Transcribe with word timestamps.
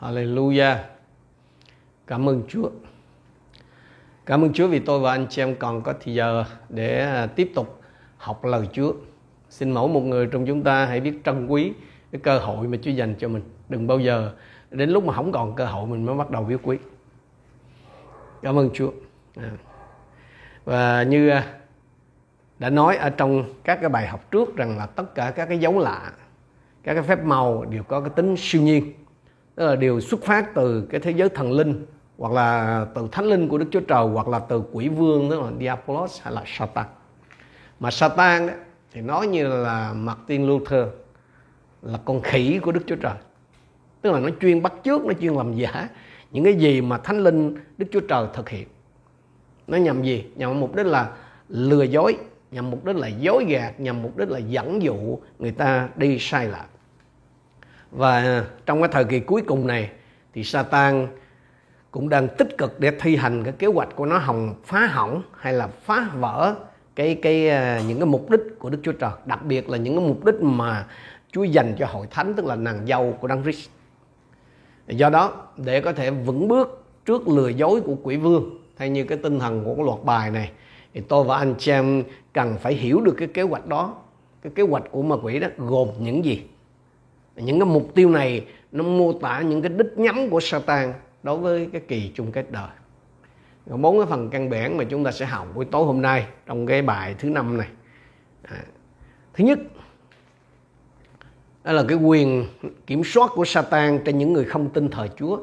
Hallelujah. 0.00 0.76
Cảm 2.06 2.28
ơn 2.28 2.42
Chúa. 2.48 2.70
Cảm 4.26 4.44
ơn 4.44 4.52
Chúa 4.52 4.68
vì 4.68 4.78
tôi 4.78 5.00
và 5.00 5.12
anh 5.12 5.26
chị 5.30 5.42
em 5.42 5.56
còn 5.56 5.82
có 5.82 5.92
thời 6.04 6.14
giờ 6.14 6.44
để 6.68 7.00
à, 7.00 7.26
tiếp 7.26 7.52
tục 7.54 7.80
học 8.16 8.44
lời 8.44 8.68
Chúa. 8.72 8.92
Xin 9.48 9.70
mỗi 9.70 9.88
một 9.88 10.00
người 10.00 10.26
trong 10.26 10.46
chúng 10.46 10.62
ta 10.62 10.86
hãy 10.86 11.00
biết 11.00 11.20
trân 11.24 11.46
quý 11.46 11.72
cái 12.12 12.20
cơ 12.20 12.38
hội 12.38 12.68
mà 12.68 12.78
Chúa 12.82 12.90
dành 12.90 13.14
cho 13.18 13.28
mình. 13.28 13.42
Đừng 13.68 13.86
bao 13.86 13.98
giờ 13.98 14.34
đến 14.70 14.90
lúc 14.90 15.04
mà 15.04 15.12
không 15.12 15.32
còn 15.32 15.54
cơ 15.54 15.66
hội 15.66 15.86
mình 15.86 16.06
mới 16.06 16.14
bắt 16.14 16.30
đầu 16.30 16.44
biết 16.44 16.56
quý. 16.62 16.78
Cảm 18.42 18.58
ơn 18.58 18.70
Chúa. 18.74 18.90
À. 19.36 19.50
Và 20.64 21.02
như 21.02 21.28
à, 21.28 21.54
đã 22.58 22.70
nói 22.70 22.96
ở 22.96 23.10
trong 23.10 23.44
các 23.64 23.78
cái 23.80 23.90
bài 23.90 24.06
học 24.06 24.30
trước 24.30 24.56
rằng 24.56 24.78
là 24.78 24.86
tất 24.86 25.14
cả 25.14 25.30
các 25.30 25.46
cái 25.46 25.58
dấu 25.58 25.78
lạ, 25.78 26.12
các 26.82 26.94
cái 26.94 27.02
phép 27.02 27.24
màu 27.24 27.64
đều 27.64 27.82
có 27.82 28.00
cái 28.00 28.10
tính 28.10 28.34
siêu 28.38 28.62
nhiên 28.62 28.92
tức 29.58 29.66
là 29.66 29.76
đều 29.76 30.00
xuất 30.00 30.22
phát 30.22 30.54
từ 30.54 30.86
cái 30.90 31.00
thế 31.00 31.10
giới 31.10 31.28
thần 31.28 31.52
linh 31.52 31.86
hoặc 32.18 32.32
là 32.32 32.86
từ 32.94 33.08
thánh 33.12 33.24
linh 33.24 33.48
của 33.48 33.58
Đức 33.58 33.66
Chúa 33.70 33.80
Trời 33.80 34.06
hoặc 34.12 34.28
là 34.28 34.38
từ 34.38 34.62
quỷ 34.72 34.88
vương 34.88 35.30
tức 35.30 35.40
là 35.40 35.50
Diabolos 35.60 36.22
hay 36.22 36.34
là 36.34 36.42
Satan. 36.46 36.86
Mà 37.80 37.90
Satan 37.90 38.46
đó, 38.46 38.52
thì 38.92 39.00
nói 39.00 39.26
như 39.26 39.48
là 39.48 39.92
Martin 39.92 40.46
Luther 40.46 40.86
là 41.82 41.98
con 42.04 42.20
khỉ 42.22 42.58
của 42.62 42.72
Đức 42.72 42.80
Chúa 42.86 42.96
Trời. 42.96 43.14
Tức 44.02 44.12
là 44.12 44.20
nó 44.20 44.28
chuyên 44.40 44.62
bắt 44.62 44.72
chước 44.84 45.04
nó 45.04 45.12
chuyên 45.20 45.34
làm 45.34 45.54
giả 45.54 45.88
những 46.30 46.44
cái 46.44 46.54
gì 46.54 46.80
mà 46.80 46.98
thánh 46.98 47.24
linh 47.24 47.56
Đức 47.78 47.86
Chúa 47.92 48.00
Trời 48.00 48.26
thực 48.34 48.48
hiện. 48.48 48.68
Nó 49.66 49.78
nhằm 49.78 50.02
gì? 50.02 50.24
Nhằm 50.36 50.60
mục 50.60 50.76
đích 50.76 50.86
là 50.86 51.10
lừa 51.48 51.82
dối 51.82 52.16
nhằm 52.50 52.70
mục 52.70 52.84
đích 52.84 52.96
là 52.96 53.08
dối 53.08 53.44
gạt 53.48 53.80
nhằm 53.80 54.02
mục 54.02 54.16
đích 54.16 54.28
là 54.28 54.38
dẫn 54.38 54.82
dụ 54.82 55.18
người 55.38 55.52
ta 55.52 55.88
đi 55.96 56.16
sai 56.20 56.46
lạc 56.46 56.66
và 57.90 58.44
trong 58.66 58.80
cái 58.80 58.88
thời 58.92 59.04
kỳ 59.04 59.20
cuối 59.20 59.42
cùng 59.46 59.66
này 59.66 59.90
thì 60.34 60.44
Satan 60.44 61.08
cũng 61.90 62.08
đang 62.08 62.28
tích 62.28 62.58
cực 62.58 62.80
để 62.80 62.92
thi 63.00 63.16
hành 63.16 63.44
cái 63.44 63.52
kế 63.52 63.66
hoạch 63.66 63.96
của 63.96 64.06
nó 64.06 64.18
hòng 64.18 64.54
phá 64.64 64.86
hỏng 64.86 65.22
hay 65.38 65.52
là 65.52 65.66
phá 65.66 66.10
vỡ 66.14 66.54
cái 66.96 67.14
cái 67.14 67.48
à, 67.48 67.82
những 67.88 67.98
cái 67.98 68.06
mục 68.06 68.30
đích 68.30 68.40
của 68.58 68.70
Đức 68.70 68.78
Chúa 68.82 68.92
Trời, 68.92 69.10
đặc 69.26 69.44
biệt 69.44 69.68
là 69.68 69.78
những 69.78 69.96
cái 69.96 70.08
mục 70.08 70.24
đích 70.24 70.34
mà 70.42 70.86
Chúa 71.32 71.44
dành 71.44 71.74
cho 71.78 71.86
hội 71.86 72.06
thánh 72.10 72.34
tức 72.34 72.46
là 72.46 72.56
nàng 72.56 72.86
dâu 72.86 73.18
của 73.20 73.28
Đấng 73.28 73.42
Christ. 73.42 73.70
Do 74.86 75.10
đó 75.10 75.46
để 75.56 75.80
có 75.80 75.92
thể 75.92 76.10
vững 76.10 76.48
bước 76.48 76.84
trước 77.06 77.28
lừa 77.28 77.48
dối 77.48 77.80
của 77.80 77.96
quỷ 78.02 78.16
vương 78.16 78.58
theo 78.76 78.88
như 78.88 79.04
cái 79.04 79.18
tinh 79.18 79.38
thần 79.38 79.64
của 79.64 79.74
cái 79.74 79.84
loạt 79.84 79.98
bài 80.04 80.30
này 80.30 80.50
thì 80.94 81.00
tôi 81.08 81.24
và 81.24 81.36
anh 81.36 81.54
chị 81.58 81.72
em 81.72 82.02
cần 82.32 82.56
phải 82.60 82.74
hiểu 82.74 83.00
được 83.00 83.14
cái 83.18 83.28
kế 83.28 83.42
hoạch 83.42 83.66
đó. 83.66 83.94
Cái 84.42 84.52
kế 84.54 84.62
hoạch 84.62 84.84
của 84.90 85.02
ma 85.02 85.16
quỷ 85.22 85.38
đó 85.38 85.48
gồm 85.58 85.88
những 85.98 86.24
gì? 86.24 86.42
Những 87.42 87.60
cái 87.60 87.68
mục 87.68 87.94
tiêu 87.94 88.10
này 88.10 88.46
nó 88.72 88.84
mô 88.84 89.12
tả 89.12 89.40
những 89.40 89.62
cái 89.62 89.72
đích 89.76 89.98
nhắm 89.98 90.30
của 90.30 90.40
Satan 90.40 90.92
đối 91.22 91.38
với 91.38 91.68
cái 91.72 91.80
kỳ 91.88 92.12
chung 92.14 92.32
kết 92.32 92.50
đời. 92.50 92.68
Bốn 93.66 93.98
cái 93.98 94.06
phần 94.06 94.30
căn 94.30 94.50
bản 94.50 94.76
mà 94.76 94.84
chúng 94.84 95.04
ta 95.04 95.12
sẽ 95.12 95.26
học 95.26 95.48
buổi 95.54 95.64
tối 95.64 95.84
hôm 95.84 96.02
nay 96.02 96.26
trong 96.46 96.66
cái 96.66 96.82
bài 96.82 97.14
thứ 97.18 97.30
năm 97.30 97.56
này. 97.56 97.68
À, 98.42 98.64
thứ 99.34 99.44
nhất 99.44 99.58
đó 101.64 101.72
là 101.72 101.84
cái 101.88 101.98
quyền 101.98 102.46
kiểm 102.86 103.04
soát 103.04 103.30
của 103.34 103.44
Satan 103.44 103.98
trên 104.04 104.18
những 104.18 104.32
người 104.32 104.44
không 104.44 104.70
tin 104.70 104.88
thờ 104.88 105.08
Chúa 105.18 105.38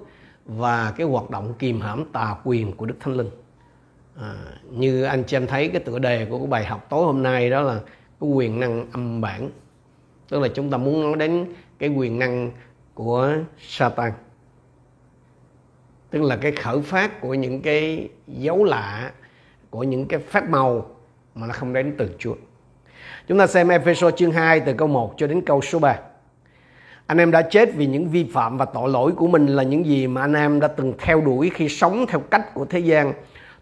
và 0.45 0.93
cái 0.97 1.07
hoạt 1.07 1.29
động 1.29 1.53
kìm 1.59 1.81
hãm 1.81 2.05
tà 2.05 2.35
quyền 2.43 2.71
của 2.71 2.85
Đức 2.85 2.95
Thánh 2.99 3.13
Linh. 3.13 3.29
À, 4.21 4.35
như 4.71 5.03
anh 5.03 5.23
chị 5.23 5.37
em 5.37 5.47
thấy 5.47 5.67
cái 5.67 5.81
tựa 5.81 5.99
đề 5.99 6.25
của 6.25 6.37
cái 6.37 6.47
bài 6.47 6.65
học 6.65 6.85
tối 6.89 7.05
hôm 7.05 7.23
nay 7.23 7.49
đó 7.49 7.61
là 7.61 7.79
cái 8.21 8.29
quyền 8.29 8.59
năng 8.59 8.91
âm 8.91 9.21
bản. 9.21 9.49
Tức 10.29 10.39
là 10.39 10.47
chúng 10.47 10.69
ta 10.69 10.77
muốn 10.77 11.03
nói 11.03 11.15
đến 11.15 11.45
cái 11.79 11.89
quyền 11.89 12.19
năng 12.19 12.51
của 12.93 13.33
Satan 13.59 14.11
tức 16.09 16.21
là 16.21 16.35
cái 16.35 16.51
khởi 16.51 16.81
phát 16.81 17.21
của 17.21 17.33
những 17.33 17.61
cái 17.61 18.09
dấu 18.27 18.63
lạ 18.63 19.11
của 19.69 19.83
những 19.83 20.05
cái 20.05 20.19
phép 20.19 20.49
màu 20.49 20.85
mà 21.35 21.47
nó 21.47 21.53
không 21.53 21.73
đến 21.73 21.95
từ 21.97 22.09
Chúa. 22.19 22.35
Chúng 23.27 23.39
ta 23.39 23.47
xem 23.47 23.69
Ephesos 23.69 24.15
chương 24.15 24.31
2 24.31 24.59
từ 24.59 24.73
câu 24.73 24.87
1 24.87 25.13
cho 25.17 25.27
đến 25.27 25.41
câu 25.45 25.61
số 25.61 25.79
3. 25.79 25.99
Anh 27.07 27.17
em 27.17 27.31
đã 27.31 27.41
chết 27.41 27.69
vì 27.75 27.85
những 27.85 28.09
vi 28.09 28.29
phạm 28.33 28.57
và 28.57 28.65
tội 28.65 28.89
lỗi 28.89 29.11
của 29.11 29.27
mình 29.27 29.47
là 29.47 29.63
những 29.63 29.85
gì 29.85 30.07
mà 30.07 30.21
anh 30.21 30.33
em 30.33 30.59
đã 30.59 30.67
từng 30.67 30.93
theo 30.99 31.21
đuổi 31.21 31.51
khi 31.53 31.69
sống 31.69 32.05
theo 32.09 32.19
cách 32.19 32.53
của 32.53 32.65
thế 32.65 32.79
gian, 32.79 33.13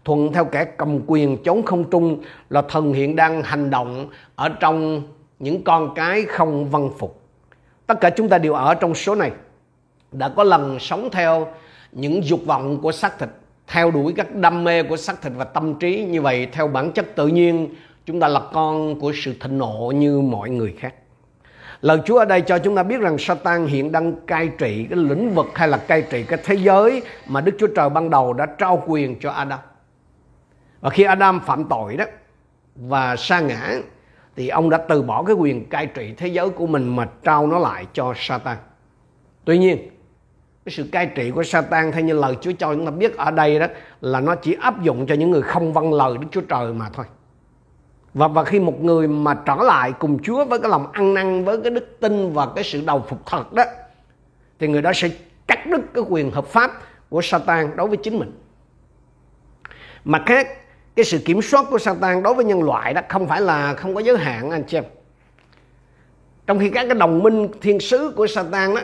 thuận 0.04 0.32
theo 0.32 0.44
kẻ 0.44 0.64
cầm 0.64 1.00
quyền 1.06 1.42
chống 1.42 1.62
không 1.62 1.90
trung 1.90 2.22
là 2.50 2.62
thần 2.62 2.92
hiện 2.92 3.16
đang 3.16 3.42
hành 3.42 3.70
động 3.70 4.08
ở 4.34 4.48
trong 4.48 5.02
những 5.38 5.64
con 5.64 5.94
cái 5.94 6.22
không 6.22 6.70
văn 6.70 6.90
phục. 6.98 7.23
Tất 7.86 8.00
cả 8.00 8.10
chúng 8.10 8.28
ta 8.28 8.38
đều 8.38 8.54
ở 8.54 8.74
trong 8.74 8.94
số 8.94 9.14
này. 9.14 9.32
Đã 10.12 10.28
có 10.28 10.44
lần 10.44 10.78
sống 10.78 11.08
theo 11.12 11.46
những 11.92 12.24
dục 12.24 12.40
vọng 12.46 12.80
của 12.82 12.92
xác 12.92 13.18
thịt, 13.18 13.28
theo 13.66 13.90
đuổi 13.90 14.12
các 14.16 14.34
đam 14.34 14.64
mê 14.64 14.82
của 14.82 14.96
xác 14.96 15.22
thịt 15.22 15.32
và 15.36 15.44
tâm 15.44 15.74
trí 15.74 16.04
như 16.04 16.22
vậy 16.22 16.48
theo 16.52 16.68
bản 16.68 16.92
chất 16.92 17.06
tự 17.14 17.26
nhiên 17.26 17.74
chúng 18.06 18.20
ta 18.20 18.28
là 18.28 18.40
con 18.52 19.00
của 19.00 19.12
sự 19.14 19.34
thịnh 19.40 19.58
nộ 19.58 19.92
như 19.96 20.20
mọi 20.20 20.50
người 20.50 20.74
khác. 20.78 20.94
Lời 21.80 21.98
Chúa 22.04 22.18
ở 22.18 22.24
đây 22.24 22.40
cho 22.40 22.58
chúng 22.58 22.76
ta 22.76 22.82
biết 22.82 23.00
rằng 23.00 23.18
Satan 23.18 23.66
hiện 23.66 23.92
đang 23.92 24.26
cai 24.26 24.48
trị 24.48 24.86
cái 24.90 24.98
lĩnh 24.98 25.34
vực 25.34 25.46
hay 25.54 25.68
là 25.68 25.76
cai 25.76 26.02
trị 26.02 26.24
cái 26.28 26.38
thế 26.44 26.54
giới 26.54 27.02
mà 27.26 27.40
Đức 27.40 27.52
Chúa 27.58 27.66
Trời 27.66 27.88
ban 27.88 28.10
đầu 28.10 28.32
đã 28.32 28.46
trao 28.46 28.82
quyền 28.86 29.20
cho 29.20 29.30
Adam. 29.30 29.58
Và 30.80 30.90
khi 30.90 31.02
Adam 31.02 31.40
phạm 31.40 31.64
tội 31.64 31.96
đó 31.96 32.04
và 32.74 33.16
sa 33.16 33.40
ngã 33.40 33.74
thì 34.36 34.48
ông 34.48 34.70
đã 34.70 34.78
từ 34.78 35.02
bỏ 35.02 35.22
cái 35.22 35.34
quyền 35.34 35.68
cai 35.68 35.86
trị 35.86 36.14
thế 36.16 36.28
giới 36.28 36.50
của 36.50 36.66
mình 36.66 36.96
mà 36.96 37.08
trao 37.22 37.46
nó 37.46 37.58
lại 37.58 37.86
cho 37.92 38.12
Satan. 38.16 38.56
Tuy 39.44 39.58
nhiên, 39.58 39.78
cái 40.64 40.72
sự 40.72 40.88
cai 40.92 41.06
trị 41.06 41.30
của 41.30 41.42
Satan 41.42 41.92
theo 41.92 42.04
như 42.04 42.14
lời 42.14 42.36
Chúa 42.40 42.52
cho 42.58 42.74
chúng 42.74 42.84
ta 42.84 42.90
biết 42.90 43.16
ở 43.16 43.30
đây 43.30 43.58
đó 43.58 43.66
là 44.00 44.20
nó 44.20 44.34
chỉ 44.34 44.56
áp 44.60 44.82
dụng 44.82 45.06
cho 45.06 45.14
những 45.14 45.30
người 45.30 45.42
không 45.42 45.72
vâng 45.72 45.92
lời 45.92 46.18
Đức 46.20 46.26
Chúa 46.30 46.40
Trời 46.40 46.72
mà 46.72 46.88
thôi. 46.92 47.06
Và 48.14 48.28
và 48.28 48.44
khi 48.44 48.60
một 48.60 48.84
người 48.84 49.08
mà 49.08 49.34
trở 49.34 49.56
lại 49.56 49.92
cùng 49.98 50.22
Chúa 50.22 50.44
với 50.44 50.60
cái 50.60 50.70
lòng 50.70 50.92
ăn 50.92 51.14
năn 51.14 51.44
với 51.44 51.60
cái 51.60 51.70
đức 51.70 51.96
tin 52.00 52.32
và 52.32 52.46
cái 52.54 52.64
sự 52.64 52.82
đầu 52.86 53.04
phục 53.08 53.26
thật 53.26 53.52
đó 53.52 53.64
thì 54.58 54.68
người 54.68 54.82
đó 54.82 54.92
sẽ 54.94 55.08
cắt 55.46 55.66
đứt 55.66 55.80
cái 55.94 56.04
quyền 56.08 56.30
hợp 56.30 56.46
pháp 56.46 56.72
của 57.08 57.22
Satan 57.22 57.76
đối 57.76 57.88
với 57.88 57.96
chính 57.96 58.18
mình. 58.18 58.32
Mặt 60.04 60.22
khác, 60.26 60.48
cái 60.96 61.04
sự 61.04 61.18
kiểm 61.18 61.42
soát 61.42 61.66
của 61.70 61.78
Satan 61.78 62.22
đối 62.22 62.34
với 62.34 62.44
nhân 62.44 62.62
loại 62.62 62.94
đó 62.94 63.00
không 63.08 63.28
phải 63.28 63.40
là, 63.40 63.74
không 63.74 63.94
có 63.94 64.00
giới 64.00 64.18
hạn, 64.18 64.50
anh 64.50 64.64
chị 64.64 64.76
em. 64.76 64.84
Trong 66.46 66.58
khi 66.58 66.70
các 66.70 66.86
cái 66.86 66.94
đồng 66.94 67.22
minh 67.22 67.48
thiên 67.60 67.80
sứ 67.80 68.12
của 68.16 68.26
Satan 68.26 68.74
đó 68.74 68.80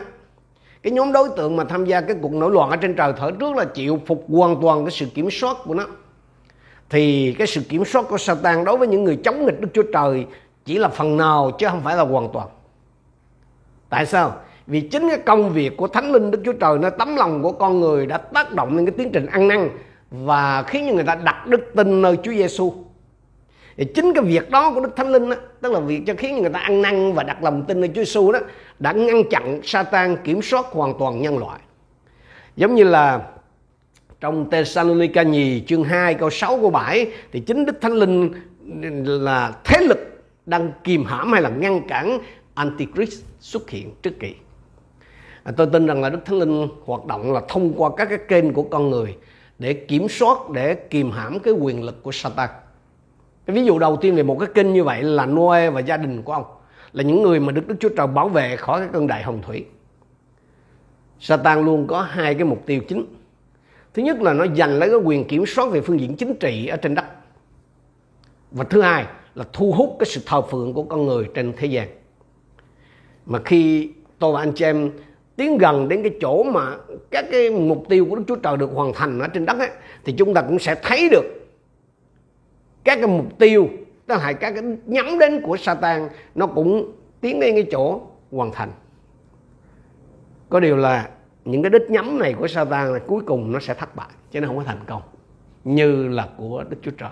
cái 0.83 0.93
nhóm 0.93 1.11
đối 1.11 1.29
tượng 1.37 1.55
mà 1.55 1.63
tham 1.63 1.85
gia 1.85 2.01
cái 2.01 2.15
cuộc 2.21 2.33
nổi 2.33 2.51
loạn 2.51 2.69
ở 2.69 2.75
trên 2.75 2.95
trời 2.95 3.13
thở 3.17 3.31
trước 3.39 3.55
là 3.55 3.65
chịu 3.65 3.99
phục 4.05 4.25
hoàn 4.29 4.61
toàn 4.61 4.85
cái 4.85 4.91
sự 4.91 5.05
kiểm 5.05 5.31
soát 5.31 5.57
của 5.63 5.73
nó 5.73 5.85
thì 6.89 7.35
cái 7.37 7.47
sự 7.47 7.61
kiểm 7.69 7.85
soát 7.85 8.05
của 8.09 8.17
Satan 8.17 8.63
đối 8.63 8.77
với 8.77 8.87
những 8.87 9.03
người 9.03 9.19
chống 9.23 9.45
nghịch 9.45 9.61
Đức 9.61 9.67
Chúa 9.73 9.83
Trời 9.93 10.25
chỉ 10.65 10.77
là 10.77 10.87
phần 10.87 11.17
nào 11.17 11.51
chứ 11.59 11.67
không 11.69 11.81
phải 11.83 11.95
là 11.95 12.03
hoàn 12.03 12.29
toàn. 12.33 12.47
Tại 13.89 14.05
sao? 14.05 14.35
Vì 14.67 14.81
chính 14.81 15.09
cái 15.09 15.17
công 15.17 15.49
việc 15.49 15.77
của 15.77 15.87
Thánh 15.87 16.11
Linh 16.11 16.31
Đức 16.31 16.41
Chúa 16.45 16.53
Trời 16.53 16.77
nó 16.77 16.89
tấm 16.89 17.15
lòng 17.15 17.43
của 17.43 17.51
con 17.51 17.79
người 17.79 18.05
đã 18.05 18.17
tác 18.17 18.53
động 18.53 18.75
lên 18.75 18.85
cái 18.85 18.95
tiến 18.97 19.09
trình 19.13 19.25
ăn 19.25 19.47
năn 19.47 19.69
và 20.11 20.63
khiến 20.63 20.85
cho 20.87 20.93
người 20.93 21.03
ta 21.03 21.15
đặt 21.15 21.47
đức 21.47 21.71
tin 21.75 22.01
nơi 22.01 22.17
Chúa 22.23 22.31
Giêsu. 22.31 22.73
Thì 23.77 23.85
chính 23.85 24.13
cái 24.13 24.23
việc 24.23 24.49
đó 24.49 24.71
của 24.73 24.81
Đức 24.81 24.95
Thánh 24.95 25.11
Linh 25.11 25.29
đó, 25.29 25.35
tức 25.61 25.71
là 25.71 25.79
việc 25.79 26.01
cho 26.07 26.13
khiến 26.17 26.41
người 26.41 26.49
ta 26.49 26.59
ăn 26.59 26.81
năn 26.81 27.13
và 27.13 27.23
đặt 27.23 27.43
lòng 27.43 27.63
tin 27.67 27.79
nơi 27.79 27.87
Chúa 27.87 28.01
Giêsu 28.01 28.31
đó 28.31 28.39
đã 28.79 28.91
ngăn 28.91 29.29
chặn 29.29 29.59
Satan 29.63 30.17
kiểm 30.23 30.41
soát 30.41 30.65
hoàn 30.65 30.93
toàn 30.99 31.21
nhân 31.21 31.37
loại. 31.37 31.59
Giống 32.55 32.75
như 32.75 32.83
là 32.83 33.21
trong 34.19 34.49
Thessalonica 34.49 35.23
nhì 35.23 35.63
chương 35.67 35.83
2 35.83 36.13
câu 36.13 36.29
6 36.29 36.57
câu 36.61 36.69
7 36.69 37.07
thì 37.31 37.39
chính 37.39 37.65
Đức 37.65 37.81
Thánh 37.81 37.93
Linh 37.93 38.31
là 39.05 39.53
thế 39.63 39.77
lực 39.87 40.23
đang 40.45 40.71
kìm 40.83 41.05
hãm 41.05 41.31
hay 41.33 41.41
là 41.41 41.49
ngăn 41.49 41.87
cản 41.87 42.19
Antichrist 42.53 43.23
xuất 43.39 43.69
hiện 43.69 43.91
trước 44.01 44.19
kỳ. 44.19 44.35
À, 45.43 45.51
tôi 45.57 45.67
tin 45.73 45.87
rằng 45.87 46.01
là 46.01 46.09
Đức 46.09 46.25
Thánh 46.25 46.39
Linh 46.39 46.67
hoạt 46.85 47.05
động 47.05 47.33
là 47.33 47.41
thông 47.47 47.73
qua 47.77 47.89
các 47.97 48.05
cái 48.09 48.17
kênh 48.27 48.53
của 48.53 48.63
con 48.63 48.89
người 48.89 49.15
để 49.61 49.73
kiểm 49.73 50.09
soát, 50.09 50.49
để 50.53 50.73
kìm 50.75 51.11
hãm 51.11 51.39
cái 51.39 51.53
quyền 51.53 51.83
lực 51.83 52.03
của 52.03 52.11
Satan. 52.11 52.49
Cái 53.45 53.55
ví 53.55 53.65
dụ 53.65 53.79
đầu 53.79 53.97
tiên 54.01 54.15
về 54.15 54.23
một 54.23 54.37
cái 54.39 54.49
kinh 54.55 54.73
như 54.73 54.83
vậy 54.83 55.03
là 55.03 55.25
Noe 55.25 55.69
và 55.69 55.79
gia 55.79 55.97
đình 55.97 56.21
của 56.21 56.33
ông 56.33 56.43
là 56.93 57.03
những 57.03 57.23
người 57.23 57.39
mà 57.39 57.51
Đức 57.51 57.67
Đức 57.67 57.75
Chúa 57.79 57.89
Trời 57.89 58.07
bảo 58.07 58.29
vệ 58.29 58.55
khỏi 58.55 58.79
cái 58.79 58.89
cơn 58.93 59.07
đại 59.07 59.23
hồng 59.23 59.41
thủy. 59.41 59.65
Satan 61.19 61.65
luôn 61.65 61.87
có 61.87 62.01
hai 62.01 62.33
cái 62.33 62.45
mục 62.45 62.63
tiêu 62.65 62.81
chính. 62.87 63.05
Thứ 63.93 64.03
nhất 64.03 64.21
là 64.21 64.33
nó 64.33 64.45
giành 64.57 64.79
lấy 64.79 64.89
cái 64.89 64.99
quyền 64.99 65.27
kiểm 65.27 65.45
soát 65.45 65.71
về 65.71 65.81
phương 65.81 65.99
diện 65.99 66.15
chính 66.15 66.35
trị 66.35 66.67
ở 66.67 66.77
trên 66.77 66.95
đất. 66.95 67.05
Và 68.51 68.63
thứ 68.63 68.81
hai 68.81 69.05
là 69.35 69.45
thu 69.53 69.71
hút 69.71 69.95
cái 69.99 70.05
sự 70.05 70.21
thờ 70.25 70.41
phượng 70.41 70.73
của 70.73 70.83
con 70.83 71.05
người 71.05 71.29
trên 71.33 71.53
thế 71.57 71.67
gian. 71.67 71.87
Mà 73.25 73.39
khi 73.45 73.91
tôi 74.19 74.33
và 74.33 74.39
anh 74.39 74.51
chị 74.55 74.65
em 74.65 74.91
tiến 75.35 75.57
gần 75.57 75.87
đến 75.87 76.03
cái 76.03 76.11
chỗ 76.21 76.43
mà 76.43 76.77
các 77.11 77.25
cái 77.31 77.49
mục 77.49 77.83
tiêu 77.89 78.05
của 78.09 78.15
Đức 78.15 78.23
Chúa 78.27 78.35
Trời 78.35 78.57
được 78.57 78.69
hoàn 78.73 78.93
thành 78.93 79.19
ở 79.19 79.27
trên 79.27 79.45
đất 79.45 79.59
ấy, 79.59 79.69
thì 80.05 80.13
chúng 80.17 80.33
ta 80.33 80.41
cũng 80.41 80.59
sẽ 80.59 80.75
thấy 80.83 81.09
được 81.09 81.25
các 82.83 82.95
cái 82.95 83.07
mục 83.07 83.39
tiêu 83.39 83.69
tức 84.07 84.15
là 84.15 84.33
các 84.33 84.51
cái 84.51 84.63
nhắm 84.85 85.19
đến 85.19 85.41
của 85.41 85.57
Satan 85.57 86.09
nó 86.35 86.47
cũng 86.47 86.91
tiến 87.21 87.39
đến 87.39 87.55
cái 87.55 87.67
chỗ 87.71 88.01
hoàn 88.31 88.51
thành. 88.51 88.71
Có 90.49 90.59
điều 90.59 90.77
là 90.77 91.09
những 91.45 91.63
cái 91.63 91.69
đích 91.69 91.89
nhắm 91.89 92.19
này 92.19 92.33
của 92.33 92.47
Satan 92.47 92.93
là 92.93 92.99
cuối 92.99 93.23
cùng 93.25 93.51
nó 93.51 93.59
sẽ 93.59 93.73
thất 93.73 93.95
bại 93.95 94.09
chứ 94.31 94.41
nó 94.41 94.47
không 94.47 94.57
có 94.57 94.63
thành 94.63 94.83
công 94.87 95.01
như 95.63 96.07
là 96.07 96.27
của 96.37 96.63
Đức 96.69 96.77
Chúa 96.81 96.91
Trời. 96.91 97.09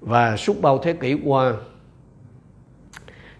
Và 0.00 0.36
suốt 0.36 0.62
bao 0.62 0.78
thế 0.78 0.92
kỷ 0.92 1.16
qua 1.24 1.52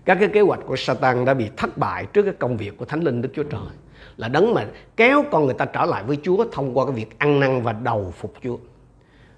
các 0.08 0.16
cái 0.20 0.28
kế 0.28 0.40
hoạch 0.40 0.60
của 0.66 0.76
Satan 0.76 1.24
đã 1.24 1.34
bị 1.34 1.50
thất 1.56 1.78
bại 1.78 2.06
trước 2.06 2.22
cái 2.22 2.34
công 2.38 2.56
việc 2.56 2.76
của 2.76 2.84
Thánh 2.84 3.00
Linh 3.00 3.22
Đức 3.22 3.28
Chúa 3.34 3.42
Trời. 3.42 3.60
Là 4.16 4.28
đấng 4.28 4.54
mà 4.54 4.66
kéo 4.96 5.24
con 5.30 5.44
người 5.44 5.54
ta 5.54 5.64
trở 5.64 5.84
lại 5.84 6.02
với 6.02 6.18
Chúa 6.22 6.44
thông 6.52 6.78
qua 6.78 6.86
cái 6.86 6.94
việc 6.94 7.18
ăn 7.18 7.40
năn 7.40 7.62
và 7.62 7.72
đầu 7.72 8.12
phục 8.16 8.34
Chúa. 8.42 8.56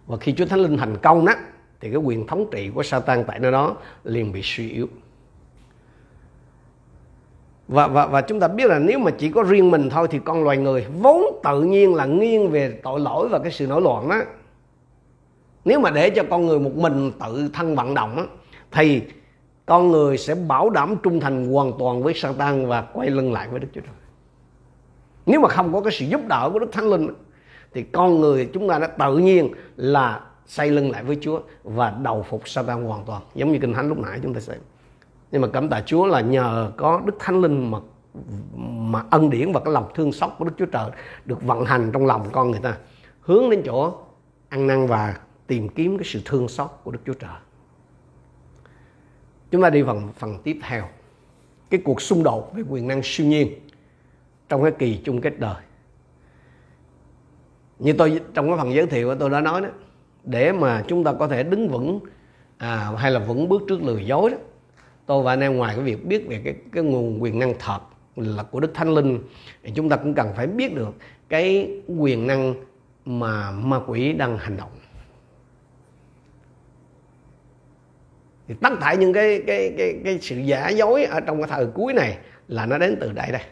Và 0.07 0.17
khi 0.17 0.33
Chúa 0.33 0.47
Thánh 0.47 0.61
Linh 0.61 0.77
thành 0.77 0.97
công 0.97 1.27
đó 1.27 1.33
thì 1.81 1.91
cái 1.91 1.97
quyền 1.97 2.27
thống 2.27 2.47
trị 2.51 2.71
của 2.75 2.83
Satan 2.83 3.25
tại 3.25 3.39
nơi 3.39 3.53
đó 3.53 3.77
liền 4.05 4.33
bị 4.33 4.41
suy 4.45 4.71
yếu. 4.71 4.89
Và, 7.69 7.87
và, 7.87 8.07
và 8.07 8.21
chúng 8.21 8.41
ta 8.41 8.49
biết 8.49 8.67
là 8.67 8.79
nếu 8.79 8.99
mà 8.99 9.11
chỉ 9.11 9.31
có 9.31 9.43
riêng 9.43 9.71
mình 9.71 9.91
thôi 9.91 10.09
thì 10.11 10.19
con 10.25 10.45
loài 10.45 10.57
người 10.57 10.87
vốn 11.01 11.41
tự 11.45 11.63
nhiên 11.63 11.95
là 11.95 12.07
nghiêng 12.07 12.51
về 12.51 12.81
tội 12.83 13.01
lỗi 13.01 13.29
và 13.29 13.39
cái 13.39 13.53
sự 13.53 13.67
nổi 13.67 13.81
loạn 13.83 14.09
đó. 14.09 14.21
Nếu 15.65 15.81
mà 15.81 15.91
để 15.91 16.11
cho 16.11 16.23
con 16.31 16.47
người 16.47 16.59
một 16.59 16.75
mình 16.75 17.13
tự 17.21 17.51
thân 17.53 17.77
vận 17.77 17.95
động 17.95 18.17
đó, 18.17 18.27
thì 18.73 19.03
con 19.71 19.91
người 19.91 20.19
sẽ 20.19 20.35
bảo 20.35 20.71
đảm 20.71 20.97
trung 21.03 21.21
thành 21.21 21.53
hoàn 21.53 21.73
toàn 21.79 22.03
với 22.03 22.15
Satan 22.15 22.67
và 22.67 22.83
quay 22.83 23.11
lưng 23.11 23.33
lại 23.33 23.49
với 23.49 23.61
Đức 23.61 23.69
Chúa 23.73 23.81
Trời. 23.81 23.95
Nếu 25.27 25.41
mà 25.41 25.49
không 25.49 25.73
có 25.73 25.81
cái 25.81 25.93
sự 25.93 26.07
giúp 26.07 26.21
đỡ 26.29 26.51
của 26.53 26.59
Đức 26.59 26.73
Thánh 26.73 26.91
Linh, 26.91 27.09
thì 27.73 27.83
con 27.83 28.21
người 28.21 28.51
chúng 28.53 28.69
ta 28.69 28.79
đã 28.79 28.87
tự 28.87 29.19
nhiên 29.19 29.53
là 29.77 30.21
xây 30.47 30.71
lưng 30.71 30.91
lại 30.91 31.05
với 31.05 31.19
Chúa 31.21 31.41
và 31.65 31.91
đầu 32.03 32.27
phục 32.29 32.49
Satan 32.49 32.85
hoàn 32.85 33.05
toàn 33.05 33.23
giống 33.35 33.53
như 33.53 33.59
kinh 33.59 33.75
thánh 33.75 33.89
lúc 33.89 33.99
nãy 33.99 34.21
chúng 34.23 34.35
ta 34.35 34.41
xem 34.41 34.59
nhưng 35.31 35.43
mà 35.43 35.49
cảm 35.53 35.69
tạ 35.69 35.83
Chúa 35.87 36.07
là 36.07 36.21
nhờ 36.21 36.73
có 36.77 37.03
Đức 37.05 37.15
Thánh 37.19 37.41
Linh 37.41 37.71
mà 37.71 37.79
mà 38.65 39.05
ân 39.11 39.31
điển 39.31 39.53
và 39.53 39.61
cái 39.61 39.73
lòng 39.75 39.91
thương 39.95 40.13
xót 40.13 40.31
của 40.39 40.45
Đức 40.45 40.53
Chúa 40.59 40.67
Trời 40.67 40.91
được 41.25 41.43
vận 41.43 41.65
hành 41.65 41.91
trong 41.93 42.07
lòng 42.07 42.27
con 42.33 42.51
người 42.51 42.61
ta 42.61 42.77
hướng 43.21 43.51
đến 43.51 43.63
chỗ 43.67 43.95
ăn 44.49 44.67
năn 44.67 44.87
và 44.87 45.17
tìm 45.47 45.69
kiếm 45.69 45.99
cái 45.99 46.05
sự 46.05 46.21
thương 46.25 46.49
xót 46.49 46.71
của 46.85 46.91
Đức 46.91 47.01
Chúa 47.07 47.15
Trời. 47.15 47.37
Chúng 49.51 49.63
ta 49.63 49.71
đi 49.71 49.83
phần 49.83 50.09
phần 50.19 50.39
tiếp 50.45 50.59
theo. 50.63 50.85
Cái 51.71 51.81
cuộc 51.85 52.03
xung 52.03 52.23
đột 52.23 52.55
với 52.55 52.65
quyền 52.69 52.89
năng 52.89 53.01
siêu 53.05 53.27
nhiên 53.27 53.49
trong 54.49 54.63
cái 54.63 54.73
kỳ 54.79 55.01
chung 55.05 55.21
kết 55.21 55.39
đời. 55.39 55.63
Như 57.79 57.93
tôi 57.93 58.21
trong 58.35 58.49
cái 58.49 58.57
phần 58.59 58.75
giới 58.75 58.87
thiệu 58.87 59.15
tôi 59.15 59.31
đã 59.31 59.41
nói 59.41 59.61
đó, 59.61 59.69
để 60.25 60.53
mà 60.53 60.85
chúng 60.89 61.05
ta 61.05 61.13
có 61.13 61.29
thể 61.29 61.43
đứng 61.43 61.69
vững 61.69 62.01
à, 62.59 62.93
hay 62.97 63.11
là 63.11 63.21
vững 63.21 63.49
bước 63.49 63.63
trước 63.69 63.83
lừa 63.83 63.99
dối 63.99 64.31
đó 64.31 64.37
tôi 65.07 65.23
và 65.23 65.33
anh 65.33 65.41
em 65.41 65.57
ngoài 65.57 65.75
cái 65.77 65.85
việc 65.85 66.07
biết 66.07 66.29
về 66.29 66.41
cái 66.45 66.55
cái 66.73 66.85
nguồn 66.85 67.23
quyền 67.23 67.39
năng 67.39 67.55
thật 67.59 67.79
là 68.17 68.43
của 68.43 68.61
Đức 68.61 68.75
Thánh 68.75 68.95
Linh 68.95 69.19
thì 69.63 69.73
chúng 69.75 69.89
ta 69.89 69.97
cũng 69.97 70.15
cần 70.15 70.33
phải 70.37 70.47
biết 70.47 70.75
được 70.75 70.95
cái 71.29 71.71
quyền 71.99 72.27
năng 72.27 72.55
mà 73.05 73.51
ma 73.51 73.81
quỷ 73.87 74.13
đang 74.13 74.39
hành 74.39 74.57
động 74.57 74.71
thì 78.51 78.57
tất 78.61 78.73
cả 78.81 78.95
những 78.95 79.13
cái 79.13 79.43
cái 79.47 79.75
cái 79.79 79.95
cái 80.05 80.19
sự 80.23 80.37
giả 80.37 80.69
dối 80.69 81.05
ở 81.05 81.21
trong 81.21 81.39
cái 81.43 81.49
thời 81.51 81.67
cuối 81.67 81.93
này 81.93 82.19
là 82.49 82.67
nó 82.67 82.79
đến 82.79 82.97
từ 83.01 83.13
đây 83.13 83.33
đây. 83.33 83.43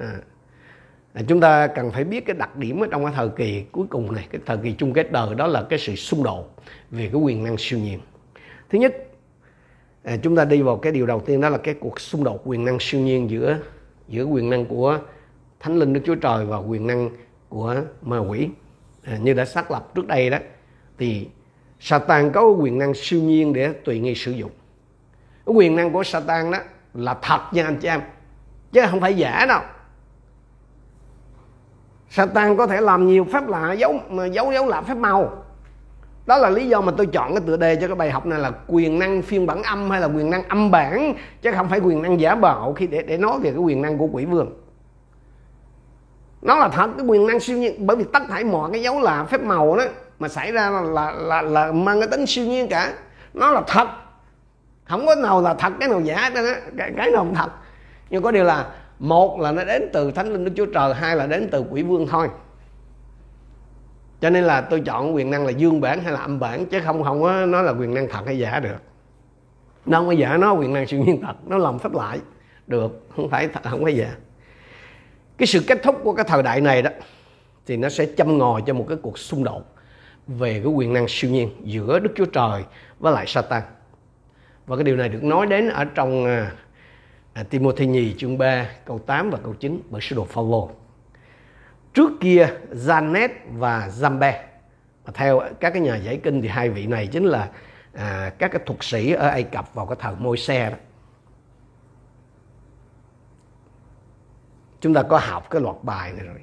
À. 0.00 1.22
chúng 1.28 1.40
ta 1.40 1.66
cần 1.66 1.90
phải 1.90 2.04
biết 2.04 2.26
cái 2.26 2.36
đặc 2.38 2.56
điểm 2.56 2.80
ở 2.80 2.86
trong 2.90 3.04
cái 3.04 3.12
thời 3.16 3.28
kỳ 3.28 3.64
cuối 3.72 3.86
cùng 3.90 4.14
này 4.14 4.26
cái 4.30 4.40
thời 4.46 4.56
kỳ 4.56 4.72
chung 4.72 4.92
kết 4.92 5.12
đời 5.12 5.34
đó 5.34 5.46
là 5.46 5.62
cái 5.62 5.78
sự 5.78 5.94
xung 5.94 6.22
đột 6.22 6.56
về 6.90 7.08
cái 7.12 7.20
quyền 7.20 7.44
năng 7.44 7.56
siêu 7.58 7.78
nhiên. 7.78 8.00
Thứ 8.70 8.78
nhất 8.78 8.96
à, 10.02 10.16
chúng 10.22 10.36
ta 10.36 10.44
đi 10.44 10.62
vào 10.62 10.76
cái 10.76 10.92
điều 10.92 11.06
đầu 11.06 11.20
tiên 11.20 11.40
đó 11.40 11.48
là 11.48 11.58
cái 11.58 11.74
cuộc 11.74 12.00
xung 12.00 12.24
đột 12.24 12.42
quyền 12.44 12.64
năng 12.64 12.78
siêu 12.80 13.00
nhiên 13.00 13.30
giữa 13.30 13.58
giữa 14.08 14.24
quyền 14.24 14.50
năng 14.50 14.66
của 14.66 14.98
thánh 15.60 15.76
linh 15.78 15.92
đức 15.92 16.00
chúa 16.04 16.14
trời 16.14 16.44
và 16.44 16.58
quyền 16.58 16.86
năng 16.86 17.10
của 17.48 17.76
ma 18.02 18.18
quỷ. 18.18 18.48
À, 19.02 19.16
như 19.22 19.34
đã 19.34 19.44
xác 19.44 19.70
lập 19.70 19.94
trước 19.94 20.06
đây 20.06 20.30
đó 20.30 20.38
thì 20.98 21.28
Satan 21.84 22.32
có 22.32 22.44
quyền 22.44 22.78
năng 22.78 22.94
siêu 22.94 23.20
nhiên 23.20 23.52
để 23.52 23.72
tùy 23.84 24.00
nghi 24.00 24.14
sử 24.14 24.32
dụng. 24.32 24.50
Quyền 25.44 25.76
năng 25.76 25.92
của 25.92 26.02
Satan 26.04 26.50
đó 26.50 26.58
là 26.94 27.14
thật 27.22 27.40
nha 27.52 27.64
anh 27.64 27.76
chị 27.76 27.88
em, 27.88 28.00
chứ 28.72 28.80
không 28.90 29.00
phải 29.00 29.14
giả 29.14 29.46
đâu. 29.48 29.60
Satan 32.10 32.56
có 32.56 32.66
thể 32.66 32.80
làm 32.80 33.06
nhiều 33.06 33.26
phép 33.32 33.48
lạ, 33.48 33.72
giấu 33.72 33.94
giấu 34.32 34.52
giấu 34.52 34.66
lạ 34.66 34.82
phép 34.82 34.94
màu. 34.94 35.44
Đó 36.26 36.38
là 36.38 36.50
lý 36.50 36.68
do 36.68 36.80
mà 36.80 36.92
tôi 36.96 37.06
chọn 37.06 37.34
cái 37.34 37.42
tựa 37.46 37.56
đề 37.56 37.76
cho 37.76 37.86
cái 37.86 37.96
bài 37.96 38.10
học 38.10 38.26
này 38.26 38.38
là 38.38 38.52
quyền 38.66 38.98
năng 38.98 39.22
phiên 39.22 39.46
bản 39.46 39.62
âm 39.62 39.90
hay 39.90 40.00
là 40.00 40.06
quyền 40.06 40.30
năng 40.30 40.48
âm 40.48 40.70
bản, 40.70 41.14
chứ 41.42 41.50
không 41.56 41.68
phải 41.68 41.78
quyền 41.78 42.02
năng 42.02 42.20
giả 42.20 42.34
bạo 42.34 42.72
khi 42.72 42.86
để 42.86 43.02
để 43.02 43.18
nói 43.18 43.38
về 43.40 43.50
cái 43.50 43.60
quyền 43.60 43.82
năng 43.82 43.98
của 43.98 44.08
quỷ 44.12 44.24
vương. 44.24 44.62
Nó 46.42 46.56
là 46.56 46.68
thật, 46.68 46.90
cái 46.96 47.06
quyền 47.06 47.26
năng 47.26 47.40
siêu 47.40 47.58
nhiên, 47.58 47.86
bởi 47.86 47.96
vì 47.96 48.04
tất 48.12 48.22
thảy 48.28 48.44
mọi 48.44 48.70
cái 48.72 48.82
dấu 48.82 49.00
là 49.00 49.24
phép 49.24 49.42
màu 49.42 49.76
đó 49.76 49.84
mà 50.22 50.28
xảy 50.28 50.52
ra 50.52 50.70
là 50.70 50.80
là, 50.80 51.12
là, 51.12 51.42
là 51.42 51.72
mang 51.72 52.00
cái 52.00 52.08
tính 52.08 52.26
siêu 52.26 52.46
nhiên 52.46 52.68
cả. 52.68 52.92
Nó 53.34 53.50
là 53.50 53.62
thật. 53.66 53.88
Không 54.84 55.06
có 55.06 55.14
nào 55.14 55.42
là 55.42 55.54
thật 55.54 55.72
cái 55.80 55.88
nào 55.88 56.00
giả 56.00 56.30
đó 56.34 56.40
cái, 56.78 56.92
cái 56.96 57.10
nào 57.10 57.24
không 57.24 57.34
thật. 57.34 57.50
Nhưng 58.10 58.22
có 58.22 58.30
điều 58.30 58.44
là 58.44 58.66
một 58.98 59.40
là 59.40 59.52
nó 59.52 59.64
đến 59.64 59.90
từ 59.92 60.10
thánh 60.10 60.32
linh 60.32 60.44
đức 60.44 60.52
chúa 60.56 60.66
trời 60.66 60.94
hai 60.94 61.16
là 61.16 61.26
đến 61.26 61.48
từ 61.52 61.64
quỷ 61.70 61.82
vương 61.82 62.06
thôi. 62.06 62.28
Cho 64.20 64.30
nên 64.30 64.44
là 64.44 64.60
tôi 64.60 64.80
chọn 64.80 65.14
quyền 65.14 65.30
năng 65.30 65.46
là 65.46 65.50
dương 65.50 65.80
bản 65.80 66.00
hay 66.02 66.12
là 66.12 66.20
âm 66.20 66.40
bản 66.40 66.66
chứ 66.66 66.80
không 66.84 67.04
không 67.04 67.22
có 67.22 67.46
nói 67.46 67.62
là 67.62 67.72
quyền 67.72 67.94
năng 67.94 68.08
thật 68.08 68.20
hay 68.26 68.38
giả 68.38 68.60
được. 68.60 68.78
Nó 69.86 69.98
không 69.98 70.06
có 70.06 70.12
giả 70.12 70.36
nó 70.36 70.52
quyền 70.52 70.72
năng 70.72 70.86
siêu 70.86 71.00
nhiên 71.00 71.22
thật. 71.22 71.34
Nó 71.46 71.58
làm 71.58 71.78
phép 71.78 71.92
lại. 71.94 72.18
Được 72.66 73.06
không 73.16 73.30
phải 73.30 73.48
thật, 73.48 73.60
không 73.70 73.84
phải 73.84 73.96
giả. 73.96 74.14
Cái 75.38 75.46
sự 75.46 75.60
kết 75.66 75.82
thúc 75.82 76.00
của 76.04 76.12
cái 76.12 76.24
thời 76.28 76.42
đại 76.42 76.60
này 76.60 76.82
đó 76.82 76.90
thì 77.66 77.76
nó 77.76 77.88
sẽ 77.88 78.06
châm 78.16 78.38
ngòi 78.38 78.62
cho 78.66 78.74
một 78.74 78.86
cái 78.88 78.98
cuộc 79.02 79.18
xung 79.18 79.44
đột 79.44 79.62
về 80.26 80.52
cái 80.52 80.72
quyền 80.72 80.92
năng 80.92 81.06
siêu 81.08 81.30
nhiên 81.30 81.50
giữa 81.64 81.98
Đức 81.98 82.12
Chúa 82.16 82.24
Trời 82.24 82.64
với 82.98 83.12
lại 83.12 83.26
Satan. 83.26 83.62
Và 84.66 84.76
cái 84.76 84.84
điều 84.84 84.96
này 84.96 85.08
được 85.08 85.24
nói 85.24 85.46
đến 85.46 85.68
ở 85.68 85.84
trong 85.84 86.26
à, 86.26 86.52
à 87.32 87.42
Timothy 87.42 87.86
nhì 87.86 88.14
chương 88.18 88.38
3 88.38 88.68
câu 88.84 88.98
8 88.98 89.30
và 89.30 89.38
câu 89.42 89.54
9 89.54 89.82
bởi 89.90 90.00
sứ 90.00 90.16
đồ 90.16 90.24
Phaolô. 90.24 90.70
Trước 91.94 92.10
kia 92.20 92.48
Janet 92.72 93.28
và 93.52 93.88
Zambe 93.88 94.32
mà 95.04 95.12
theo 95.14 95.40
các 95.60 95.70
cái 95.70 95.82
nhà 95.82 95.96
giải 95.96 96.20
kinh 96.22 96.42
thì 96.42 96.48
hai 96.48 96.70
vị 96.70 96.86
này 96.86 97.06
chính 97.06 97.24
là 97.24 97.48
à, 97.92 98.32
các 98.38 98.52
cái 98.52 98.62
thuật 98.66 98.78
sĩ 98.82 99.12
ở 99.12 99.28
Ai 99.28 99.42
Cập 99.42 99.74
vào 99.74 99.86
cái 99.86 99.96
thời 100.00 100.14
môi 100.18 100.36
xe 100.36 100.70
đó. 100.70 100.76
Chúng 104.80 104.94
ta 104.94 105.02
có 105.02 105.18
học 105.18 105.50
cái 105.50 105.62
loạt 105.62 105.76
bài 105.82 106.12
này 106.12 106.26
rồi. 106.26 106.40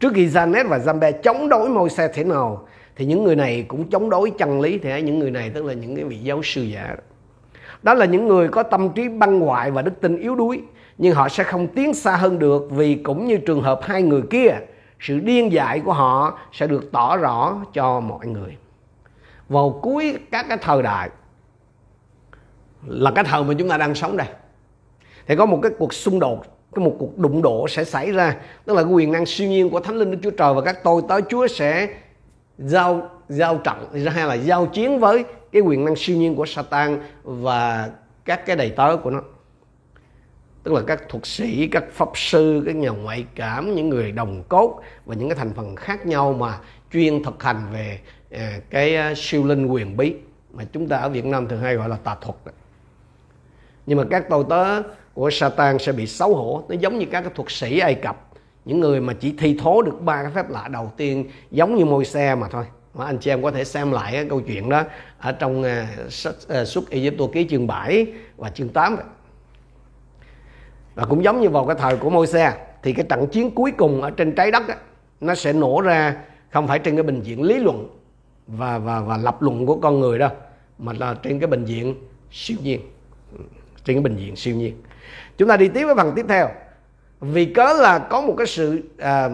Trước 0.00 0.12
khi 0.14 0.26
Janet 0.26 0.68
và 0.68 0.78
Zambe 0.78 1.12
chống 1.22 1.48
đối 1.48 1.68
môi 1.68 1.90
xe 1.90 2.08
thế 2.14 2.24
nào 2.24 2.68
thì 3.00 3.06
những 3.06 3.24
người 3.24 3.36
này 3.36 3.64
cũng 3.68 3.90
chống 3.90 4.10
đối 4.10 4.30
chân 4.30 4.60
lý 4.60 4.78
thì 4.78 5.02
những 5.02 5.18
người 5.18 5.30
này 5.30 5.50
tức 5.50 5.64
là 5.64 5.72
những 5.72 5.96
cái 5.96 6.04
vị 6.04 6.16
giáo 6.16 6.42
sư 6.42 6.62
giả 6.62 6.86
đó. 6.88 7.02
đó 7.82 7.94
là 7.94 8.06
những 8.06 8.28
người 8.28 8.48
có 8.48 8.62
tâm 8.62 8.88
trí 8.92 9.08
băng 9.08 9.40
hoại 9.40 9.70
và 9.70 9.82
đức 9.82 10.00
tin 10.00 10.16
yếu 10.16 10.34
đuối, 10.34 10.62
nhưng 10.98 11.14
họ 11.14 11.28
sẽ 11.28 11.44
không 11.44 11.68
tiến 11.68 11.94
xa 11.94 12.16
hơn 12.16 12.38
được 12.38 12.68
vì 12.70 12.94
cũng 12.94 13.26
như 13.26 13.36
trường 13.36 13.62
hợp 13.62 13.80
hai 13.82 14.02
người 14.02 14.22
kia, 14.30 14.50
sự 15.00 15.20
điên 15.20 15.52
dại 15.52 15.80
của 15.80 15.92
họ 15.92 16.38
sẽ 16.52 16.66
được 16.66 16.92
tỏ 16.92 17.16
rõ 17.16 17.56
cho 17.72 18.00
mọi 18.00 18.26
người. 18.26 18.56
Vào 19.48 19.78
cuối 19.82 20.18
các 20.30 20.46
cái 20.48 20.58
thời 20.62 20.82
đại 20.82 21.10
là 22.86 23.10
cái 23.10 23.24
thời 23.24 23.44
mà 23.44 23.54
chúng 23.58 23.68
ta 23.68 23.78
đang 23.78 23.94
sống 23.94 24.16
đây, 24.16 24.28
thì 25.26 25.36
có 25.36 25.46
một 25.46 25.58
cái 25.62 25.72
cuộc 25.78 25.94
xung 25.94 26.18
đột 26.18 26.44
cái 26.74 26.84
một 26.84 26.96
cuộc 26.98 27.18
đụng 27.18 27.42
độ 27.42 27.68
sẽ 27.68 27.84
xảy 27.84 28.12
ra. 28.12 28.36
Tức 28.64 28.76
là 28.76 28.82
quyền 28.82 29.12
năng 29.12 29.26
siêu 29.26 29.48
nhiên 29.48 29.70
của 29.70 29.80
thánh 29.80 29.96
linh 29.96 30.10
đức 30.10 30.18
chúa 30.22 30.30
trời 30.30 30.54
và 30.54 30.60
các 30.60 30.84
tôi 30.84 31.02
tới 31.08 31.22
chúa 31.28 31.46
sẽ 31.46 31.88
giao 32.64 33.10
giao 33.28 33.58
trận 33.58 34.06
hay 34.06 34.26
là 34.26 34.34
giao 34.34 34.66
chiến 34.66 35.00
với 35.00 35.24
cái 35.52 35.62
quyền 35.62 35.84
năng 35.84 35.96
siêu 35.96 36.16
nhiên 36.16 36.34
của 36.34 36.46
Satan 36.46 37.00
và 37.22 37.90
các 38.24 38.46
cái 38.46 38.56
đầy 38.56 38.70
tớ 38.70 38.96
của 38.96 39.10
nó 39.10 39.22
tức 40.62 40.72
là 40.72 40.80
các 40.86 41.08
thuật 41.08 41.26
sĩ 41.26 41.68
các 41.68 41.84
pháp 41.92 42.08
sư 42.14 42.62
các 42.66 42.76
nhà 42.76 42.90
ngoại 42.90 43.26
cảm 43.34 43.74
những 43.74 43.88
người 43.88 44.12
đồng 44.12 44.42
cốt 44.48 44.80
và 45.06 45.14
những 45.14 45.28
cái 45.28 45.38
thành 45.38 45.52
phần 45.54 45.76
khác 45.76 46.06
nhau 46.06 46.32
mà 46.32 46.58
chuyên 46.92 47.24
thực 47.24 47.42
hành 47.42 47.66
về 47.72 48.00
à, 48.30 48.58
cái 48.70 48.96
à, 48.96 49.12
siêu 49.16 49.46
linh 49.46 49.66
quyền 49.66 49.96
bí 49.96 50.14
mà 50.52 50.64
chúng 50.72 50.88
ta 50.88 50.96
ở 50.96 51.08
Việt 51.08 51.24
Nam 51.24 51.48
thường 51.48 51.60
hay 51.60 51.74
gọi 51.74 51.88
là 51.88 51.96
tà 52.04 52.16
thuật 52.20 52.36
đó. 52.44 52.52
nhưng 53.86 53.98
mà 53.98 54.04
các 54.10 54.28
tàu 54.28 54.42
tớ 54.42 54.82
của 55.14 55.30
Satan 55.30 55.78
sẽ 55.78 55.92
bị 55.92 56.06
xấu 56.06 56.34
hổ 56.34 56.64
nó 56.68 56.74
giống 56.74 56.98
như 56.98 57.06
các 57.10 57.20
cái 57.20 57.32
thuật 57.34 57.50
sĩ 57.50 57.78
Ai 57.78 57.94
Cập 57.94 58.29
những 58.64 58.80
người 58.80 59.00
mà 59.00 59.12
chỉ 59.12 59.34
thi 59.38 59.56
thố 59.62 59.82
được 59.82 60.00
ba 60.00 60.22
cái 60.22 60.32
phép 60.34 60.50
lạ 60.50 60.68
đầu 60.68 60.92
tiên 60.96 61.24
giống 61.50 61.74
như 61.74 61.84
môi 61.84 62.04
xe 62.04 62.34
mà 62.34 62.48
thôi. 62.48 62.64
Mà 62.94 63.04
anh 63.04 63.18
chị 63.18 63.30
em 63.30 63.42
có 63.42 63.50
thể 63.50 63.64
xem 63.64 63.92
lại 63.92 64.12
cái 64.12 64.26
câu 64.28 64.40
chuyện 64.40 64.68
đó 64.68 64.84
ở 65.18 65.32
trong 65.32 65.62
uh, 65.62 66.12
sách 66.12 66.34
uh, 66.60 66.68
xuất 66.68 66.90
Ai 66.90 67.10
ký 67.32 67.46
chương 67.50 67.66
7 67.66 68.06
và 68.36 68.50
chương 68.50 68.68
8 68.68 68.96
vậy. 68.96 69.04
và 70.94 71.04
cũng 71.04 71.24
giống 71.24 71.40
như 71.40 71.48
vào 71.48 71.66
cái 71.66 71.76
thời 71.78 71.96
của 71.96 72.10
môi 72.10 72.26
xe 72.26 72.52
thì 72.82 72.92
cái 72.92 73.06
trận 73.08 73.26
chiến 73.26 73.50
cuối 73.50 73.72
cùng 73.72 74.02
ở 74.02 74.10
trên 74.10 74.34
trái 74.34 74.50
đất 74.50 74.68
á, 74.68 74.76
nó 75.20 75.34
sẽ 75.34 75.52
nổ 75.52 75.80
ra 75.80 76.16
không 76.50 76.68
phải 76.68 76.78
trên 76.78 76.96
cái 76.96 77.02
bình 77.02 77.20
diện 77.22 77.42
lý 77.42 77.58
luận 77.58 77.88
và 78.46 78.78
và 78.78 79.00
và 79.00 79.16
lập 79.16 79.42
luận 79.42 79.66
của 79.66 79.76
con 79.76 80.00
người 80.00 80.18
đâu 80.18 80.30
mà 80.78 80.92
là 80.92 81.14
trên 81.22 81.40
cái 81.40 81.46
bình 81.46 81.64
diện 81.64 81.94
siêu 82.30 82.58
nhiên. 82.62 82.80
Ừ, 83.38 83.44
trên 83.84 83.96
cái 83.96 84.02
bình 84.02 84.16
diện 84.16 84.36
siêu 84.36 84.56
nhiên. 84.56 84.82
Chúng 85.38 85.48
ta 85.48 85.56
đi 85.56 85.68
tiếp 85.68 85.84
với 85.84 85.94
phần 85.94 86.12
tiếp 86.16 86.26
theo 86.28 86.48
vì 87.20 87.44
cớ 87.44 87.72
là 87.72 87.98
có 87.98 88.20
một 88.20 88.34
cái 88.38 88.46
sự 88.46 88.82
à, 88.98 89.30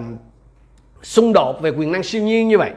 xung 1.02 1.32
đột 1.32 1.60
về 1.62 1.70
quyền 1.70 1.92
năng 1.92 2.02
siêu 2.02 2.22
nhiên 2.22 2.48
như 2.48 2.58
vậy. 2.58 2.72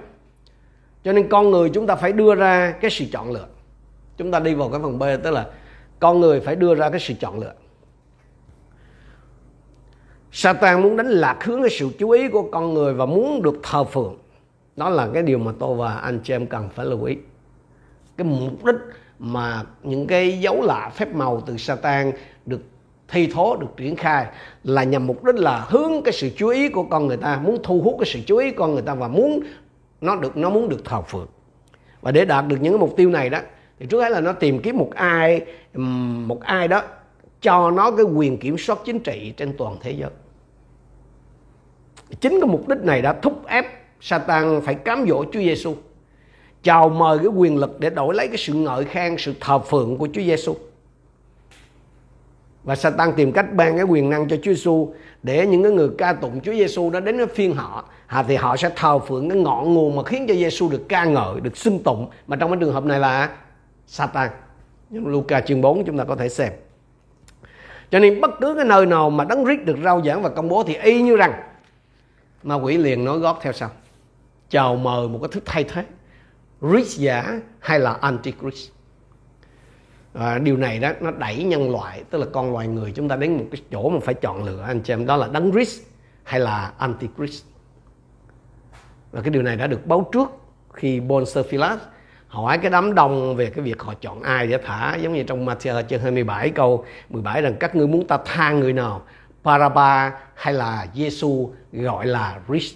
Cho 1.03 1.13
nên 1.13 1.29
con 1.29 1.51
người 1.51 1.69
chúng 1.69 1.87
ta 1.87 1.95
phải 1.95 2.11
đưa 2.11 2.35
ra 2.35 2.73
cái 2.81 2.91
sự 2.91 3.05
chọn 3.11 3.31
lựa. 3.31 3.47
Chúng 4.17 4.31
ta 4.31 4.39
đi 4.39 4.53
vào 4.53 4.69
cái 4.69 4.79
phần 4.83 4.99
b 4.99 5.03
tức 5.23 5.31
là 5.31 5.45
con 5.99 6.19
người 6.19 6.39
phải 6.39 6.55
đưa 6.55 6.75
ra 6.75 6.89
cái 6.89 6.99
sự 6.99 7.13
chọn 7.19 7.39
lựa. 7.39 7.53
Satan 10.31 10.81
muốn 10.81 10.97
đánh 10.97 11.07
lạc 11.07 11.43
hướng 11.43 11.61
cái 11.61 11.69
sự 11.69 11.89
chú 11.99 12.09
ý 12.09 12.27
của 12.27 12.49
con 12.51 12.73
người 12.73 12.93
và 12.93 13.05
muốn 13.05 13.41
được 13.41 13.59
thờ 13.63 13.83
phượng. 13.83 14.17
Đó 14.75 14.89
là 14.89 15.09
cái 15.13 15.23
điều 15.23 15.37
mà 15.37 15.51
tôi 15.59 15.75
và 15.75 15.95
anh 15.95 16.19
chị 16.23 16.33
em 16.33 16.47
cần 16.47 16.69
phải 16.75 16.85
lưu 16.85 17.03
ý. 17.03 17.17
Cái 18.17 18.27
mục 18.27 18.65
đích 18.65 18.75
mà 19.19 19.63
những 19.83 20.07
cái 20.07 20.39
dấu 20.39 20.61
lạ 20.61 20.91
phép 20.95 21.15
màu 21.15 21.41
từ 21.41 21.57
Satan 21.57 22.11
được 22.45 22.61
thi 23.11 23.27
thố 23.27 23.55
được 23.55 23.67
triển 23.77 23.95
khai 23.95 24.25
là 24.63 24.83
nhằm 24.83 25.07
mục 25.07 25.23
đích 25.23 25.35
là 25.35 25.65
hướng 25.69 26.03
cái 26.03 26.13
sự 26.13 26.29
chú 26.37 26.47
ý 26.47 26.69
của 26.69 26.83
con 26.83 27.07
người 27.07 27.17
ta, 27.17 27.39
muốn 27.43 27.57
thu 27.63 27.81
hút 27.81 27.95
cái 27.99 28.05
sự 28.05 28.19
chú 28.25 28.37
ý 28.37 28.51
của 28.51 28.57
con 28.63 28.73
người 28.73 28.81
ta 28.81 28.93
và 28.93 29.07
muốn 29.07 29.39
nó 30.01 30.15
được, 30.15 30.37
nó 30.37 30.49
muốn 30.49 30.69
được 30.69 30.85
thờ 30.85 31.01
phượng. 31.01 31.27
Và 32.01 32.11
để 32.11 32.25
đạt 32.25 32.47
được 32.47 32.57
những 32.61 32.73
cái 32.73 32.79
mục 32.79 32.93
tiêu 32.97 33.09
này 33.09 33.29
đó, 33.29 33.39
thì 33.79 33.85
trước 33.85 34.01
hết 34.01 34.09
là 34.09 34.21
nó 34.21 34.33
tìm 34.33 34.59
kiếm 34.61 34.77
một 34.77 34.91
ai 34.95 35.41
một 36.27 36.41
ai 36.41 36.67
đó 36.67 36.83
cho 37.41 37.71
nó 37.71 37.91
cái 37.91 38.05
quyền 38.05 38.37
kiểm 38.37 38.57
soát 38.57 38.79
chính 38.85 38.99
trị 38.99 39.33
trên 39.37 39.57
toàn 39.57 39.77
thế 39.81 39.91
giới. 39.91 40.09
Chính 42.21 42.39
cái 42.41 42.49
mục 42.49 42.67
đích 42.67 42.79
này 42.79 43.01
đã 43.01 43.13
thúc 43.13 43.45
ép 43.47 43.65
Satan 44.01 44.61
phải 44.61 44.75
cám 44.75 45.05
dỗ 45.09 45.23
Chúa 45.23 45.39
Giêsu 45.39 45.75
chào 46.63 46.89
mời 46.89 47.17
cái 47.17 47.27
quyền 47.27 47.57
lực 47.57 47.79
để 47.79 47.89
đổi 47.89 48.15
lấy 48.15 48.27
cái 48.27 48.37
sự 48.37 48.53
ngợi 48.53 48.85
khen, 48.85 49.15
sự 49.17 49.33
thờ 49.39 49.59
phượng 49.59 49.97
của 49.97 50.07
Chúa 50.13 50.21
Giêsu 50.21 50.55
và 52.63 52.75
Satan 52.75 53.13
tìm 53.15 53.31
cách 53.31 53.53
ban 53.53 53.75
cái 53.75 53.85
quyền 53.85 54.09
năng 54.09 54.27
cho 54.27 54.35
Chúa 54.35 54.51
Giêsu 54.53 54.93
để 55.23 55.47
những 55.47 55.63
cái 55.63 55.71
người 55.71 55.89
ca 55.97 56.13
tụng 56.13 56.41
Chúa 56.41 56.53
Giêsu 56.53 56.89
đó 56.89 56.99
đến 56.99 57.17
cái 57.17 57.27
phiên 57.27 57.55
họ. 57.55 57.85
À, 58.07 58.23
thì 58.27 58.35
họ 58.35 58.57
sẽ 58.57 58.69
thờ 58.75 58.99
phượng 58.99 59.29
cái 59.29 59.37
ngọn 59.37 59.73
nguồn 59.73 59.95
mà 59.95 60.03
khiến 60.03 60.25
cho 60.27 60.33
Giêsu 60.33 60.69
được 60.69 60.89
ca 60.89 61.05
ngợi 61.05 61.41
được 61.41 61.57
xưng 61.57 61.83
tụng. 61.83 62.09
Mà 62.27 62.35
trong 62.35 62.51
cái 62.51 62.59
trường 62.59 62.73
hợp 62.73 62.85
này 62.85 62.99
là 62.99 63.29
Satan. 63.87 64.29
Nhưng 64.89 65.07
Luca 65.07 65.41
chương 65.41 65.61
4 65.61 65.85
chúng 65.85 65.97
ta 65.97 66.03
có 66.03 66.15
thể 66.15 66.29
xem. 66.29 66.51
Cho 67.91 67.99
nên 67.99 68.21
bất 68.21 68.31
cứ 68.41 68.55
cái 68.55 68.65
nơi 68.65 68.85
nào 68.85 69.09
mà 69.09 69.23
đấng 69.23 69.45
rít 69.45 69.65
được 69.65 69.77
rao 69.83 70.01
giảng 70.05 70.21
và 70.21 70.29
công 70.29 70.47
bố 70.47 70.63
thì 70.63 70.75
y 70.75 71.01
như 71.01 71.17
rằng 71.17 71.33
ma 72.43 72.55
quỷ 72.55 72.77
liền 72.77 73.05
nói 73.05 73.19
gót 73.19 73.39
theo 73.41 73.53
sau. 73.53 73.69
Chào 74.49 74.75
mời 74.75 75.07
một 75.07 75.19
cái 75.21 75.29
thứ 75.31 75.39
thay 75.45 75.63
thế 75.63 75.83
rít 76.61 76.87
giả 76.87 77.39
hay 77.59 77.79
là 77.79 77.93
antichrist? 77.93 78.71
À, 80.13 80.37
điều 80.37 80.57
này 80.57 80.79
đó 80.79 80.91
nó 80.99 81.11
đẩy 81.11 81.43
nhân 81.43 81.71
loại 81.71 82.03
tức 82.09 82.17
là 82.17 82.25
con 82.33 82.51
loài 82.51 82.67
người 82.67 82.91
chúng 82.95 83.09
ta 83.09 83.15
đến 83.15 83.37
một 83.37 83.45
cái 83.51 83.61
chỗ 83.71 83.89
mà 83.89 83.99
phải 83.99 84.13
chọn 84.13 84.43
lựa 84.43 84.61
anh 84.61 84.81
chị 84.81 84.93
em. 84.93 85.05
Đó 85.05 85.17
là 85.17 85.27
đấng 85.27 85.51
Christ 85.51 85.81
hay 86.23 86.39
là 86.39 86.71
antichrist. 86.77 87.45
Và 89.11 89.21
cái 89.21 89.29
điều 89.29 89.41
này 89.41 89.55
đã 89.55 89.67
được 89.67 89.85
báo 89.85 90.09
trước 90.11 90.31
khi 90.73 90.99
Bonserphilas 90.99 91.79
hỏi 92.27 92.57
cái 92.57 92.71
đám 92.71 92.95
đông 92.95 93.35
về 93.35 93.49
cái 93.49 93.65
việc 93.65 93.81
họ 93.81 93.93
chọn 93.93 94.21
ai 94.21 94.47
để 94.47 94.57
thả. 94.65 94.95
Giống 94.95 95.13
như 95.13 95.23
trong 95.23 95.45
Matthew 95.45 95.83
chương 95.83 96.01
27 96.01 96.49
câu 96.49 96.85
17 97.09 97.41
rằng 97.41 97.55
các 97.59 97.75
ngươi 97.75 97.87
muốn 97.87 98.07
ta 98.07 98.17
tha 98.25 98.51
người 98.51 98.73
nào? 98.73 99.01
Paraba 99.43 100.19
hay 100.35 100.53
là 100.53 100.87
Giêsu 100.93 101.51
gọi 101.71 102.05
là 102.05 102.39
Christ? 102.47 102.75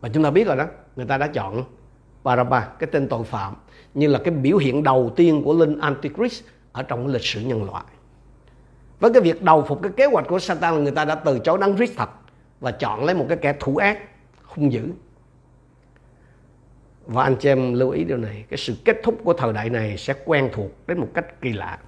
Và 0.00 0.08
chúng 0.08 0.24
ta 0.24 0.30
biết 0.30 0.46
rồi 0.46 0.56
đó 0.56 0.66
người 0.96 1.06
ta 1.06 1.18
đã 1.18 1.26
chọn 1.26 1.64
Paraba 2.24 2.60
cái 2.78 2.88
tên 2.92 3.08
tội 3.08 3.24
phạm 3.24 3.54
như 3.94 4.06
là 4.06 4.18
cái 4.18 4.34
biểu 4.34 4.56
hiện 4.56 4.82
đầu 4.82 5.12
tiên 5.16 5.42
của 5.44 5.52
linh 5.52 5.78
Antichrist 5.78 6.44
ở 6.72 6.82
trong 6.82 7.06
lịch 7.06 7.24
sử 7.24 7.40
nhân 7.40 7.64
loại. 7.64 7.84
Với 9.00 9.12
cái 9.12 9.22
việc 9.22 9.42
đầu 9.42 9.64
phục 9.68 9.82
cái 9.82 9.92
kế 9.96 10.06
hoạch 10.06 10.26
của 10.28 10.38
Satan 10.38 10.74
là 10.74 10.80
người 10.80 10.92
ta 10.92 11.04
đã 11.04 11.14
từ 11.14 11.38
chối 11.38 11.58
đấng 11.58 11.76
Christ 11.76 11.96
thật 11.96 12.10
và 12.60 12.70
chọn 12.70 13.04
lấy 13.04 13.14
một 13.14 13.26
cái 13.28 13.38
kẻ 13.40 13.54
thủ 13.60 13.76
ác, 13.76 13.98
hung 14.42 14.72
dữ. 14.72 14.88
Và 17.06 17.24
anh 17.24 17.36
chị 17.36 17.48
em 17.48 17.74
lưu 17.74 17.90
ý 17.90 18.04
điều 18.04 18.16
này, 18.16 18.44
cái 18.48 18.58
sự 18.58 18.74
kết 18.84 18.96
thúc 19.02 19.18
của 19.24 19.32
thời 19.32 19.52
đại 19.52 19.70
này 19.70 19.98
sẽ 19.98 20.14
quen 20.24 20.50
thuộc 20.52 20.70
đến 20.86 20.98
một 20.98 21.08
cách 21.14 21.40
kỳ 21.40 21.52
lạ. 21.52 21.78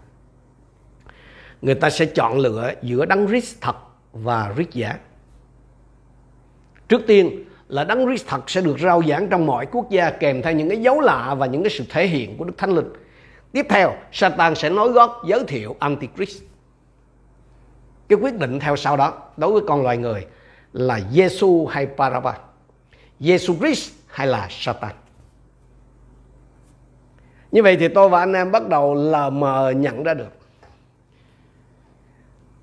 Người 1.62 1.74
ta 1.74 1.90
sẽ 1.90 2.06
chọn 2.06 2.38
lựa 2.38 2.72
giữa 2.82 3.04
đấng 3.06 3.26
Christ 3.26 3.60
thật 3.60 3.76
và 4.12 4.52
Christ 4.54 4.70
giả. 4.70 4.98
Trước 6.88 7.02
tiên 7.06 7.44
là 7.68 7.84
đấng 7.84 8.06
Christ 8.06 8.26
thật 8.26 8.50
sẽ 8.50 8.60
được 8.60 8.78
rao 8.78 9.02
giảng 9.08 9.28
trong 9.28 9.46
mọi 9.46 9.66
quốc 9.66 9.90
gia 9.90 10.10
kèm 10.10 10.42
theo 10.42 10.52
những 10.52 10.68
cái 10.68 10.78
dấu 10.78 11.00
lạ 11.00 11.34
và 11.38 11.46
những 11.46 11.62
cái 11.62 11.70
sự 11.70 11.84
thể 11.88 12.06
hiện 12.06 12.36
của 12.38 12.44
Đức 12.44 12.58
Thánh 12.58 12.70
Linh. 12.70 12.92
Tiếp 13.52 13.66
theo, 13.68 13.94
Satan 14.12 14.54
sẽ 14.54 14.70
nói 14.70 14.88
gót 14.88 15.22
giới 15.26 15.44
thiệu 15.44 15.76
Antichrist. 15.78 16.42
Cái 18.08 18.18
quyết 18.18 18.38
định 18.38 18.60
theo 18.60 18.76
sau 18.76 18.96
đó 18.96 19.14
đối 19.36 19.52
với 19.52 19.62
con 19.68 19.82
loài 19.82 19.96
người 19.96 20.26
là 20.72 21.00
Giêsu 21.12 21.66
hay 21.66 21.86
Barabbas, 21.86 22.36
Giêsu 23.20 23.54
Christ 23.54 23.92
hay 24.06 24.26
là 24.26 24.46
Satan. 24.50 24.92
Như 27.52 27.62
vậy 27.62 27.76
thì 27.76 27.88
tôi 27.88 28.08
và 28.08 28.18
anh 28.18 28.32
em 28.32 28.52
bắt 28.52 28.68
đầu 28.68 28.94
lờ 28.94 29.30
mờ 29.30 29.70
nhận 29.76 30.02
ra 30.02 30.14
được. 30.14 30.30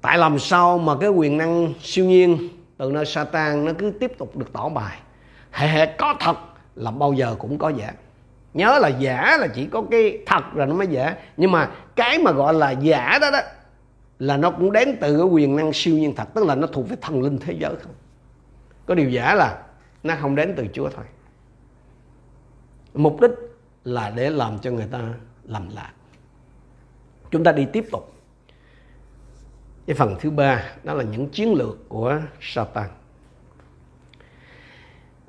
Tại 0.02 0.18
làm 0.18 0.40
sao 0.40 0.78
mà 0.78 0.94
cái 1.00 1.10
quyền 1.10 1.38
năng 1.38 1.74
siêu 1.82 2.06
nhiên 2.06 2.50
từ 2.82 2.92
nơi 2.92 3.06
Satan 3.06 3.66
nó 3.66 3.72
cứ 3.78 3.92
tiếp 4.00 4.18
tục 4.18 4.38
được 4.38 4.54
tỏ 4.54 4.70
bài. 4.70 5.00
Hệ 5.52 5.68
hệ 5.68 5.86
có 5.86 6.16
thật 6.20 6.38
là 6.76 6.92
bao 6.92 7.14
giờ 7.14 7.36
cũng 7.40 7.58
có 7.58 7.70
giả. 7.70 7.94
Nhớ 8.54 8.80
là 8.82 8.88
giả 8.88 9.38
là 9.40 9.48
chỉ 9.48 9.66
có 9.66 9.84
cái 9.92 10.24
thật 10.26 10.44
rồi 10.54 10.68
nó 10.68 10.74
mới 10.74 10.88
giả. 10.88 11.16
Nhưng 11.38 11.52
mà 11.52 11.72
cái 11.96 12.20
mà 12.20 12.32
gọi 12.32 12.54
là 12.54 12.72
giả 12.72 13.18
đó 13.22 13.32
đó, 13.32 13.40
là 14.20 14.38
nó 14.38 14.52
cũng 14.52 14.72
đến 14.72 14.98
từ 15.02 15.18
cái 15.18 15.26
quyền 15.26 15.56
năng 15.56 15.74
siêu 15.74 15.96
nhiên 15.96 16.16
thật, 16.16 16.26
tức 16.34 16.46
là 16.46 16.56
nó 16.56 16.68
thuộc 16.68 16.90
về 16.90 16.96
thần 17.02 17.22
linh 17.22 17.38
thế 17.38 17.54
giới 17.60 17.76
không? 17.82 17.94
Có 18.86 18.96
điều 18.96 19.10
giả 19.10 19.36
là 19.36 19.64
nó 20.04 20.16
không 20.22 20.36
đến 20.36 20.54
từ 20.58 20.68
Chúa 20.74 20.90
thôi. 20.90 21.06
Mục 22.94 23.22
đích 23.22 23.32
là 23.84 24.10
để 24.16 24.30
làm 24.30 24.60
cho 24.60 24.72
người 24.72 24.88
ta 24.92 25.00
lầm 25.44 25.70
lạc 25.76 25.92
chúng 27.32 27.44
ta 27.44 27.52
đi 27.52 27.66
tiếp 27.74 27.86
tục 27.92 28.14
cái 29.86 29.96
phần 29.96 30.16
thứ 30.20 30.30
ba, 30.30 30.64
đó 30.84 30.94
là 30.94 31.04
những 31.04 31.30
chiến 31.30 31.54
lược 31.54 31.90
của 31.90 32.20
Satan 32.42 32.90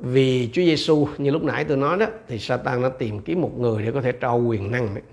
vì 0.02 0.50
Chúa 0.52 0.62
Giêsu 0.62 1.09
như 1.18 1.30
lúc 1.30 1.42
nãy 1.42 1.64
tôi 1.64 1.76
nói 1.76 1.99
đó, 1.99 2.06
thì 2.28 2.38
Satan 2.38 2.82
nó 2.82 2.88
tìm 2.88 3.21
kiếm 3.21 3.40
một 3.40 3.59
người 3.59 3.82
để 3.82 3.92
có 3.92 4.02
thể 4.02 4.12
trao 4.12 4.38
quyền 4.38 4.71
năng 4.71 4.94
đấy. 4.94 5.04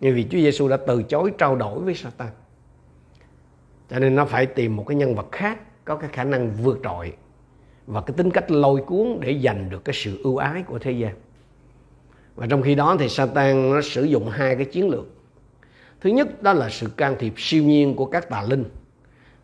Nhưng 0.00 0.14
vì 0.14 0.26
Chúa 0.30 0.38
Giêsu 0.38 0.68
đã 0.68 0.76
từ 0.76 1.02
chối 1.02 1.32
trao 1.38 1.56
đổi 1.56 1.78
với 1.78 1.94
Satan. 1.94 2.28
Cho 3.90 3.98
nên 3.98 4.16
nó 4.16 4.24
phải 4.24 4.46
tìm 4.46 4.76
một 4.76 4.84
cái 4.88 4.96
nhân 4.96 5.14
vật 5.14 5.32
khác 5.32 5.84
có 5.84 5.96
cái 5.96 6.10
khả 6.12 6.24
năng 6.24 6.50
vượt 6.50 6.80
trội 6.84 7.12
và 7.86 8.00
cái 8.00 8.14
tính 8.16 8.30
cách 8.30 8.50
lôi 8.50 8.82
cuốn 8.86 9.18
để 9.20 9.40
giành 9.44 9.70
được 9.70 9.84
cái 9.84 9.94
sự 9.94 10.20
ưu 10.24 10.36
ái 10.36 10.62
của 10.62 10.78
thế 10.78 10.92
gian. 10.92 11.14
Và 12.34 12.46
trong 12.46 12.62
khi 12.62 12.74
đó 12.74 12.96
thì 12.98 13.08
Satan 13.08 13.70
nó 13.72 13.80
sử 13.80 14.04
dụng 14.04 14.28
hai 14.28 14.56
cái 14.56 14.64
chiến 14.64 14.88
lược. 14.88 15.06
Thứ 16.02 16.10
nhất 16.10 16.42
đó 16.42 16.52
là 16.52 16.70
sự 16.70 16.88
can 16.96 17.16
thiệp 17.18 17.34
siêu 17.36 17.64
nhiên 17.64 17.96
của 17.96 18.06
các 18.06 18.28
tà 18.28 18.42
linh. 18.42 18.64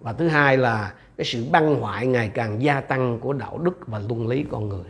Và 0.00 0.12
thứ 0.12 0.28
hai 0.28 0.56
là 0.56 0.92
cái 1.16 1.24
sự 1.24 1.44
băng 1.50 1.80
hoại 1.80 2.06
ngày 2.06 2.30
càng 2.34 2.62
gia 2.62 2.80
tăng 2.80 3.18
của 3.20 3.32
đạo 3.32 3.58
đức 3.58 3.78
và 3.86 3.98
luân 4.08 4.28
lý 4.28 4.44
con 4.50 4.68
người. 4.68 4.84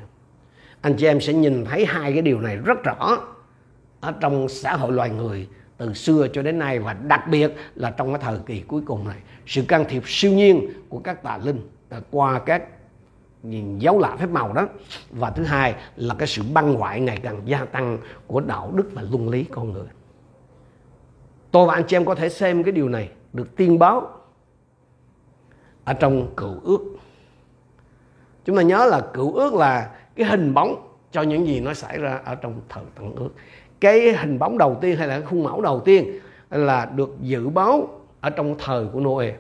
Anh 0.81 0.95
chị 0.97 1.07
em 1.07 1.21
sẽ 1.21 1.33
nhìn 1.33 1.65
thấy 1.65 1.87
hai 1.87 2.13
cái 2.13 2.23
điều 2.23 2.41
này 2.41 2.57
rất 2.57 2.85
rõ 2.85 3.19
ở 4.01 4.13
trong 4.21 4.49
xã 4.49 4.77
hội 4.77 4.93
loài 4.93 5.11
người 5.11 5.49
từ 5.77 5.95
xưa 5.95 6.29
cho 6.33 6.43
đến 6.43 6.59
nay 6.59 6.79
và 6.79 6.93
đặc 6.93 7.29
biệt 7.31 7.55
là 7.75 7.91
trong 7.91 8.13
cái 8.13 8.23
thời 8.23 8.39
kỳ 8.47 8.61
cuối 8.61 8.83
cùng 8.87 9.09
này. 9.09 9.19
Sự 9.47 9.63
can 9.63 9.85
thiệp 9.89 10.03
siêu 10.07 10.33
nhiên 10.33 10.69
của 10.89 10.99
các 10.99 11.23
tà 11.23 11.39
linh 11.39 11.61
qua 12.11 12.39
các 12.39 12.63
nhìn 13.43 13.79
dấu 13.79 13.99
lạ 13.99 14.17
phép 14.17 14.31
màu 14.31 14.53
đó. 14.53 14.69
Và 15.11 15.31
thứ 15.31 15.45
hai 15.45 15.75
là 15.97 16.15
cái 16.15 16.29
sự 16.29 16.43
băng 16.53 16.75
hoại 16.75 17.01
ngày 17.01 17.17
càng 17.23 17.41
gia 17.45 17.65
tăng 17.65 17.99
của 18.27 18.41
đạo 18.41 18.73
đức 18.75 18.91
và 18.93 19.03
luân 19.03 19.29
lý 19.29 19.45
con 19.45 19.73
người 19.73 19.87
tôi 21.50 21.67
và 21.67 21.75
anh 21.75 21.85
chị 21.88 21.97
em 21.97 22.05
có 22.05 22.14
thể 22.14 22.28
xem 22.28 22.62
cái 22.62 22.73
điều 22.73 22.88
này 22.88 23.11
được 23.33 23.57
tiên 23.57 23.78
báo 23.78 24.11
ở 25.85 25.95
trong 25.95 26.35
cựu 26.37 26.61
ước. 26.64 26.81
Chúng 28.45 28.57
ta 28.57 28.62
nhớ 28.62 28.87
là 28.90 29.00
cựu 29.00 29.35
ước 29.35 29.55
là 29.55 29.90
cái 30.17 30.26
hình 30.26 30.55
bóng 30.55 30.88
cho 31.12 31.23
những 31.23 31.47
gì 31.47 31.61
nó 31.61 31.75
xảy 31.75 31.99
ra 31.99 32.21
ở 32.25 32.35
trong 32.35 32.61
thời 32.69 32.85
tận 32.95 33.12
ước. 33.17 33.31
Cái 33.81 34.12
hình 34.12 34.38
bóng 34.38 34.59
đầu 34.59 34.78
tiên 34.81 34.97
hay 34.97 35.09
là 35.09 35.19
cái 35.19 35.26
khuôn 35.26 35.43
mẫu 35.43 35.62
đầu 35.62 35.81
tiên 35.85 36.19
là 36.50 36.85
được 36.85 37.17
dự 37.21 37.49
báo 37.49 38.00
ở 38.21 38.31
trong 38.31 38.55
thời 38.59 38.87
của 38.93 39.00
Noe 39.00 39.35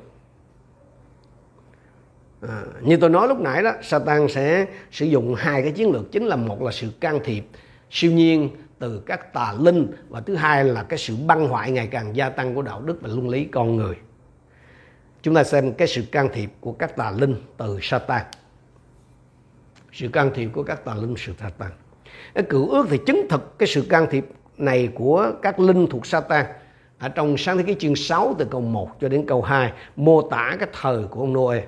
à, 2.40 2.62
như 2.82 2.96
tôi 2.96 3.10
nói 3.10 3.28
lúc 3.28 3.40
nãy 3.40 3.62
đó 3.62 3.72
Satan 3.82 4.28
sẽ 4.28 4.66
sử 4.90 5.06
dụng 5.06 5.34
hai 5.34 5.62
cái 5.62 5.72
chiến 5.72 5.90
lược 5.90 6.12
chính 6.12 6.26
là 6.26 6.36
một 6.36 6.62
là 6.62 6.70
sự 6.72 6.88
can 7.00 7.20
thiệp. 7.24 7.44
Siêu 7.90 8.12
nhiên 8.12 8.50
từ 8.78 9.02
các 9.06 9.32
tà 9.32 9.54
linh 9.58 9.92
và 10.08 10.20
thứ 10.20 10.34
hai 10.34 10.64
là 10.64 10.82
cái 10.82 10.98
sự 10.98 11.16
băng 11.26 11.48
hoại 11.48 11.70
ngày 11.70 11.86
càng 11.86 12.16
gia 12.16 12.28
tăng 12.28 12.54
của 12.54 12.62
đạo 12.62 12.82
đức 12.82 12.98
và 13.00 13.08
luân 13.08 13.28
lý 13.28 13.44
con 13.44 13.76
người 13.76 13.96
chúng 15.22 15.34
ta 15.34 15.44
xem 15.44 15.72
cái 15.72 15.88
sự 15.88 16.02
can 16.12 16.28
thiệp 16.32 16.50
của 16.60 16.72
các 16.72 16.96
tà 16.96 17.10
linh 17.10 17.34
từ 17.56 17.78
Satan 17.82 18.22
sự 19.92 20.08
can 20.08 20.30
thiệp 20.34 20.50
của 20.52 20.62
các 20.62 20.84
tà 20.84 20.94
linh 20.94 21.14
sự 21.16 21.32
Satan 21.40 21.70
cái 22.34 22.44
cựu 22.44 22.68
ước 22.68 22.86
thì 22.90 22.98
chứng 23.06 23.26
thực 23.30 23.58
cái 23.58 23.66
sự 23.66 23.82
can 23.88 24.06
thiệp 24.10 24.26
này 24.58 24.88
của 24.94 25.32
các 25.42 25.60
linh 25.60 25.86
thuộc 25.86 26.06
Satan 26.06 26.46
ở 26.98 27.08
trong 27.08 27.36
sáng 27.36 27.56
thế 27.56 27.62
ký 27.62 27.76
chương 27.78 27.96
6 27.96 28.34
từ 28.38 28.44
câu 28.44 28.60
1 28.60 29.00
cho 29.00 29.08
đến 29.08 29.24
câu 29.26 29.42
2 29.42 29.72
mô 29.96 30.22
tả 30.22 30.56
cái 30.58 30.68
thời 30.80 31.04
của 31.04 31.20
ông 31.20 31.32
Noe. 31.32 31.62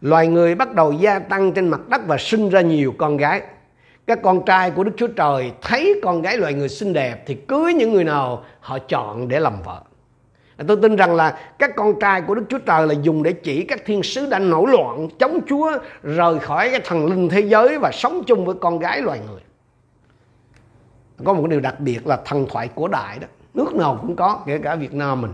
Loài 0.00 0.28
người 0.28 0.54
bắt 0.54 0.74
đầu 0.74 0.92
gia 0.92 1.18
tăng 1.18 1.52
trên 1.52 1.68
mặt 1.68 1.88
đất 1.88 2.00
và 2.06 2.16
sinh 2.18 2.48
ra 2.48 2.60
nhiều 2.60 2.94
con 2.98 3.16
gái. 3.16 3.42
Các 4.10 4.22
con 4.22 4.44
trai 4.44 4.70
của 4.70 4.84
Đức 4.84 4.92
Chúa 4.96 5.06
Trời 5.06 5.52
thấy 5.62 6.00
con 6.02 6.22
gái 6.22 6.36
loài 6.36 6.54
người 6.54 6.68
xinh 6.68 6.92
đẹp 6.92 7.22
thì 7.26 7.34
cưới 7.34 7.74
những 7.74 7.92
người 7.92 8.04
nào 8.04 8.44
họ 8.60 8.78
chọn 8.78 9.28
để 9.28 9.40
làm 9.40 9.62
vợ. 9.62 9.82
Tôi 10.68 10.76
tin 10.82 10.96
rằng 10.96 11.14
là 11.14 11.38
các 11.58 11.70
con 11.76 12.00
trai 12.00 12.22
của 12.22 12.34
Đức 12.34 12.42
Chúa 12.48 12.58
Trời 12.58 12.86
là 12.86 12.94
dùng 13.02 13.22
để 13.22 13.32
chỉ 13.32 13.64
các 13.64 13.82
thiên 13.86 14.02
sứ 14.02 14.26
đã 14.26 14.38
nổi 14.38 14.70
loạn 14.70 15.08
chống 15.18 15.40
Chúa 15.48 15.78
rời 16.02 16.38
khỏi 16.38 16.70
cái 16.70 16.80
thần 16.84 17.06
linh 17.06 17.28
thế 17.28 17.40
giới 17.40 17.78
và 17.78 17.90
sống 17.92 18.22
chung 18.26 18.44
với 18.44 18.54
con 18.60 18.78
gái 18.78 19.02
loài 19.02 19.20
người. 19.30 19.40
Có 21.24 21.32
một 21.32 21.46
điều 21.46 21.60
đặc 21.60 21.80
biệt 21.80 22.06
là 22.06 22.16
thần 22.24 22.46
thoại 22.50 22.68
cổ 22.74 22.88
đại 22.88 23.18
đó. 23.18 23.26
Nước 23.54 23.74
nào 23.74 23.98
cũng 24.02 24.16
có, 24.16 24.42
kể 24.46 24.58
cả 24.58 24.74
Việt 24.74 24.94
Nam 24.94 25.20
mình. 25.20 25.32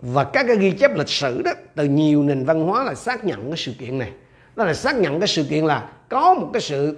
Và 0.00 0.24
các 0.24 0.46
cái 0.46 0.56
ghi 0.56 0.70
chép 0.70 0.96
lịch 0.96 1.08
sử 1.08 1.42
đó 1.42 1.52
từ 1.74 1.84
nhiều 1.84 2.22
nền 2.22 2.44
văn 2.44 2.66
hóa 2.66 2.84
là 2.84 2.94
xác 2.94 3.24
nhận 3.24 3.46
cái 3.46 3.56
sự 3.56 3.72
kiện 3.78 3.98
này. 3.98 4.12
Đó 4.58 4.64
là 4.64 4.74
xác 4.74 4.96
nhận 4.96 5.20
cái 5.20 5.28
sự 5.28 5.44
kiện 5.44 5.64
là 5.64 5.88
có 6.08 6.34
một 6.34 6.50
cái 6.52 6.62
sự 6.62 6.96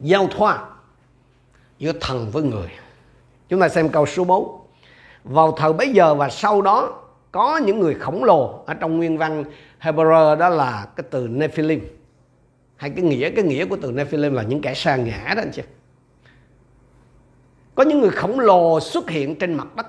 giao 0.00 0.26
thoa 0.26 0.66
giữa 1.78 1.92
thần 2.00 2.30
với 2.30 2.42
người 2.42 2.68
Chúng 3.48 3.60
ta 3.60 3.68
xem 3.68 3.88
câu 3.88 4.06
số 4.06 4.24
4. 4.24 4.60
Vào 5.24 5.52
thời 5.52 5.72
bấy 5.72 5.88
giờ 5.88 6.14
và 6.14 6.28
sau 6.28 6.62
đó, 6.62 7.02
có 7.32 7.56
những 7.56 7.80
người 7.80 7.94
khổng 7.94 8.24
lồ 8.24 8.62
ở 8.66 8.74
trong 8.74 8.96
nguyên 8.96 9.18
văn 9.18 9.44
Hebrew, 9.80 10.36
đó 10.36 10.48
là 10.48 10.86
cái 10.96 11.04
từ 11.10 11.28
Nephilim. 11.28 11.80
Hay 12.76 12.90
cái 12.90 13.04
nghĩa 13.04 13.30
cái 13.30 13.44
nghĩa 13.44 13.64
của 13.64 13.76
từ 13.82 13.92
Nephilim 13.92 14.34
là 14.34 14.42
những 14.42 14.60
kẻ 14.60 14.74
sa 14.74 14.96
ngã 14.96 15.32
đó 15.36 15.42
anh 15.42 15.50
chị. 15.52 15.62
Có 17.74 17.82
những 17.82 18.00
người 18.00 18.10
khổng 18.10 18.40
lồ 18.40 18.80
xuất 18.80 19.10
hiện 19.10 19.38
trên 19.38 19.54
mặt 19.54 19.76
đất. 19.76 19.86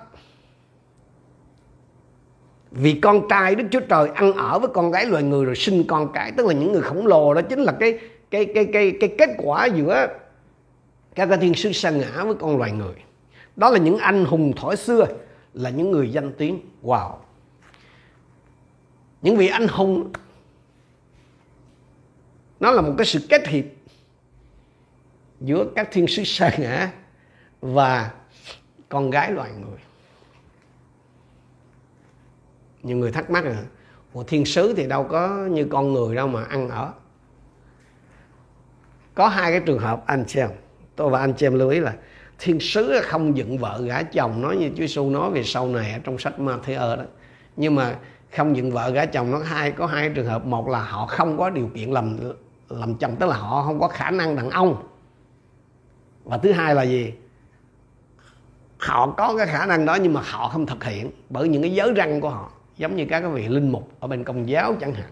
Vì 2.71 2.93
con 2.93 3.27
trai 3.29 3.55
Đức 3.55 3.63
Chúa 3.71 3.79
Trời 3.79 4.09
ăn 4.15 4.33
ở 4.33 4.59
với 4.59 4.69
con 4.73 4.91
gái 4.91 5.05
loài 5.05 5.23
người 5.23 5.45
rồi 5.45 5.55
sinh 5.55 5.83
con 5.87 6.11
cái, 6.13 6.31
tức 6.31 6.45
là 6.45 6.53
những 6.53 6.71
người 6.71 6.81
khổng 6.81 7.07
lồ 7.07 7.33
đó 7.33 7.41
chính 7.41 7.59
là 7.59 7.71
cái 7.79 7.99
cái 8.31 8.45
cái 8.55 8.65
cái 8.73 8.97
cái 8.99 9.15
kết 9.17 9.29
quả 9.37 9.65
giữa 9.65 10.07
các 11.15 11.25
cái 11.25 11.37
thiên 11.37 11.53
sứ 11.53 11.71
sa 11.71 11.89
ngã 11.89 12.23
với 12.23 12.35
con 12.39 12.57
loài 12.57 12.71
người. 12.71 12.95
Đó 13.55 13.69
là 13.69 13.77
những 13.77 13.97
anh 13.97 14.25
hùng 14.25 14.53
thổi 14.55 14.75
xưa 14.75 15.07
là 15.53 15.69
những 15.69 15.91
người 15.91 16.11
danh 16.11 16.33
tiếng. 16.33 16.59
Wow. 16.83 17.11
Những 19.21 19.37
vị 19.37 19.47
anh 19.47 19.67
hùng 19.67 20.11
nó 22.59 22.71
là 22.71 22.81
một 22.81 22.93
cái 22.97 23.05
sự 23.05 23.19
kết 23.29 23.47
hiệp 23.47 23.65
giữa 25.41 25.65
các 25.75 25.89
thiên 25.91 26.07
sứ 26.07 26.23
sa 26.23 26.51
ngã 26.57 26.91
và 27.61 28.11
con 28.89 29.09
gái 29.09 29.31
loài 29.31 29.51
người 29.61 29.77
nhiều 32.83 32.97
người 32.97 33.11
thắc 33.11 33.29
mắc 33.29 33.45
là 33.45 33.63
Ủa, 34.13 34.23
thiên 34.23 34.45
sứ 34.45 34.73
thì 34.73 34.87
đâu 34.87 35.03
có 35.03 35.29
như 35.29 35.67
con 35.71 35.93
người 35.93 36.15
đâu 36.15 36.27
mà 36.27 36.43
ăn 36.43 36.69
ở? 36.69 36.93
Có 39.15 39.27
hai 39.27 39.51
cái 39.51 39.61
trường 39.65 39.79
hợp 39.79 40.03
anh 40.05 40.27
xem. 40.27 40.49
Tôi 40.95 41.09
và 41.09 41.19
anh 41.19 41.33
chị 41.33 41.45
em 41.45 41.53
lưu 41.53 41.69
ý 41.69 41.79
là 41.79 41.93
thiên 42.39 42.59
sứ 42.59 42.99
không 43.03 43.37
dựng 43.37 43.57
vợ 43.57 43.81
gả 43.85 44.03
chồng 44.03 44.41
nói 44.41 44.57
như 44.57 44.69
Chúa 44.69 44.75
Giêsu 44.75 45.09
nói 45.09 45.31
về 45.31 45.43
sau 45.43 45.67
này 45.67 45.93
ở 45.93 45.99
trong 46.03 46.17
sách 46.17 46.33
Matthew 46.37 46.97
đó. 46.97 47.03
Nhưng 47.55 47.75
mà 47.75 47.95
không 48.35 48.55
dựng 48.55 48.71
vợ 48.71 48.89
gả 48.89 49.05
chồng 49.05 49.31
nó 49.31 49.37
hai 49.37 49.71
có 49.71 49.85
hai 49.85 50.09
trường 50.09 50.25
hợp. 50.25 50.45
Một 50.45 50.67
là 50.67 50.83
họ 50.83 51.05
không 51.05 51.37
có 51.37 51.49
điều 51.49 51.69
kiện 51.75 51.91
làm 51.91 52.17
làm 52.69 52.95
chồng 52.95 53.15
tức 53.19 53.29
là 53.29 53.35
họ 53.35 53.63
không 53.63 53.79
có 53.79 53.87
khả 53.87 54.11
năng 54.11 54.35
đàn 54.35 54.49
ông. 54.49 54.87
Và 56.23 56.37
thứ 56.37 56.51
hai 56.51 56.75
là 56.75 56.83
gì? 56.83 57.13
Họ 58.77 59.13
có 59.17 59.37
cái 59.37 59.47
khả 59.47 59.65
năng 59.65 59.85
đó 59.85 59.95
nhưng 59.95 60.13
mà 60.13 60.21
họ 60.23 60.49
không 60.49 60.65
thực 60.65 60.83
hiện 60.83 61.11
bởi 61.29 61.49
những 61.49 61.61
cái 61.61 61.71
giới 61.71 61.93
răng 61.93 62.21
của 62.21 62.29
họ 62.29 62.51
giống 62.79 62.95
như 62.95 63.05
các 63.09 63.19
cái 63.19 63.29
vị 63.29 63.47
linh 63.47 63.71
mục 63.71 63.91
ở 63.99 64.07
bên 64.07 64.23
công 64.23 64.49
giáo 64.49 64.75
chẳng 64.81 64.93
hạn. 64.93 65.11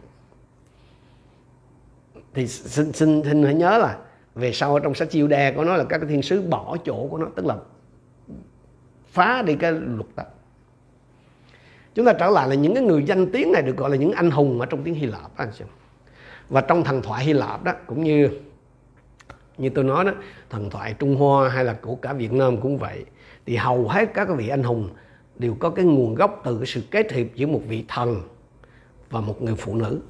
Thì 2.34 2.48
xin 2.48 2.92
xin 2.94 3.24
xin 3.24 3.44
hãy 3.44 3.53
nhớ 3.53 3.77
là 3.77 3.98
về 4.36 4.53
sau 4.53 4.74
ở 4.74 4.80
trong 4.80 4.96
sách 4.96 5.10
chiêu 5.10 5.27
đe 5.27 5.51
có 5.51 5.64
nói 5.64 5.77
là 5.77 5.84
các 5.84 5.98
cái 5.98 6.08
thiên 6.10 6.22
sứ 6.22 6.42
bỏ 6.42 6.77
chỗ 6.86 7.08
của 7.08 7.18
nó, 7.18 7.27
tức 7.36 7.46
là 7.46 7.56
phá 9.08 9.42
đi 9.42 9.56
cái 9.56 9.72
luật 9.72 10.08
đó 10.16 10.24
chúng 11.96 12.06
ta 12.06 12.14
trở 12.14 12.30
lại 12.30 12.50
là 12.50 12.56
những 12.56 12.74
cái 12.74 12.84
người 12.84 13.03
danh 13.03 13.32
tiếng 13.32 13.51
này 13.51 13.62
được 13.62 13.77
gọi 13.77 13.90
là 13.90 13.96
những 13.96 14.12
anh 14.12 14.32
hùng 14.32 14.60
ở 14.60 14.66
trong 14.66 14.84
tiếng 14.84 14.96
Hy 14.96 15.06
Lạp 15.06 15.38
anh 15.38 15.51
xem 15.53 15.68
và 16.50 16.62
trong 16.62 16.84
thần 16.84 17.01
thoại 17.01 17.25
Hy 17.25 17.34
Lạp 17.34 17.64
đó, 17.64 17.74
cũng 17.88 18.03
như 18.03 18.30
như 19.58 19.70
tôi 19.70 19.84
nói 19.84 20.06
đó, 20.06 20.12
thần 20.50 20.70
thoại 20.70 20.96
Trung 21.00 21.16
Hoa 21.16 21.50
hay 21.50 21.66
là 21.66 21.74
của 21.74 21.96
cả 21.96 22.14
Việt 22.14 22.34
Nam 22.34 22.62
cũng 22.62 22.77
vậy, 22.77 23.06
thì 23.46 23.56
hầu 23.56 23.88
hết 23.88 24.14
các 24.14 24.27
vị 24.30 24.48
anh 24.48 24.64
hùng 24.64 24.90
đều 25.40 25.56
có 25.60 25.70
cái 25.70 25.86
nguồn 25.86 26.16
gốc 26.16 26.42
từ 26.44 26.58
cái 26.58 26.66
sự 26.66 26.82
kết 26.92 27.12
hiệp 27.12 27.28
giữa 27.36 27.48
một 27.48 27.62
vị 27.68 27.86
thần 27.88 28.22
và 29.10 29.22
một 29.22 29.42
người 29.42 29.56
phụ 29.56 29.76
nữ. 29.76 30.02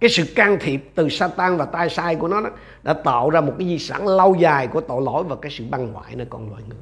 Cái 0.00 0.10
sự 0.10 0.24
can 0.34 0.56
thiệp 0.60 0.90
từ 0.94 1.08
Satan 1.08 1.56
và 1.56 1.64
tai 1.64 1.90
sai 1.90 2.16
của 2.16 2.28
nó 2.28 2.40
đó, 2.40 2.50
đã 2.82 2.92
tạo 2.92 3.30
ra 3.30 3.40
một 3.40 3.52
cái 3.58 3.68
di 3.68 3.78
sản 3.78 4.06
lâu 4.06 4.34
dài 4.34 4.66
của 4.66 4.80
tội 4.80 5.02
lỗi 5.02 5.24
và 5.24 5.36
cái 5.36 5.50
sự 5.50 5.64
băng 5.70 5.92
hoại 5.92 6.16
nơi 6.16 6.26
con 6.30 6.50
loài 6.50 6.62
người. 6.68 6.78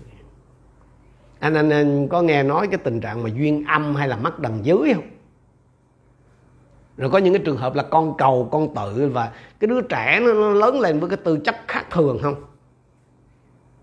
Anh, 1.38 1.54
anh 1.54 1.70
anh 1.70 2.08
có 2.08 2.22
nghe 2.22 2.42
nói 2.42 2.66
cái 2.66 2.78
tình 2.78 3.00
trạng 3.00 3.22
mà 3.22 3.30
duyên 3.34 3.64
âm 3.68 3.94
hay 3.94 4.08
là 4.08 4.16
mắt 4.16 4.38
đằng 4.38 4.58
dưới 4.62 4.94
không? 4.94 5.04
Rồi 6.96 7.10
có 7.10 7.18
những 7.18 7.34
cái 7.34 7.42
trường 7.44 7.56
hợp 7.56 7.74
là 7.74 7.82
con 7.82 8.16
cầu 8.18 8.48
con 8.52 8.74
tự 8.74 9.10
và 9.12 9.32
cái 9.60 9.68
đứa 9.68 9.80
trẻ 9.80 10.20
nó, 10.20 10.32
nó 10.32 10.50
lớn 10.50 10.80
lên 10.80 11.00
với 11.00 11.10
cái 11.10 11.16
tư 11.16 11.38
chất 11.44 11.56
khác 11.68 11.84
thường 11.90 12.18
không? 12.22 12.34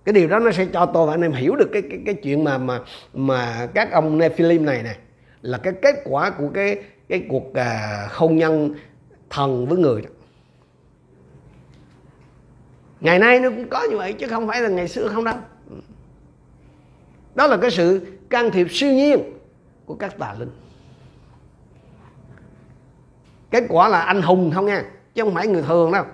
Cái 0.05 0.13
điều 0.13 0.27
đó 0.27 0.39
nó 0.39 0.51
sẽ 0.51 0.65
cho 0.73 0.85
tôi 0.85 1.07
và 1.07 1.13
anh 1.13 1.21
em 1.21 1.31
hiểu 1.31 1.55
được 1.55 1.69
cái 1.73 1.81
cái 1.81 1.99
cái 2.05 2.15
chuyện 2.15 2.43
mà 2.43 2.57
mà 2.57 2.79
mà 3.13 3.67
các 3.73 3.91
ông 3.91 4.17
Nephilim 4.17 4.65
này 4.65 4.83
nè 4.83 4.95
là 5.41 5.57
cái 5.57 5.73
kết 5.81 5.95
quả 6.03 6.29
của 6.29 6.49
cái 6.53 6.83
cái 7.09 7.25
cuộc 7.29 7.53
à, 7.53 8.07
hôn 8.11 8.37
nhân 8.37 8.75
thần 9.29 9.65
với 9.65 9.77
người 9.77 10.01
đó. 10.01 10.09
Ngày 13.01 13.19
nay 13.19 13.39
nó 13.39 13.49
cũng 13.49 13.69
có 13.69 13.83
như 13.91 13.97
vậy 13.97 14.13
chứ 14.13 14.27
không 14.27 14.47
phải 14.47 14.61
là 14.61 14.69
ngày 14.69 14.87
xưa 14.87 15.07
không 15.07 15.23
đâu. 15.23 15.35
Đó 17.35 17.47
là 17.47 17.57
cái 17.57 17.71
sự 17.71 18.05
can 18.29 18.51
thiệp 18.51 18.67
siêu 18.71 18.93
nhiên 18.93 19.19
của 19.85 19.95
các 19.95 20.17
tà 20.17 20.35
linh. 20.39 20.51
Kết 23.51 23.63
quả 23.69 23.87
là 23.87 23.99
anh 23.99 24.21
hùng 24.21 24.51
không 24.55 24.65
nha 24.65 24.85
chứ 25.13 25.23
không 25.23 25.33
phải 25.33 25.47
người 25.47 25.63
thường 25.63 25.91
đâu 25.91 26.05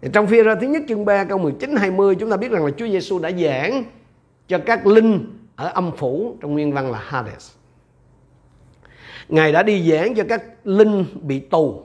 thì 0.00 0.08
trong 0.12 0.26
phi 0.26 0.42
ra 0.42 0.54
thứ 0.54 0.66
nhất 0.66 0.82
chương 0.88 1.04
3 1.04 1.24
câu 1.24 1.38
19 1.38 1.76
20 1.76 2.14
chúng 2.14 2.30
ta 2.30 2.36
biết 2.36 2.50
rằng 2.50 2.64
là 2.64 2.70
Chúa 2.76 2.88
Giêsu 2.88 3.18
đã 3.18 3.30
giảng 3.30 3.84
cho 4.48 4.58
các 4.58 4.86
linh 4.86 5.38
ở 5.56 5.68
âm 5.68 5.96
phủ 5.96 6.36
trong 6.40 6.52
nguyên 6.52 6.72
văn 6.72 6.90
là 6.90 6.98
Hades. 7.02 7.52
Ngài 9.28 9.52
đã 9.52 9.62
đi 9.62 9.90
giảng 9.90 10.14
cho 10.14 10.24
các 10.28 10.42
linh 10.64 11.04
bị 11.20 11.40
tù. 11.40 11.82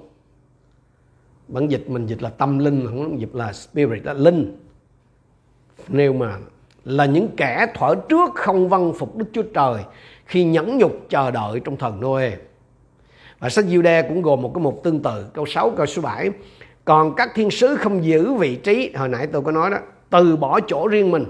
Bản 1.47 1.67
dịch 1.67 1.89
mình 1.89 2.06
dịch 2.06 2.21
là 2.21 2.30
tâm 2.30 2.60
linh, 2.60 2.86
không 2.88 3.19
dịch 3.19 3.36
là 3.36 3.54
spirit, 3.54 4.06
là 4.06 4.13
linh. 4.13 4.58
nếu 5.88 6.13
mà 6.13 6.38
là 6.86 7.06
những 7.06 7.28
kẻ 7.38 7.67
thuở 7.76 7.95
trước 8.10 8.30
không 8.36 8.69
vâng 8.69 8.93
phục 8.93 9.17
Đức 9.17 9.26
Chúa 9.34 9.43
Trời 9.54 9.84
khi 10.26 10.43
nhẫn 10.43 10.78
nhục 10.78 10.91
chờ 11.10 11.32
đợi 11.32 11.60
trong 11.60 11.78
thần 11.78 12.02
Noe. 12.02 12.32
Và 13.39 13.50
sách 13.50 13.65
Jude 13.65 14.08
cũng 14.08 14.21
gồm 14.21 14.41
một 14.41 14.52
cái 14.56 14.63
mục 14.63 14.82
tương 14.84 15.02
tự, 15.02 15.26
câu 15.34 15.45
6, 15.45 15.71
câu 15.71 15.86
số 15.86 16.02
7. 16.02 16.30
Còn 16.86 17.15
các 17.15 17.32
thiên 17.36 17.52
sứ 17.52 17.76
không 17.76 18.06
giữ 18.06 18.34
vị 18.34 18.56
trí, 18.56 18.94
hồi 18.96 19.10
nãy 19.10 19.28
tôi 19.28 19.41
có 19.41 19.52
nói 19.52 19.70
đó, 19.72 19.78
từ 20.10 20.38
bỏ 20.38 20.60
chỗ 20.67 20.88
riêng 20.88 21.12
mình 21.12 21.26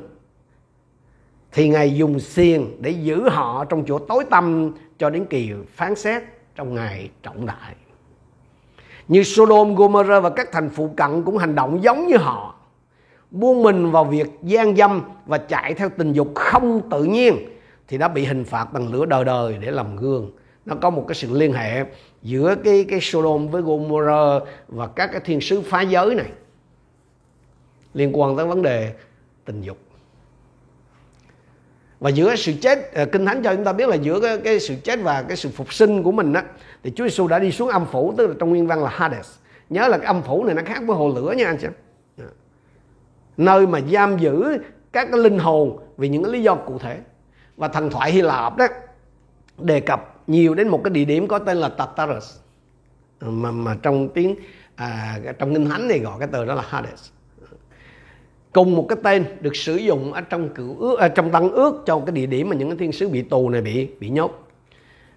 thì 1.52 1.70
Ngài 1.70 1.96
dùng 1.96 2.20
xiên 2.20 2.66
để 2.80 2.92
giữ 2.92 3.30
họ 3.30 3.66
trong 3.66 3.84
chỗ 3.88 4.00
tối 4.00 4.26
tăm 4.30 4.72
cho 4.98 5.10
đến 5.10 5.26
kỳ 5.26 5.52
phán 5.76 5.96
xét 5.96 6.24
trong 6.56 6.76
ngày 6.76 7.10
trọng 7.24 7.46
đại. 7.46 7.76
Như 9.08 9.24
Sodom, 9.24 9.76
Gomorrah 9.76 10.24
và 10.24 10.30
các 10.30 10.52
thành 10.52 10.70
phụ 10.70 10.94
cận 10.98 11.24
cũng 11.24 11.38
hành 11.38 11.56
động 11.56 11.84
giống 11.84 12.08
như 12.08 12.18
họ. 12.18 12.56
Buông 13.32 13.64
mình 13.64 13.92
vào 13.92 14.04
việc 14.04 14.30
gian 14.44 14.76
dâm 14.76 15.02
và 15.26 15.38
chạy 15.38 15.74
theo 15.74 15.90
tình 15.98 16.14
dục 16.14 16.32
không 16.36 16.90
tự 16.90 17.04
nhiên 17.04 17.36
thì 17.88 17.98
đã 17.98 18.08
bị 18.08 18.26
hình 18.26 18.46
phạt 18.46 18.74
bằng 18.74 18.94
lửa 18.94 19.06
đời 19.06 19.26
đời 19.26 19.58
để 19.62 19.72
làm 19.72 19.96
gương. 19.96 20.32
Nó 20.65 20.76
có 20.82 20.89
một 20.89 21.06
cái 21.08 21.15
sự 21.15 21.34
liên 21.34 21.54
hệ 21.54 21.86
giữa 22.21 22.56
cái 22.63 22.86
cái 22.89 23.02
Sodom 23.02 23.47
với 23.47 23.62
Gomorrah 23.62 24.43
và 24.67 24.88
các 24.88 25.10
cái 25.12 25.21
thiên 25.26 25.41
sứ 25.41 25.62
phá 25.62 25.82
giới 25.82 26.15
này 26.15 26.32
liên 27.93 28.19
quan 28.19 28.38
tới 28.38 28.45
vấn 28.45 28.62
đề 28.62 28.93
tình 29.45 29.62
dục. 29.62 29.78
Và 32.00 32.10
giữa 32.10 32.36
sự 32.36 32.54
chết 32.62 32.93
à, 32.93 33.06
kinh 33.06 33.26
thánh 33.26 33.43
cho 33.43 33.56
chúng 33.56 33.65
ta 33.65 33.74
biết 33.74 33.89
là 33.89 33.95
giữa 33.95 34.19
cái, 34.19 34.38
cái 34.38 34.60
sự 34.60 34.76
chết 34.84 35.00
và 35.04 35.21
cái 35.21 35.38
sự 35.38 35.50
phục 35.50 35.74
sinh 35.74 36.04
của 36.04 36.12
mình 36.12 36.34
á 36.34 36.43
thì 36.84 36.91
Chúa 36.95 37.04
Giêsu 37.04 37.28
đã 37.28 37.39
đi 37.39 37.52
xuống 37.52 37.69
âm 37.69 37.86
phủ 37.86 38.13
tức 38.17 38.28
là 38.28 38.34
trong 38.39 38.50
nguyên 38.50 38.67
văn 38.67 38.84
là 38.84 38.89
Hades. 38.89 39.32
Nhớ 39.69 39.88
là 39.88 39.97
cái 39.97 40.08
âm 40.08 40.21
phủ 40.21 40.43
này 40.43 40.56
nó 40.56 40.62
khác 40.65 40.82
với 40.88 40.97
hồ 40.97 41.13
lửa 41.15 41.34
nha 41.38 41.45
anh 41.45 41.58
chị 41.58 41.67
dạ. 42.17 42.26
nơi 43.38 43.67
mà 43.67 43.80
giam 43.91 44.17
giữ 44.17 44.58
các 44.91 45.08
cái 45.12 45.19
linh 45.19 45.39
hồn 45.39 45.80
vì 45.97 46.10
những 46.10 46.24
cái 46.24 46.34
lý 46.34 46.43
do 46.43 46.56
cụ 46.56 46.78
thể. 46.78 46.97
Và 47.58 47.67
thần 47.67 47.89
thoại 47.89 48.12
Hy 48.12 48.21
Lạp 48.21 48.58
đó 48.58 48.67
đề 49.58 49.80
cập 49.80 50.11
nhiều 50.32 50.54
đến 50.54 50.67
một 50.67 50.82
cái 50.84 50.91
địa 50.91 51.06
điểm 51.06 51.28
có 51.28 51.39
tên 51.39 51.58
là 51.58 51.70
Tartarus. 51.70 52.38
Ờ, 53.20 53.30
mà 53.30 53.52
mà 53.52 53.78
trong 53.82 54.10
tiếng 54.10 54.36
à, 54.76 55.20
trong 55.39 55.54
kinh 55.54 55.70
thánh 55.70 55.88
này 55.88 56.00
gọi 56.00 56.20
cái 56.20 56.28
từ 56.32 56.46
đó 56.46 56.54
là 56.54 56.63
Hades. 56.67 57.10
Cùng 58.54 58.76
một 58.76 58.86
cái 58.89 58.98
tên 59.04 59.26
được 59.41 59.56
sử 59.56 59.76
dụng 59.76 60.13
ở 60.13 60.22
trong 60.22 60.50
cựu 60.50 60.78
ước 60.80 61.00
ở 61.00 61.08
trong 61.08 61.32
tăng 61.32 61.52
ước 61.52 61.84
cho 61.86 62.00
cái 62.06 62.15
địa 62.15 62.26
điểm 62.26 62.50
mà 62.50 62.56
những 62.56 62.70
cái 62.70 62.78
thiên 62.78 62.91
sứ 62.91 63.10
bị 63.10 63.22
tù 63.22 63.50
này 63.50 63.62
bị 63.62 63.89
bị 64.00 64.10
nhốt. 64.10 64.48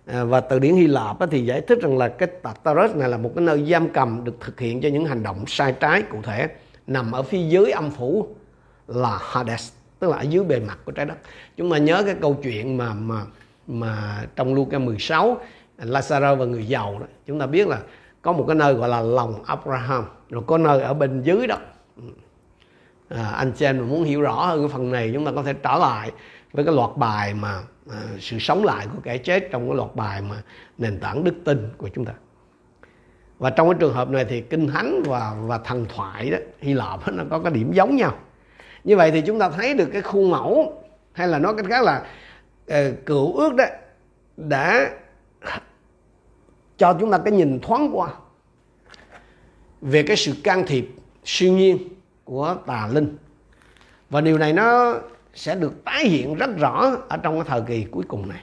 À, 0.07 0.24
và 0.24 0.40
từ 0.40 0.59
điển 0.59 0.74
Hy 0.74 0.87
Lạp 0.87 1.16
thì 1.31 1.44
giải 1.44 1.61
thích 1.61 1.79
rằng 1.83 1.98
là 1.98 2.09
cái 2.09 2.29
Tartarus 2.42 2.96
này 2.96 3.09
là 3.09 3.16
một 3.16 3.33
cái 3.37 3.44
nơi 3.44 3.64
giam 3.70 3.88
cầm 3.88 4.24
được 4.24 4.37
thực 4.40 4.61
hiện 4.61 4.81
cho 4.81 4.88
những 4.88 5.05
hành 5.05 5.22
động 5.22 5.44
sai 5.46 5.74
trái 5.81 6.03
cụ 6.03 6.18
thể 6.22 6.48
nằm 6.87 7.12
ở 7.12 7.22
phía 7.22 7.48
dưới 7.48 7.70
âm 7.70 7.90
phủ 7.90 8.29
là 8.88 9.18
Hades 9.22 9.72
tức 9.98 10.11
là 10.11 10.16
ở 10.16 10.22
dưới 10.22 10.44
bề 10.44 10.61
mặt 10.61 10.79
của 10.85 10.92
trái 10.92 11.07
đất. 11.07 11.14
Chúng 11.57 11.70
ta 11.70 11.79
nhớ 11.79 12.03
cái 12.07 12.14
câu 12.20 12.37
chuyện 12.42 12.77
mà 12.77 12.94
mà 12.94 13.22
mà 13.66 14.24
trong 14.37 14.55
Luca 14.55 14.79
16 14.79 15.38
Lazarus 15.79 16.37
và 16.37 16.44
người 16.44 16.66
giàu 16.66 16.98
đó 17.00 17.07
chúng 17.27 17.40
ta 17.40 17.46
biết 17.46 17.68
là 17.68 17.79
có 18.22 18.33
một 18.33 18.44
cái 18.48 18.57
nơi 18.57 18.74
gọi 18.74 18.88
là 18.88 19.00
lòng 19.00 19.44
Abraham 19.44 20.05
rồi 20.31 20.42
có 20.46 20.59
nơi 20.59 20.83
ở 20.83 20.94
bên 20.94 21.22
dưới 21.22 21.46
đó. 21.46 21.57
À, 23.09 23.31
anh 23.31 23.53
chị 23.53 23.66
em 23.66 23.88
muốn 23.88 24.05
hiểu 24.05 24.20
rõ 24.20 24.46
hơn 24.46 24.61
cái 24.61 24.68
phần 24.68 24.92
này 24.92 25.11
chúng 25.14 25.24
ta 25.24 25.33
có 25.35 25.42
thể 25.42 25.53
trở 25.53 25.79
lại 25.79 26.12
với 26.53 26.64
cái 26.64 26.74
loạt 26.74 26.90
bài 26.96 27.35
mà 27.35 27.62
à, 27.90 27.98
sự 28.20 28.38
sống 28.38 28.64
lại 28.64 28.87
của 28.92 29.00
kẻ 29.03 29.18
chết 29.18 29.48
trong 29.50 29.68
cái 29.68 29.77
loạt 29.77 29.94
bài 29.94 30.22
mà 30.22 30.37
nền 30.79 31.00
tảng 31.00 31.24
đức 31.24 31.35
tin 31.44 31.68
của 31.77 31.88
chúng 31.94 32.05
ta. 32.05 32.12
Và 33.38 33.50
trong 33.50 33.68
cái 33.68 33.77
trường 33.81 33.94
hợp 33.94 34.11
này 34.11 34.24
thì 34.24 34.40
kinh 34.40 34.68
thánh 34.68 35.03
và 35.07 35.35
và 35.40 35.59
thần 35.59 35.87
thoại 35.94 36.31
đó 36.31 36.38
Hy 36.61 36.74
Lạp 36.74 37.12
nó 37.12 37.24
có 37.31 37.38
cái 37.38 37.53
điểm 37.53 37.72
giống 37.72 37.96
nhau. 37.96 38.14
Như 38.85 38.96
vậy 38.96 39.11
thì 39.11 39.20
chúng 39.20 39.38
ta 39.38 39.50
thấy 39.50 39.74
được 39.74 39.88
cái 39.92 40.03
khuôn 40.03 40.31
mẫu 40.31 40.83
hay 41.12 41.29
là 41.29 41.38
nói 41.38 41.55
cách 41.57 41.66
khác 41.68 41.83
là 41.83 42.03
Ờ, 42.68 42.92
cựu 43.07 43.37
ước 43.37 43.55
đó 43.55 43.64
đã 44.37 44.90
cho 46.77 46.96
chúng 47.00 47.11
ta 47.11 47.18
cái 47.18 47.33
nhìn 47.33 47.61
thoáng 47.61 47.90
qua 47.92 48.14
về 49.81 50.03
cái 50.03 50.16
sự 50.16 50.33
can 50.44 50.64
thiệp, 50.66 50.88
siêu 51.24 51.53
nhiên 51.53 51.79
của 52.24 52.57
tà 52.66 52.88
linh. 52.92 53.16
Và 54.11 54.20
điều 54.20 54.38
này 54.38 54.53
nó 54.53 54.94
sẽ 55.35 55.55
được 55.55 55.85
tái 55.85 56.05
hiện 56.05 56.35
rất 56.35 56.50
rõ 56.59 56.96
ở 57.09 57.16
trong 57.16 57.35
cái 57.35 57.44
thời 57.48 57.62
kỳ 57.66 57.85
cuối 57.90 58.05
cùng 58.09 58.29
này. 58.29 58.42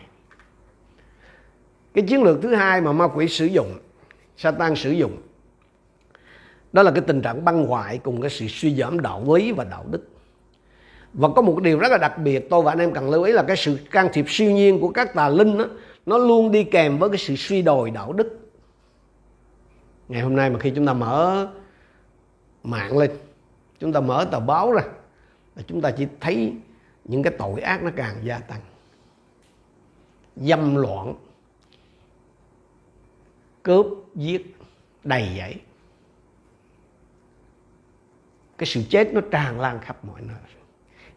Cái 1.94 2.04
chiến 2.08 2.24
lược 2.24 2.42
thứ 2.42 2.56
hai 2.56 2.82
mà 2.82 2.92
ma 2.92 3.08
quỷ 3.08 3.28
sử 3.28 3.46
dụng, 3.46 3.80
Satan 4.38 4.76
sử 4.76 4.92
dụng, 4.92 5.22
đó 6.74 6.84
là 6.84 6.92
cái 6.92 7.02
tình 7.08 7.22
trạng 7.22 7.46
băng 7.46 7.66
hoại 7.66 7.98
cùng 7.98 8.22
cái 8.22 8.30
sự 8.30 8.48
suy 8.50 8.76
giảm 8.76 9.00
đạo 9.00 9.24
lý 9.36 9.52
và 9.52 9.64
đạo 9.64 9.86
đức 9.92 10.11
và 11.14 11.30
có 11.36 11.42
một 11.42 11.62
điều 11.62 11.80
rất 11.80 11.92
là 11.92 11.98
đặc 11.98 12.18
biệt 12.18 12.50
tôi 12.50 12.64
và 12.64 12.72
anh 12.72 12.80
em 12.80 12.94
cần 12.94 13.10
lưu 13.10 13.24
ý 13.24 13.32
là 13.32 13.44
cái 13.44 13.58
sự 13.58 13.80
can 13.92 14.10
thiệp 14.14 14.26
siêu 14.28 14.52
nhiên 14.52 14.80
của 14.80 14.90
các 14.90 15.14
tà 15.14 15.30
linh 15.30 15.58
đó, 15.58 15.66
nó 16.06 16.18
luôn 16.18 16.52
đi 16.52 16.64
kèm 16.64 16.98
với 16.98 17.10
cái 17.10 17.18
sự 17.18 17.36
suy 17.36 17.62
đồi 17.62 17.92
đạo 17.92 18.14
đức. 18.14 18.40
Ngày 20.08 20.22
hôm 20.22 20.36
nay 20.36 20.50
mà 20.50 20.60
khi 20.60 20.72
chúng 20.76 20.86
ta 20.86 20.94
mở 20.94 21.48
mạng 22.64 22.98
lên 22.98 23.12
chúng 23.80 23.94
ta 23.94 24.00
mở 24.00 24.28
tờ 24.32 24.40
báo 24.40 24.72
ra 24.72 24.84
là 25.56 25.64
chúng 25.68 25.82
ta 25.82 25.92
chỉ 25.92 26.08
thấy 26.20 26.54
những 27.04 27.24
cái 27.24 27.34
tội 27.38 27.62
ác 27.62 27.84
nó 27.84 27.90
càng 27.96 28.16
gia 28.24 28.40
tăng. 28.40 28.62
Dâm 30.36 30.76
loạn 30.76 31.14
cướp 33.64 33.86
giết 34.16 34.56
đầy 35.04 35.30
dẫy. 35.38 35.56
Cái 38.58 38.68
sự 38.68 38.82
chết 38.90 39.14
nó 39.14 39.22
tràn 39.32 39.60
lan 39.60 39.80
khắp 39.80 40.06
mọi 40.06 40.22
nơi 40.22 40.61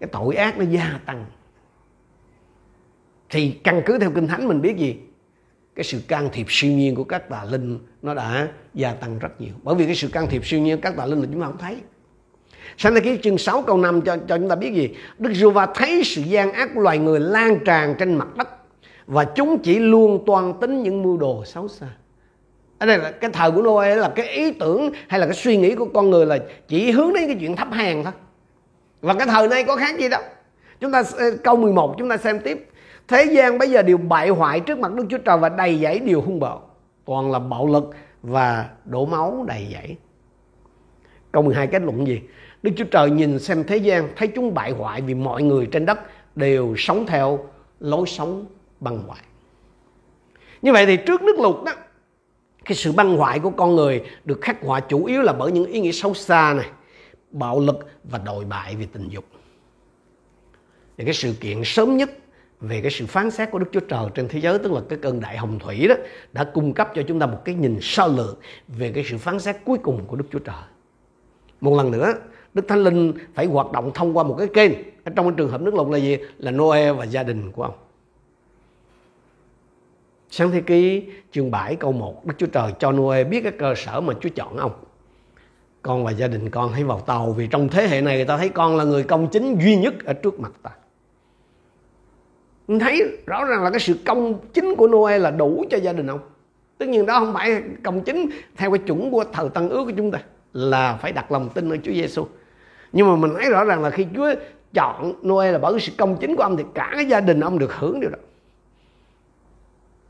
cái 0.04 0.10
tội 0.12 0.36
ác 0.36 0.58
nó 0.58 0.64
gia 0.70 1.00
tăng. 1.06 1.24
Thì 3.30 3.50
căn 3.64 3.82
cứ 3.86 3.98
theo 3.98 4.10
kinh 4.10 4.26
thánh 4.26 4.48
mình 4.48 4.60
biết 4.60 4.76
gì? 4.76 4.96
Cái 5.74 5.84
sự 5.84 6.00
can 6.08 6.28
thiệp 6.32 6.46
siêu 6.48 6.72
nhiên 6.72 6.94
của 6.94 7.04
các 7.04 7.28
tà 7.28 7.44
linh 7.44 7.78
nó 8.02 8.14
đã 8.14 8.48
gia 8.74 8.92
tăng 8.92 9.18
rất 9.18 9.40
nhiều. 9.40 9.54
Bởi 9.62 9.74
vì 9.74 9.86
cái 9.86 9.94
sự 9.94 10.08
can 10.08 10.26
thiệp 10.26 10.46
siêu 10.46 10.60
nhiên 10.60 10.76
của 10.76 10.80
các 10.82 10.96
tà 10.96 11.06
linh 11.06 11.20
là 11.20 11.26
chúng 11.32 11.40
ta 11.40 11.46
không 11.46 11.58
thấy. 11.58 11.76
Sáng 12.76 12.94
thế 12.94 13.00
ký 13.00 13.18
chương 13.22 13.38
6 13.38 13.62
câu 13.62 13.76
5 13.76 14.00
cho, 14.00 14.16
cho 14.28 14.38
chúng 14.38 14.48
ta 14.48 14.56
biết 14.56 14.74
gì? 14.74 14.90
Đức 15.18 15.34
giê 15.34 15.46
va 15.46 15.66
thấy 15.74 16.04
sự 16.04 16.22
gian 16.22 16.52
ác 16.52 16.70
của 16.74 16.80
loài 16.80 16.98
người 16.98 17.20
lan 17.20 17.58
tràn 17.64 17.94
trên 17.98 18.14
mặt 18.14 18.36
đất 18.36 18.48
Và 19.06 19.24
chúng 19.24 19.58
chỉ 19.58 19.78
luôn 19.78 20.24
toan 20.26 20.52
tính 20.60 20.82
những 20.82 21.02
mưu 21.02 21.16
đồ 21.16 21.44
xấu 21.44 21.68
xa. 21.68 21.86
Ở 22.78 22.86
đây 22.86 22.98
là 22.98 23.10
cái 23.10 23.30
thời 23.32 23.50
của 23.50 23.62
Noe 23.62 23.94
là 23.94 24.12
cái 24.16 24.28
ý 24.28 24.50
tưởng 24.50 24.90
hay 25.08 25.20
là 25.20 25.26
cái 25.26 25.34
suy 25.34 25.56
nghĩ 25.56 25.74
của 25.74 25.86
con 25.94 26.10
người 26.10 26.26
là 26.26 26.38
chỉ 26.68 26.90
hướng 26.90 27.12
đến 27.12 27.26
cái 27.26 27.36
chuyện 27.40 27.56
thấp 27.56 27.68
hèn 27.72 28.04
thôi 28.04 28.12
và 29.04 29.14
cái 29.14 29.26
thời 29.26 29.48
nay 29.48 29.64
có 29.64 29.76
khác 29.76 29.98
gì 29.98 30.08
đâu 30.08 30.22
chúng 30.80 30.92
ta 30.92 31.02
ờ, 31.16 31.36
câu 31.44 31.56
11 31.56 31.94
chúng 31.98 32.08
ta 32.08 32.16
xem 32.16 32.40
tiếp. 32.40 32.68
Thế 33.08 33.24
gian 33.24 33.58
bây 33.58 33.70
giờ 33.70 33.82
đều 33.82 33.96
bại 33.96 34.28
hoại 34.28 34.60
trước 34.60 34.78
mặt 34.78 34.94
Đức 34.94 35.06
Chúa 35.10 35.18
Trời 35.18 35.38
và 35.38 35.48
đầy 35.48 35.78
dẫy 35.78 35.98
điều 35.98 36.20
hung 36.20 36.40
bạo. 36.40 36.70
Toàn 37.04 37.30
là 37.30 37.38
bạo 37.38 37.66
lực 37.66 37.90
và 38.22 38.68
đổ 38.84 39.06
máu 39.06 39.44
đầy 39.48 39.66
dẫy. 39.72 39.96
Câu 41.32 41.42
12 41.42 41.66
kết 41.66 41.82
luận 41.82 42.06
gì? 42.06 42.20
Đức 42.62 42.70
Chúa 42.76 42.84
Trời 42.84 43.10
nhìn 43.10 43.38
xem 43.38 43.64
thế 43.64 43.76
gian, 43.76 44.08
thấy 44.16 44.28
chúng 44.28 44.54
bại 44.54 44.70
hoại 44.70 45.00
vì 45.00 45.14
mọi 45.14 45.42
người 45.42 45.66
trên 45.66 45.86
đất 45.86 45.98
đều 46.36 46.74
sống 46.76 47.06
theo 47.06 47.38
lối 47.80 48.06
sống 48.06 48.46
băng 48.80 48.98
hoại. 49.06 49.20
Như 50.62 50.72
vậy 50.72 50.86
thì 50.86 50.96
trước 50.96 51.22
nước 51.22 51.38
lụt 51.38 51.64
đó, 51.64 51.72
cái 52.64 52.76
sự 52.76 52.92
băng 52.92 53.16
hoại 53.16 53.38
của 53.38 53.50
con 53.50 53.76
người 53.76 54.02
được 54.24 54.40
khắc 54.40 54.62
họa 54.62 54.80
chủ 54.80 55.04
yếu 55.04 55.22
là 55.22 55.32
bởi 55.32 55.52
những 55.52 55.66
ý 55.66 55.80
nghĩa 55.80 55.92
xấu 55.92 56.14
xa 56.14 56.54
này 56.56 56.66
bạo 57.34 57.60
lực 57.60 57.86
và 58.04 58.18
đồi 58.18 58.44
bại 58.44 58.76
về 58.76 58.86
tình 58.92 59.08
dục 59.08 59.24
thì 60.98 61.04
cái 61.04 61.14
sự 61.14 61.34
kiện 61.40 61.64
sớm 61.64 61.96
nhất 61.96 62.10
về 62.60 62.80
cái 62.80 62.90
sự 62.90 63.06
phán 63.06 63.30
xét 63.30 63.50
của 63.50 63.58
Đức 63.58 63.66
Chúa 63.72 63.80
Trời 63.80 64.06
trên 64.14 64.28
thế 64.28 64.40
giới 64.40 64.58
tức 64.58 64.72
là 64.72 64.80
cái 64.88 64.98
cơn 65.02 65.20
đại 65.20 65.36
hồng 65.36 65.58
thủy 65.58 65.88
đó 65.88 65.94
đã 66.32 66.44
cung 66.44 66.74
cấp 66.74 66.90
cho 66.94 67.02
chúng 67.08 67.18
ta 67.18 67.26
một 67.26 67.40
cái 67.44 67.54
nhìn 67.54 67.78
sơ 67.80 68.06
lược 68.06 68.38
về 68.68 68.92
cái 68.94 69.04
sự 69.04 69.18
phán 69.18 69.40
xét 69.40 69.56
cuối 69.64 69.78
cùng 69.78 70.04
của 70.06 70.16
Đức 70.16 70.24
Chúa 70.30 70.38
Trời. 70.38 70.62
Một 71.60 71.76
lần 71.76 71.90
nữa, 71.90 72.12
Đức 72.54 72.68
Thánh 72.68 72.84
Linh 72.84 73.12
phải 73.34 73.46
hoạt 73.46 73.72
động 73.72 73.90
thông 73.94 74.16
qua 74.16 74.24
một 74.24 74.34
cái 74.38 74.48
kênh. 74.54 74.72
Ở 75.04 75.12
trong 75.16 75.26
cái 75.26 75.34
trường 75.36 75.50
hợp 75.50 75.60
nước 75.60 75.74
lụt 75.74 75.88
là 75.88 75.98
gì? 75.98 76.18
Là 76.38 76.50
Noe 76.50 76.92
và 76.92 77.04
gia 77.04 77.22
đình 77.22 77.52
của 77.52 77.62
ông. 77.62 77.74
Sáng 80.30 80.50
thế 80.50 80.60
ký 80.60 81.02
chương 81.32 81.50
7 81.50 81.76
câu 81.76 81.92
1 81.92 82.26
Đức 82.26 82.34
Chúa 82.38 82.46
Trời 82.46 82.72
cho 82.78 82.92
Noe 82.92 83.24
biết 83.24 83.40
cái 83.42 83.52
cơ 83.58 83.74
sở 83.76 84.00
mà 84.00 84.14
Chúa 84.20 84.28
chọn 84.28 84.56
ông 84.56 84.72
con 85.84 86.04
và 86.04 86.10
gia 86.10 86.28
đình 86.28 86.50
con 86.50 86.72
hãy 86.72 86.84
vào 86.84 87.00
tàu 87.00 87.32
vì 87.32 87.46
trong 87.46 87.68
thế 87.68 87.88
hệ 87.88 88.00
này 88.00 88.16
người 88.16 88.24
ta 88.24 88.36
thấy 88.36 88.48
con 88.48 88.76
là 88.76 88.84
người 88.84 89.02
công 89.02 89.28
chính 89.28 89.58
duy 89.58 89.76
nhất 89.76 89.94
ở 90.04 90.12
trước 90.12 90.40
mặt 90.40 90.52
ta. 90.62 90.70
Mình 92.68 92.78
thấy 92.78 93.18
rõ 93.26 93.44
ràng 93.44 93.64
là 93.64 93.70
cái 93.70 93.80
sự 93.80 93.94
công 94.06 94.38
chính 94.52 94.74
của 94.76 94.88
Noe 94.88 95.18
là 95.18 95.30
đủ 95.30 95.64
cho 95.70 95.78
gia 95.78 95.92
đình 95.92 96.06
ông. 96.06 96.20
Tất 96.78 96.88
nhiên 96.88 97.06
đó 97.06 97.18
không 97.18 97.34
phải 97.34 97.62
công 97.82 98.04
chính 98.04 98.30
theo 98.56 98.70
cái 98.70 98.78
chuẩn 98.78 99.10
của 99.10 99.24
thời 99.32 99.48
tăng 99.48 99.68
ước 99.68 99.84
của 99.84 99.92
chúng 99.96 100.10
ta 100.10 100.18
là 100.52 100.98
phải 101.02 101.12
đặt 101.12 101.32
lòng 101.32 101.48
tin 101.54 101.70
ở 101.70 101.76
Chúa 101.84 101.92
Giêsu 101.92 102.26
nhưng 102.92 103.08
mà 103.08 103.16
mình 103.16 103.30
thấy 103.40 103.50
rõ 103.50 103.64
ràng 103.64 103.82
là 103.82 103.90
khi 103.90 104.06
Chúa 104.14 104.34
chọn 104.74 105.14
Noe 105.22 105.52
là 105.52 105.58
bởi 105.58 105.80
sự 105.80 105.92
công 105.98 106.16
chính 106.20 106.36
của 106.36 106.42
ông 106.42 106.56
thì 106.56 106.64
cả 106.74 106.90
cái 106.92 107.04
gia 107.04 107.20
đình 107.20 107.40
ông 107.40 107.58
được 107.58 107.74
hưởng 107.74 108.00
điều 108.00 108.10
đó. 108.10 108.18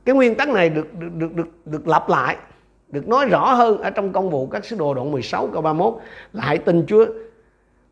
Cái 0.05 0.15
nguyên 0.15 0.35
tắc 0.35 0.49
này 0.49 0.71
được 0.71 0.95
được 0.95 1.15
được 1.15 1.35
được, 1.35 1.49
được 1.65 1.89
lặp 1.89 2.09
lại 2.09 2.37
được 2.95 3.09
nói 3.09 3.27
rõ 3.27 3.55
hơn 3.55 3.79
ở 3.79 3.91
trong 3.91 4.13
công 4.13 4.31
vụ 4.31 4.47
các 4.47 4.65
sứ 4.65 4.77
đồ 4.77 4.95
đoạn 4.95 5.13
16 5.13 5.49
câu 5.53 5.63
31 5.63 5.95
là 6.33 6.45
hãy 6.45 6.59
tin 6.59 6.87
Chúa 6.87 7.07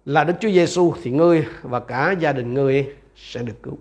là 0.04 0.24
Đức 0.24 0.34
Chúa 0.40 0.50
Giêsu 0.50 0.94
thì 1.02 1.10
ngươi 1.10 1.46
và 1.62 1.80
cả 1.80 2.14
gia 2.18 2.32
đình 2.32 2.54
ngươi 2.54 2.86
sẽ 3.16 3.42
được 3.42 3.62
cứu. 3.62 3.78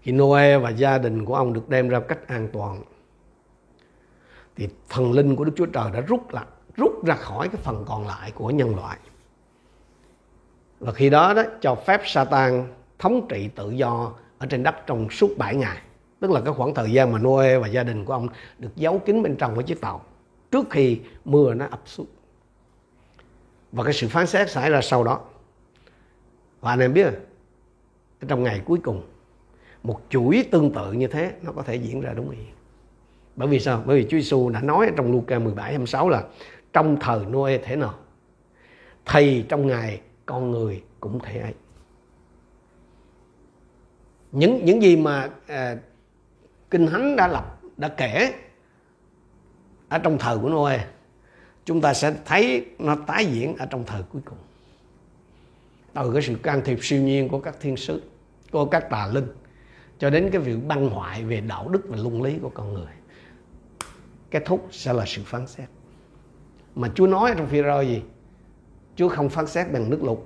Khi 0.00 0.12
Noe 0.12 0.58
và 0.58 0.70
gia 0.70 0.98
đình 0.98 1.24
của 1.24 1.34
ông 1.34 1.52
được 1.52 1.68
đem 1.68 1.88
ra 1.88 2.00
cách 2.00 2.28
an 2.28 2.48
toàn, 2.52 2.82
thì 4.56 4.68
thần 4.88 5.12
linh 5.12 5.36
của 5.36 5.44
Đức 5.44 5.52
Chúa 5.56 5.66
Trời 5.66 5.90
đã 5.92 6.00
rút 6.00 6.30
lại, 6.30 6.46
rút 6.76 7.04
ra 7.04 7.14
khỏi 7.14 7.48
cái 7.48 7.60
phần 7.62 7.84
còn 7.86 8.06
lại 8.06 8.32
của 8.34 8.50
nhân 8.50 8.76
loại. 8.76 8.98
Và 10.80 10.92
khi 10.92 11.10
đó 11.10 11.34
đó, 11.34 11.42
cho 11.60 11.74
phép 11.74 12.00
Satan 12.04 12.66
thống 12.98 13.26
trị 13.28 13.48
tự 13.54 13.70
do 13.70 14.12
ở 14.38 14.46
trên 14.46 14.62
đất 14.62 14.74
trong 14.86 15.10
suốt 15.10 15.30
7 15.38 15.54
ngày 15.54 15.78
tức 16.20 16.30
là 16.30 16.40
cái 16.40 16.54
khoảng 16.54 16.74
thời 16.74 16.92
gian 16.92 17.12
mà 17.12 17.18
Noe 17.18 17.58
và 17.58 17.68
gia 17.68 17.82
đình 17.82 18.04
của 18.04 18.12
ông 18.12 18.28
được 18.58 18.76
giấu 18.76 18.98
kín 18.98 19.22
bên 19.22 19.36
trong 19.36 19.54
của 19.54 19.62
chiếc 19.62 19.80
tàu 19.80 20.02
trước 20.50 20.70
khi 20.70 21.00
mưa 21.24 21.54
nó 21.54 21.66
ập 21.66 21.82
xuống. 21.86 22.06
Và 23.72 23.84
cái 23.84 23.92
sự 23.92 24.08
phán 24.08 24.26
xét 24.26 24.50
xảy 24.50 24.70
ra 24.70 24.80
sau 24.82 25.04
đó. 25.04 25.20
Và 26.60 26.70
anh 26.70 26.80
em 26.80 26.94
biết 26.94 27.14
trong 28.28 28.42
ngày 28.42 28.62
cuối 28.64 28.78
cùng 28.84 29.02
một 29.82 30.00
chuỗi 30.08 30.44
tương 30.50 30.72
tự 30.72 30.92
như 30.92 31.06
thế 31.06 31.32
nó 31.42 31.52
có 31.52 31.62
thể 31.62 31.76
diễn 31.76 32.00
ra 32.00 32.12
đúng 32.14 32.30
ý. 32.30 32.38
Bởi 33.36 33.48
vì 33.48 33.60
sao? 33.60 33.82
Bởi 33.86 33.98
vì 33.98 34.04
Chúa 34.10 34.16
Giêsu 34.16 34.50
đã 34.50 34.60
nói 34.60 34.90
trong 34.96 35.12
Luca 35.12 35.38
17 35.38 35.70
26 35.70 36.08
là 36.08 36.24
trong 36.72 36.96
thời 37.00 37.24
Noe 37.26 37.58
thế 37.58 37.76
nào 37.76 37.94
thì 39.06 39.44
trong 39.48 39.66
ngày 39.66 40.00
con 40.26 40.50
người 40.50 40.82
cũng 41.00 41.18
thế 41.22 41.40
ấy. 41.40 41.54
Những 44.32 44.64
những 44.64 44.82
gì 44.82 44.96
mà 44.96 45.30
uh, 45.44 45.78
kinh 46.70 46.86
thánh 46.86 47.16
đã 47.16 47.28
lập, 47.28 47.60
đã 47.76 47.88
kể 47.88 48.34
ở 49.88 49.98
trong 49.98 50.18
thời 50.18 50.38
của 50.38 50.48
Noe. 50.48 50.86
Chúng 51.64 51.80
ta 51.80 51.94
sẽ 51.94 52.14
thấy 52.24 52.66
nó 52.78 52.96
tái 53.06 53.26
diễn 53.26 53.56
ở 53.56 53.66
trong 53.66 53.84
thời 53.86 54.02
cuối 54.02 54.22
cùng. 54.24 54.38
Từ 55.94 56.12
cái 56.12 56.22
sự 56.22 56.34
can 56.42 56.62
thiệp 56.64 56.78
siêu 56.82 57.02
nhiên 57.02 57.28
của 57.28 57.40
các 57.40 57.56
thiên 57.60 57.76
sứ, 57.76 58.02
của 58.52 58.64
các 58.64 58.90
tà 58.90 59.06
linh, 59.06 59.26
cho 59.98 60.10
đến 60.10 60.28
cái 60.32 60.40
việc 60.40 60.56
băng 60.66 60.90
hoại 60.90 61.24
về 61.24 61.40
đạo 61.40 61.68
đức 61.68 61.82
và 61.88 61.96
luân 61.96 62.22
lý 62.22 62.38
của 62.42 62.50
con 62.54 62.74
người. 62.74 62.92
Kết 64.30 64.42
thúc 64.46 64.68
sẽ 64.70 64.92
là 64.92 65.04
sự 65.06 65.22
phán 65.24 65.46
xét. 65.46 65.68
Mà 66.74 66.90
Chúa 66.94 67.06
nói 67.06 67.34
trong 67.36 67.46
phi 67.46 67.62
rơ 67.62 67.80
gì? 67.80 68.02
Chúa 68.96 69.08
không 69.08 69.28
phán 69.28 69.46
xét 69.46 69.72
bằng 69.72 69.90
nước 69.90 70.02
lụt 70.02 70.18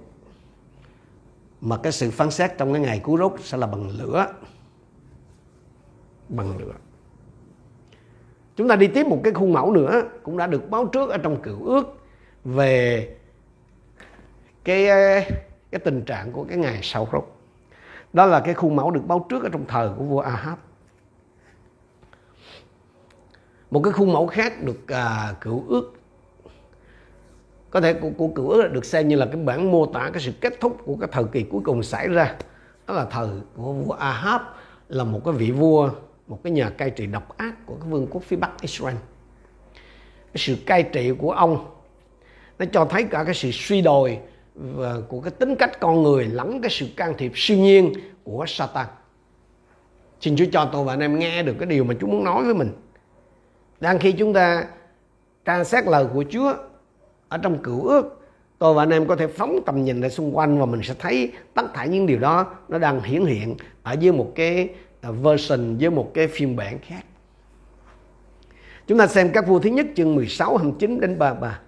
mà 1.60 1.76
cái 1.76 1.92
sự 1.92 2.10
phán 2.10 2.30
xét 2.30 2.58
trong 2.58 2.72
cái 2.72 2.82
ngày 2.82 3.00
cứu 3.04 3.18
rốt 3.18 3.32
sẽ 3.42 3.58
là 3.58 3.66
bằng 3.66 3.88
lửa 3.88 4.26
bằng 6.30 6.58
lửa. 6.58 6.72
Chúng 8.56 8.68
ta 8.68 8.76
đi 8.76 8.86
tiếp 8.86 9.06
một 9.06 9.20
cái 9.24 9.32
khuôn 9.32 9.52
mẫu 9.52 9.72
nữa 9.72 10.02
cũng 10.22 10.36
đã 10.36 10.46
được 10.46 10.70
báo 10.70 10.86
trước 10.86 11.10
ở 11.10 11.18
trong 11.18 11.42
cựu 11.42 11.64
ước 11.64 11.98
về 12.44 13.08
cái 14.64 14.88
ờ, 14.88 15.20
cái 15.70 15.78
tình 15.84 16.02
trạng 16.04 16.32
của 16.32 16.44
cái 16.44 16.58
ngày 16.58 16.78
sau 16.82 17.08
rốt. 17.12 17.24
Đó 18.12 18.26
là 18.26 18.40
cái 18.40 18.54
khuôn 18.54 18.76
mẫu 18.76 18.90
được 18.90 19.06
báo 19.06 19.26
trước 19.28 19.42
ở 19.42 19.48
trong 19.52 19.64
thời 19.68 19.88
của 19.88 20.04
vua 20.04 20.20
Ahab. 20.20 20.58
Một 23.70 23.80
cái 23.84 23.92
khuôn 23.92 24.12
mẫu 24.12 24.26
khác 24.26 24.62
được 24.62 24.88
à, 24.88 25.34
cựu 25.40 25.64
ước 25.68 25.92
có 27.70 27.80
thể 27.80 27.94
của, 27.94 28.10
của 28.18 28.28
cựu 28.28 28.48
ước 28.48 28.72
được 28.72 28.84
xem 28.84 29.08
như 29.08 29.16
là 29.16 29.26
cái 29.26 29.36
bản 29.36 29.70
mô 29.70 29.86
tả 29.86 30.10
cái 30.12 30.22
sự 30.22 30.32
kết 30.40 30.60
thúc 30.60 30.76
của 30.84 30.96
cái 31.00 31.08
thời 31.12 31.24
kỳ 31.24 31.42
cuối 31.42 31.60
cùng 31.64 31.82
xảy 31.82 32.08
ra. 32.08 32.34
Đó 32.86 32.94
là 32.94 33.04
thời 33.04 33.28
của 33.56 33.72
vua 33.72 33.92
Ahab 33.92 34.40
là 34.88 35.04
một 35.04 35.20
cái 35.24 35.34
vị 35.34 35.50
vua 35.50 35.90
một 36.30 36.40
cái 36.44 36.50
nhà 36.52 36.70
cai 36.70 36.90
trị 36.90 37.06
độc 37.06 37.36
ác 37.36 37.66
của 37.66 37.74
cái 37.80 37.90
vương 37.90 38.06
quốc 38.10 38.22
phía 38.22 38.36
bắc 38.36 38.50
Israel 38.60 38.96
cái 40.32 40.36
sự 40.36 40.56
cai 40.66 40.82
trị 40.82 41.12
của 41.18 41.32
ông 41.32 41.66
nó 42.58 42.66
cho 42.72 42.84
thấy 42.84 43.04
cả 43.04 43.24
cái 43.24 43.34
sự 43.34 43.50
suy 43.52 43.82
đồi 43.82 44.18
và 44.54 44.94
của 45.08 45.20
cái 45.20 45.30
tính 45.30 45.56
cách 45.56 45.80
con 45.80 46.02
người 46.02 46.24
lẫn 46.24 46.60
cái 46.60 46.70
sự 46.70 46.86
can 46.96 47.14
thiệp 47.18 47.32
siêu 47.34 47.58
nhiên 47.58 47.92
của 48.24 48.44
Satan. 48.48 48.86
Xin 50.20 50.36
Chúa 50.36 50.44
cho 50.52 50.68
tôi 50.72 50.84
và 50.84 50.92
anh 50.92 51.00
em 51.00 51.18
nghe 51.18 51.42
được 51.42 51.54
cái 51.58 51.66
điều 51.66 51.84
mà 51.84 51.94
Chúa 52.00 52.06
muốn 52.06 52.24
nói 52.24 52.44
với 52.44 52.54
mình. 52.54 52.72
Đang 53.80 53.98
khi 53.98 54.12
chúng 54.12 54.32
ta 54.32 54.64
tra 55.44 55.64
xét 55.64 55.84
lời 55.86 56.06
của 56.14 56.24
Chúa 56.30 56.54
ở 57.28 57.38
trong 57.38 57.62
cựu 57.62 57.82
ước, 57.82 58.20
tôi 58.58 58.74
và 58.74 58.82
anh 58.82 58.90
em 58.90 59.06
có 59.06 59.16
thể 59.16 59.26
phóng 59.26 59.60
tầm 59.66 59.84
nhìn 59.84 60.00
ra 60.00 60.08
xung 60.08 60.36
quanh 60.36 60.58
và 60.58 60.66
mình 60.66 60.82
sẽ 60.82 60.94
thấy 60.98 61.32
tất 61.54 61.74
cả 61.74 61.84
những 61.84 62.06
điều 62.06 62.18
đó 62.18 62.54
nó 62.68 62.78
đang 62.78 63.02
hiển 63.02 63.24
hiện 63.24 63.56
ở 63.82 63.92
dưới 63.92 64.12
một 64.12 64.32
cái 64.34 64.68
version 65.02 65.76
với 65.78 65.90
một 65.90 66.10
cái 66.14 66.28
phiên 66.28 66.56
bản 66.56 66.78
khác. 66.78 67.04
Chúng 68.86 68.98
ta 68.98 69.06
xem 69.06 69.30
các 69.32 69.46
vua 69.46 69.58
thứ 69.58 69.70
nhất 69.70 69.86
chương 69.96 70.14
16 70.14 70.56
29 70.56 71.00
đến 71.00 71.18
33. 71.18 71.58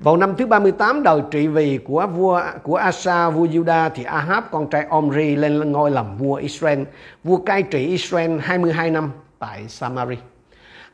Vào 0.00 0.16
năm 0.16 0.34
thứ 0.38 0.46
38 0.46 1.02
đời 1.02 1.22
trị 1.30 1.46
vì 1.46 1.78
của 1.78 2.06
vua, 2.06 2.42
của 2.62 2.76
Asa, 2.76 3.30
vua 3.30 3.46
Juda 3.46 3.90
thì 3.94 4.04
Ahab, 4.04 4.44
con 4.50 4.70
trai 4.70 4.86
Omri, 4.90 5.36
lên 5.36 5.72
ngôi 5.72 5.90
làm 5.90 6.16
vua 6.16 6.34
Israel. 6.34 6.82
Vua 7.24 7.36
cai 7.36 7.62
trị 7.62 7.86
Israel 7.86 8.38
22 8.38 8.90
năm 8.90 9.10
tại 9.38 9.68
Samari. 9.68 10.16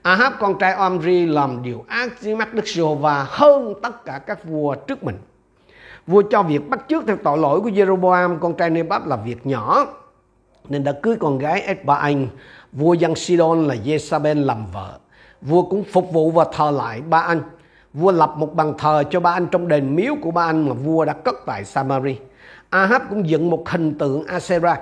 Ahab, 0.02 0.32
con 0.38 0.58
trai 0.58 0.72
Omri, 0.72 1.26
làm 1.26 1.62
điều 1.62 1.84
ác 1.88 2.20
dưới 2.20 2.36
mắt 2.36 2.54
Đức 2.54 2.66
Giê-hô-va 2.66 3.26
hơn 3.28 3.74
tất 3.82 4.04
cả 4.04 4.20
các 4.26 4.44
vua 4.44 4.74
trước 4.74 5.04
mình. 5.04 5.16
Vua 6.06 6.22
cho 6.30 6.42
việc 6.42 6.68
bắt 6.68 6.84
chước 6.88 7.06
theo 7.06 7.16
tội 7.16 7.38
lỗi 7.38 7.60
của 7.60 7.68
Jeroboam, 7.68 8.38
con 8.38 8.54
trai 8.54 8.70
Nebat 8.70 9.06
là 9.06 9.16
việc 9.16 9.46
nhỏ 9.46 9.86
nên 10.68 10.84
đã 10.84 10.92
cưới 10.92 11.16
con 11.20 11.38
gái 11.38 11.60
Ethbaal 11.60 12.24
vua 12.72 12.94
dân 12.94 13.14
Sidon 13.14 13.64
là 13.64 13.74
Jezabel 13.74 14.44
làm 14.44 14.66
vợ. 14.72 14.98
Vua 15.40 15.62
cũng 15.62 15.84
phục 15.84 16.12
vụ 16.12 16.30
và 16.30 16.46
thờ 16.52 16.70
lại 16.70 17.00
ba 17.00 17.18
anh 17.18 17.42
Vua 17.96 18.12
lập 18.12 18.34
một 18.36 18.54
bàn 18.54 18.74
thờ 18.78 19.04
cho 19.10 19.20
ba 19.20 19.30
anh 19.30 19.46
trong 19.50 19.68
đền 19.68 19.96
miếu 19.96 20.14
của 20.22 20.30
ba 20.30 20.44
anh 20.44 20.68
mà 20.68 20.74
vua 20.74 21.04
đã 21.04 21.12
cất 21.12 21.34
tại 21.46 21.64
Samari. 21.64 22.18
Ahab 22.70 23.02
cũng 23.10 23.28
dựng 23.28 23.50
một 23.50 23.68
hình 23.68 23.98
tượng 23.98 24.26
Asera. 24.26 24.80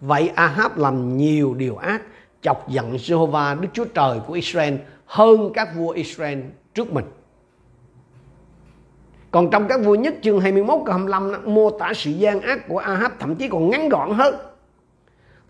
Vậy 0.00 0.30
Ahab 0.34 0.78
làm 0.78 1.16
nhiều 1.16 1.54
điều 1.54 1.76
ác, 1.76 2.02
chọc 2.42 2.68
giận 2.68 2.96
Jehovah 2.96 3.60
Đức 3.60 3.68
Chúa 3.72 3.84
Trời 3.84 4.20
của 4.26 4.32
Israel 4.32 4.74
hơn 5.06 5.50
các 5.54 5.68
vua 5.76 5.90
Israel 5.90 6.38
trước 6.74 6.92
mình. 6.92 7.04
Còn 9.30 9.50
trong 9.50 9.68
các 9.68 9.80
vua 9.84 9.94
nhất 9.94 10.14
chương 10.22 10.40
21 10.40 10.68
câu 10.68 10.94
25 10.94 11.32
nó 11.32 11.38
mô 11.44 11.70
tả 11.70 11.92
sự 11.94 12.10
gian 12.10 12.40
ác 12.40 12.68
của 12.68 12.78
Ahab 12.78 13.12
thậm 13.20 13.34
chí 13.34 13.48
còn 13.48 13.70
ngắn 13.70 13.88
gọn 13.88 14.14
hơn. 14.14 14.34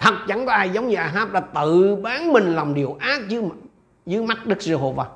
Thật 0.03 0.15
chẳng 0.29 0.47
có 0.47 0.53
ai 0.53 0.71
giống 0.71 0.89
như 0.89 0.97
Ahab 0.97 1.33
đã 1.33 1.41
tự 1.41 1.97
bán 1.97 2.33
mình 2.33 2.55
làm 2.55 2.75
điều 2.75 2.97
ác 3.01 3.29
dưới, 3.29 3.43
dưới 4.07 4.23
mắt 4.23 4.47
Đức 4.47 4.63
Giê-hô-va 4.63 5.07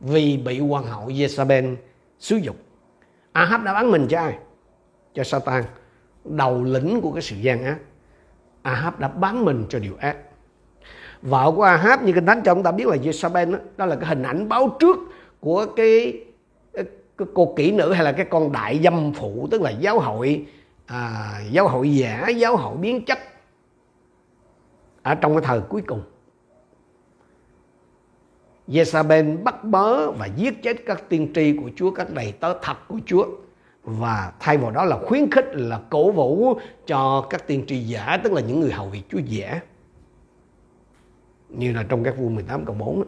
vì 0.00 0.36
bị 0.36 0.58
hoàng 0.58 0.84
hậu 0.84 1.08
Jezabel 1.08 1.76
xúi 2.18 2.40
dục. 2.40 2.56
Ahab 3.32 3.64
đã 3.64 3.74
bán 3.74 3.90
mình 3.90 4.06
cho 4.08 4.18
ai? 4.18 4.38
Cho 5.14 5.24
Satan, 5.24 5.64
đầu 6.24 6.64
lĩnh 6.64 7.00
của 7.00 7.12
cái 7.12 7.22
sự 7.22 7.36
gian 7.36 7.64
ác. 7.64 7.76
Ahab 8.62 8.98
đã 8.98 9.08
bán 9.08 9.44
mình 9.44 9.64
cho 9.68 9.78
điều 9.78 9.96
ác. 10.00 10.16
Vợ 11.22 11.52
của 11.56 11.62
Ahab 11.62 12.02
như 12.02 12.12
Kinh 12.12 12.26
Thánh 12.26 12.42
cho 12.44 12.54
chúng 12.54 12.62
ta 12.62 12.72
biết 12.72 12.86
là 12.86 12.96
Jezabel 12.96 13.52
đó, 13.52 13.58
đó 13.76 13.86
là 13.86 13.96
cái 13.96 14.08
hình 14.08 14.22
ảnh 14.22 14.48
báo 14.48 14.76
trước 14.80 14.96
của 15.40 15.66
cái, 15.76 16.20
cái, 16.72 16.84
cái 17.18 17.28
cô 17.34 17.54
kỹ 17.56 17.72
nữ 17.72 17.92
hay 17.92 18.04
là 18.04 18.12
cái 18.12 18.26
con 18.30 18.52
đại 18.52 18.80
dâm 18.84 19.12
phụ 19.12 19.48
tức 19.50 19.62
là 19.62 19.70
giáo 19.70 20.00
hội 20.00 20.46
à, 20.86 21.32
giáo 21.50 21.68
hội 21.68 21.94
giả, 21.94 22.28
giáo 22.28 22.56
hội 22.56 22.76
biến 22.76 23.04
chất 23.04 23.18
ở 25.06 25.14
trong 25.14 25.34
cái 25.34 25.42
thời 25.44 25.60
cuối 25.60 25.82
cùng. 25.86 26.02
Jezabel 28.68 29.42
bắt 29.42 29.64
bớ 29.64 30.10
và 30.10 30.26
giết 30.26 30.62
chết 30.62 30.76
các 30.86 31.08
tiên 31.08 31.32
tri 31.34 31.56
của 31.56 31.70
Chúa, 31.76 31.90
các 31.90 32.10
đầy 32.10 32.32
tớ 32.32 32.58
thật 32.62 32.76
của 32.88 32.98
Chúa 33.06 33.26
và 33.82 34.32
thay 34.40 34.56
vào 34.56 34.70
đó 34.70 34.84
là 34.84 34.98
khuyến 35.06 35.30
khích 35.30 35.44
là 35.52 35.80
cổ 35.90 36.10
vũ 36.10 36.58
cho 36.86 37.26
các 37.30 37.46
tiên 37.46 37.64
tri 37.66 37.78
giả 37.78 38.20
tức 38.24 38.32
là 38.32 38.40
những 38.40 38.60
người 38.60 38.72
hầu 38.72 38.88
việc 38.88 39.02
Chúa 39.08 39.18
giả 39.18 39.60
như 41.48 41.72
là 41.72 41.82
trong 41.82 42.04
các 42.04 42.18
vua 42.18 42.28
18 42.28 42.64
cộng 42.64 42.78
4 42.78 43.00
đó. 43.00 43.06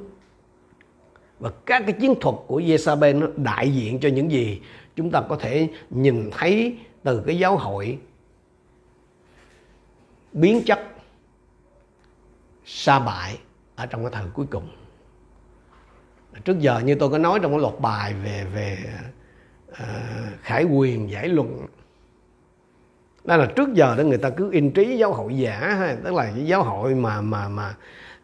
và 1.39 1.51
các 1.67 1.83
cái 1.87 1.93
chiến 1.93 2.15
thuật 2.21 2.37
của 2.47 2.61
Jezabel 2.61 3.19
nó 3.19 3.27
đại 3.37 3.75
diện 3.75 4.01
cho 4.01 4.09
những 4.09 4.31
gì 4.31 4.61
chúng 4.97 5.11
ta 5.11 5.21
có 5.29 5.37
thể 5.37 5.69
nhìn 5.91 6.31
thấy 6.39 6.79
từ 7.03 7.23
cái 7.27 7.39
giáo 7.39 7.57
hội 7.57 7.99
biến 10.33 10.63
chất 10.67 10.81
sa 12.71 12.99
bại 12.99 13.39
ở 13.77 13.87
trong 13.87 14.03
cái 14.03 14.11
thời 14.15 14.31
cuối 14.35 14.47
cùng. 14.51 14.69
Trước 16.45 16.59
giờ 16.59 16.81
như 16.85 16.95
tôi 16.95 17.11
có 17.11 17.19
nói 17.19 17.39
trong 17.43 17.53
cái 17.53 17.61
loạt 17.61 17.75
bài 17.81 18.15
về 18.15 18.47
về 18.55 18.79
uh, 19.71 19.77
khải 20.43 20.65
quyền 20.65 21.11
giải 21.11 21.29
luận 21.29 21.67
đó 23.25 23.37
là 23.37 23.47
trước 23.57 23.75
giờ 23.75 23.95
đó 23.99 24.03
người 24.03 24.19
ta 24.19 24.31
cứ 24.31 24.51
in 24.53 24.71
trí 24.71 24.97
giáo 24.99 25.13
hội 25.13 25.37
giả 25.37 25.59
ha 25.59 25.97
tức 26.05 26.15
là 26.15 26.33
cái 26.35 26.47
giáo 26.47 26.63
hội 26.63 26.95
mà 26.95 27.21
mà 27.21 27.49
mà 27.49 27.75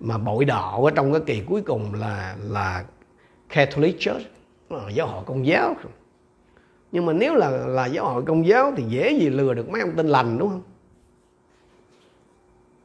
mà 0.00 0.18
bội 0.18 0.44
đạo 0.44 0.85
ở 0.85 0.90
trong 0.90 1.12
cái 1.12 1.22
kỳ 1.26 1.42
cuối 1.46 1.62
cùng 1.62 1.94
là 1.94 2.37
là 2.42 2.85
Catholic 3.48 3.96
Church 4.00 4.26
giáo 4.94 5.07
hội 5.07 5.22
công 5.26 5.46
giáo. 5.46 5.76
Nhưng 6.92 7.07
mà 7.07 7.12
nếu 7.12 7.35
là 7.35 7.50
là 7.50 7.87
giáo 7.87 8.04
hội 8.09 8.22
công 8.26 8.46
giáo 8.46 8.72
thì 8.76 8.85
dễ 8.88 9.12
gì 9.12 9.30
lừa 9.30 9.54
được 9.54 9.68
mấy 9.68 9.80
ông 9.80 9.96
tin 9.96 10.09
lành 10.09 10.38
đúng 10.38 10.48
không? 10.48 10.62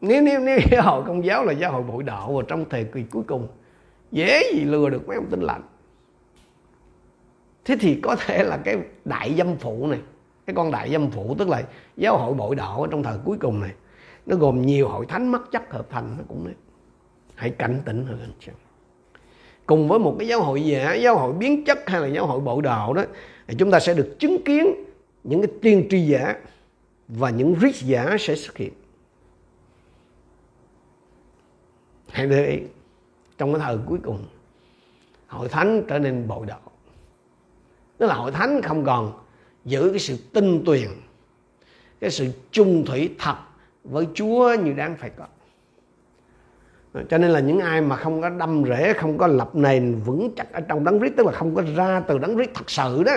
Nếu 0.01 0.21
nếu 0.21 0.39
nếu 0.39 0.59
giáo 0.71 0.83
hội 0.83 1.03
công 1.07 1.25
giáo 1.25 1.45
là 1.45 1.53
giáo 1.53 1.71
hội 1.71 1.83
bội 1.83 2.03
đạo 2.03 2.33
và 2.33 2.43
trong 2.47 2.69
thời 2.69 2.83
kỳ 2.83 3.03
cuối 3.03 3.23
cùng, 3.27 3.47
dễ 4.11 4.51
gì 4.53 4.63
lừa 4.65 4.89
được 4.89 5.07
mấy 5.07 5.17
ông 5.17 5.25
tin 5.29 5.41
lành. 5.41 5.61
Thế 7.65 7.75
thì 7.79 7.99
có 8.03 8.15
thể 8.15 8.43
là 8.43 8.57
cái 8.57 8.77
đại 9.05 9.35
dâm 9.37 9.55
phụ 9.55 9.87
này, 9.87 9.99
cái 10.45 10.53
con 10.55 10.71
đại 10.71 10.91
dâm 10.91 11.11
phụ 11.11 11.35
tức 11.39 11.49
là 11.49 11.63
giáo 11.97 12.17
hội 12.17 12.33
bội 12.33 12.55
đạo 12.55 12.81
ở 12.81 12.87
trong 12.91 13.03
thời 13.03 13.17
cuối 13.25 13.37
cùng 13.41 13.59
này, 13.59 13.71
nó 14.25 14.35
gồm 14.35 14.61
nhiều 14.61 14.87
hội 14.87 15.05
thánh 15.05 15.27
mất 15.31 15.51
chất 15.51 15.71
hợp 15.71 15.87
thành 15.89 16.15
nó 16.17 16.23
cũng 16.27 16.45
đấy. 16.45 16.55
Hãy 17.35 17.49
cảnh 17.49 17.81
tỉnh 17.85 18.05
hơn 18.05 18.17
anh 18.21 18.31
chị 18.39 18.51
cùng 19.69 19.87
với 19.87 19.99
một 19.99 20.15
cái 20.19 20.27
giáo 20.27 20.41
hội 20.41 20.65
giả 20.65 20.93
giáo 20.93 21.17
hội 21.17 21.33
biến 21.33 21.65
chất 21.65 21.79
hay 21.89 22.01
là 22.01 22.07
giáo 22.07 22.27
hội 22.27 22.39
bội 22.39 22.61
đạo 22.61 22.93
đó, 22.93 23.03
thì 23.47 23.55
chúng 23.59 23.71
ta 23.71 23.79
sẽ 23.79 23.93
được 23.93 24.15
chứng 24.19 24.43
kiến 24.43 24.67
những 25.23 25.41
cái 25.41 25.51
tiên 25.61 25.87
tri 25.89 26.01
giả 26.01 26.35
và 27.07 27.29
những 27.29 27.55
rít 27.59 27.75
giả 27.75 28.15
sẽ 28.19 28.35
xuất 28.35 28.57
hiện. 28.57 28.73
Hãy 32.11 32.27
để 32.27 32.47
ý, 32.47 32.59
trong 33.37 33.53
cái 33.53 33.61
thời 33.65 33.77
cuối 33.85 33.99
cùng, 34.03 34.25
hội 35.27 35.49
thánh 35.49 35.83
trở 35.87 35.99
nên 35.99 36.27
bội 36.27 36.45
đạo 36.45 36.59
tức 37.97 38.07
là 38.07 38.13
hội 38.15 38.31
thánh 38.31 38.61
không 38.61 38.85
còn 38.85 39.13
giữ 39.65 39.89
cái 39.89 39.99
sự 39.99 40.17
tinh 40.33 40.63
tuyền, 40.65 40.87
cái 41.99 42.11
sự 42.11 42.31
chung 42.51 42.85
thủy 42.85 43.15
thật 43.19 43.35
với 43.83 44.07
Chúa 44.13 44.55
như 44.63 44.73
đáng 44.73 44.95
phải 44.97 45.09
có. 45.09 45.25
Cho 47.09 47.17
nên 47.17 47.31
là 47.31 47.39
những 47.39 47.59
ai 47.59 47.81
mà 47.81 47.95
không 47.95 48.21
có 48.21 48.29
đâm 48.29 48.63
rễ, 48.65 48.93
không 48.93 49.17
có 49.17 49.27
lập 49.27 49.55
nền 49.55 49.95
vững 50.05 50.33
chắc 50.35 50.53
ở 50.53 50.61
trong 50.61 50.83
đấng 50.83 50.99
rít 50.99 51.13
tức 51.17 51.25
là 51.25 51.31
không 51.31 51.55
có 51.55 51.63
ra 51.75 51.99
từ 51.99 52.17
đấng 52.17 52.37
rít 52.37 52.49
thật 52.53 52.69
sự 52.69 53.03
đó, 53.03 53.15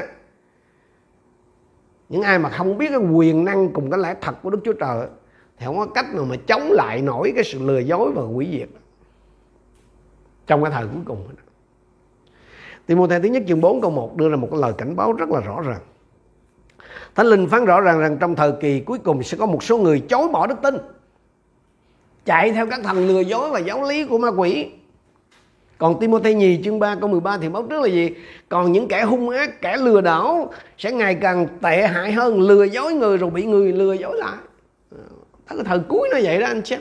những 2.08 2.22
ai 2.22 2.38
mà 2.38 2.48
không 2.48 2.78
biết 2.78 2.88
cái 2.88 2.98
quyền 2.98 3.44
năng 3.44 3.72
cùng 3.72 3.90
cái 3.90 4.00
lẽ 4.00 4.14
thật 4.20 4.34
của 4.42 4.50
Đức 4.50 4.58
Chúa 4.64 4.72
Trời 4.72 5.06
thì 5.62 5.66
không 5.66 5.78
có 5.78 5.86
cách 5.86 6.14
nào 6.14 6.24
mà 6.24 6.36
chống 6.46 6.72
lại 6.72 7.02
nổi 7.02 7.32
cái 7.34 7.44
sự 7.44 7.58
lừa 7.62 7.78
dối 7.78 8.12
và 8.12 8.22
quỷ 8.22 8.48
diệt. 8.52 8.68
Trong 10.46 10.62
cái 10.62 10.72
thời 10.72 10.86
cuối 10.86 11.02
cùng 11.04 11.28
Timothée 12.86 13.20
thứ 13.20 13.28
nhất 13.28 13.42
chương 13.48 13.60
4 13.60 13.80
câu 13.80 13.90
1 13.90 14.16
đưa 14.16 14.28
ra 14.28 14.36
một 14.36 14.48
cái 14.50 14.60
lời 14.60 14.72
cảnh 14.78 14.96
báo 14.96 15.12
rất 15.12 15.28
là 15.28 15.40
rõ 15.40 15.60
ràng. 15.60 15.80
Thánh 17.14 17.26
Linh 17.26 17.48
phán 17.48 17.64
rõ 17.64 17.80
ràng 17.80 18.00
rằng 18.00 18.16
trong 18.20 18.34
thời 18.34 18.52
kỳ 18.60 18.80
cuối 18.80 18.98
cùng 18.98 19.22
sẽ 19.22 19.38
có 19.38 19.46
một 19.46 19.64
số 19.64 19.78
người 19.78 20.00
chối 20.00 20.28
bỏ 20.28 20.46
đức 20.46 20.54
tin. 20.62 20.74
Chạy 22.24 22.52
theo 22.52 22.66
các 22.66 22.80
thần 22.84 23.06
lừa 23.08 23.20
dối 23.20 23.50
và 23.50 23.58
giáo 23.58 23.88
lý 23.88 24.04
của 24.04 24.18
ma 24.18 24.28
quỷ. 24.28 24.70
Còn 25.78 26.00
Timothy 26.00 26.34
nhì 26.34 26.62
chương 26.64 26.78
3 26.78 26.96
câu 27.00 27.08
13 27.08 27.38
thì 27.38 27.48
báo 27.48 27.62
trước 27.62 27.80
là 27.80 27.88
gì? 27.88 28.10
Còn 28.48 28.72
những 28.72 28.88
kẻ 28.88 29.02
hung 29.02 29.28
ác, 29.30 29.60
kẻ 29.60 29.76
lừa 29.76 30.00
đảo 30.00 30.52
sẽ 30.78 30.92
ngày 30.92 31.14
càng 31.14 31.46
tệ 31.60 31.86
hại 31.86 32.12
hơn, 32.12 32.40
lừa 32.40 32.64
dối 32.64 32.94
người 32.94 33.16
rồi 33.16 33.30
bị 33.30 33.44
người 33.44 33.72
lừa 33.72 33.92
dối 33.92 34.18
lại 34.18 34.36
đó 35.52 35.56
cái 35.56 35.64
thời 35.64 35.80
cuối 35.88 36.08
nó 36.12 36.18
vậy 36.22 36.40
đó 36.40 36.46
anh 36.46 36.62
chị 36.62 36.76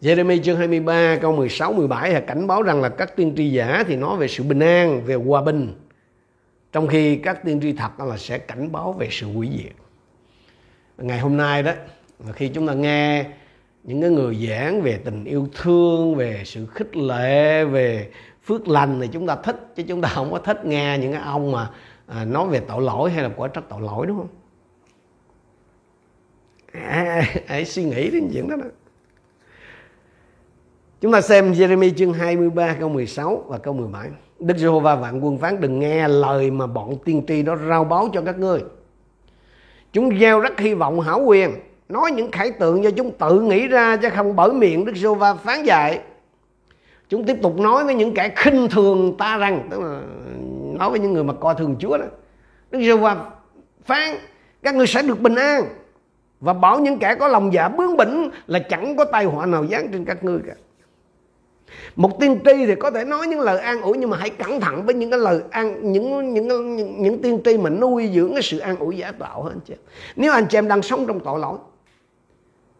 Jeremy 0.00 0.42
chương 0.42 0.56
23 0.56 1.16
câu 1.22 1.32
16 1.36 1.72
17 1.72 2.10
là 2.10 2.20
cảnh 2.20 2.46
báo 2.46 2.62
rằng 2.62 2.82
là 2.82 2.88
các 2.88 3.16
tiên 3.16 3.34
tri 3.36 3.50
giả 3.50 3.84
thì 3.86 3.96
nói 3.96 4.16
về 4.16 4.28
sự 4.28 4.44
bình 4.44 4.60
an, 4.60 5.04
về 5.04 5.14
hòa 5.14 5.42
bình. 5.42 5.72
Trong 6.72 6.88
khi 6.88 7.16
các 7.16 7.44
tiên 7.44 7.60
tri 7.62 7.72
thật 7.72 8.00
là 8.00 8.16
sẽ 8.16 8.38
cảnh 8.38 8.72
báo 8.72 8.92
về 8.92 9.08
sự 9.10 9.26
hủy 9.26 9.50
diệt. 9.58 9.72
Ngày 10.98 11.18
hôm 11.18 11.36
nay 11.36 11.62
đó 11.62 11.72
khi 12.32 12.48
chúng 12.48 12.66
ta 12.66 12.72
nghe 12.72 13.24
những 13.84 14.00
cái 14.00 14.10
người 14.10 14.48
giảng 14.48 14.82
về 14.82 15.00
tình 15.04 15.24
yêu 15.24 15.48
thương, 15.54 16.14
về 16.14 16.42
sự 16.44 16.66
khích 16.66 16.96
lệ, 16.96 17.64
về 17.64 18.10
phước 18.44 18.68
lành 18.68 19.00
thì 19.00 19.08
chúng 19.12 19.26
ta 19.26 19.36
thích 19.36 19.72
chứ 19.76 19.82
chúng 19.88 20.02
ta 20.02 20.08
không 20.08 20.30
có 20.32 20.38
thích 20.38 20.64
nghe 20.64 20.98
những 21.00 21.12
cái 21.12 21.22
ông 21.22 21.52
mà 21.52 21.70
à, 22.06 22.24
nói 22.24 22.48
về 22.48 22.60
tội 22.60 22.82
lỗi 22.82 23.10
hay 23.10 23.22
là 23.22 23.30
quả 23.36 23.48
trách 23.48 23.64
tội 23.68 23.80
lỗi 23.80 24.06
đúng 24.06 24.16
không? 24.16 24.28
À, 26.84 27.22
hãy 27.46 27.64
suy 27.64 27.84
nghĩ 27.84 28.10
đến 28.10 28.30
chuyện 28.32 28.48
đó 28.48 28.56
đó. 28.56 28.66
Chúng 31.00 31.12
ta 31.12 31.20
xem 31.20 31.52
Jeremy 31.52 31.92
chương 31.96 32.12
23 32.12 32.76
câu 32.80 32.88
16 32.88 33.44
và 33.46 33.58
câu 33.58 33.74
17. 33.74 34.08
Đức 34.38 34.58
Giê-hô-va 34.58 34.96
vạn 34.96 35.24
quân 35.24 35.38
phán 35.38 35.60
đừng 35.60 35.78
nghe 35.78 36.08
lời 36.08 36.50
mà 36.50 36.66
bọn 36.66 36.98
tiên 37.04 37.24
tri 37.28 37.42
đó 37.42 37.56
rao 37.68 37.84
báo 37.84 38.08
cho 38.12 38.22
các 38.22 38.38
ngươi. 38.38 38.60
Chúng 39.92 40.18
gieo 40.18 40.40
rất 40.40 40.60
hy 40.60 40.74
vọng 40.74 41.00
hảo 41.00 41.20
quyền, 41.26 41.50
nói 41.88 42.10
những 42.10 42.30
khải 42.30 42.50
tượng 42.50 42.84
do 42.84 42.90
chúng 42.90 43.10
tự 43.10 43.40
nghĩ 43.40 43.68
ra 43.68 43.96
chứ 43.96 44.08
không 44.16 44.36
bởi 44.36 44.52
miệng 44.52 44.84
Đức 44.84 44.96
Giê-hô-va 44.96 45.34
phán 45.34 45.62
dạy. 45.62 46.00
Chúng 47.08 47.24
tiếp 47.24 47.36
tục 47.42 47.58
nói 47.58 47.84
với 47.84 47.94
những 47.94 48.14
kẻ 48.14 48.32
khinh 48.36 48.68
thường 48.70 49.16
ta 49.18 49.38
rằng, 49.38 49.68
tức 49.70 49.80
là 49.80 50.02
nói 50.78 50.90
với 50.90 51.00
những 51.00 51.12
người 51.12 51.24
mà 51.24 51.32
coi 51.32 51.54
thường 51.54 51.76
Chúa 51.78 51.98
đó. 51.98 52.04
Đức 52.70 52.78
Giê-hô-va 52.78 53.16
phán 53.84 54.16
các 54.62 54.74
ngươi 54.74 54.86
sẽ 54.86 55.02
được 55.02 55.20
bình 55.20 55.34
an 55.34 55.64
và 56.40 56.52
bảo 56.52 56.80
những 56.80 56.98
kẻ 56.98 57.14
có 57.14 57.28
lòng 57.28 57.52
dạ 57.52 57.68
bướng 57.68 57.96
bỉnh 57.96 58.30
là 58.46 58.58
chẳng 58.58 58.96
có 58.96 59.04
tai 59.04 59.24
họa 59.24 59.46
nào 59.46 59.66
giáng 59.70 59.88
trên 59.92 60.04
các 60.04 60.24
ngươi 60.24 60.38
cả. 60.46 60.54
Một 61.96 62.20
tiên 62.20 62.40
tri 62.44 62.66
thì 62.66 62.74
có 62.74 62.90
thể 62.90 63.04
nói 63.04 63.26
những 63.26 63.40
lời 63.40 63.58
an 63.58 63.80
ủi 63.80 63.98
nhưng 63.98 64.10
mà 64.10 64.16
hãy 64.16 64.30
cẩn 64.30 64.60
thận 64.60 64.86
với 64.86 64.94
những 64.94 65.10
cái 65.10 65.20
lời 65.20 65.40
an 65.50 65.92
những 65.92 66.34
những 66.34 66.48
những, 66.48 67.02
những 67.02 67.22
tiên 67.22 67.40
tri 67.44 67.58
mà 67.58 67.70
nuôi 67.70 68.10
dưỡng 68.14 68.32
cái 68.32 68.42
sự 68.42 68.58
an 68.58 68.76
ủi 68.76 68.96
giả 68.96 69.12
tạo 69.12 69.42
hơn 69.42 69.52
anh 69.52 69.60
chị? 69.60 69.74
Nếu 70.16 70.32
anh 70.32 70.46
chị 70.46 70.58
em 70.58 70.68
đang 70.68 70.82
sống 70.82 71.06
trong 71.06 71.20
tội 71.20 71.40
lỗi 71.40 71.58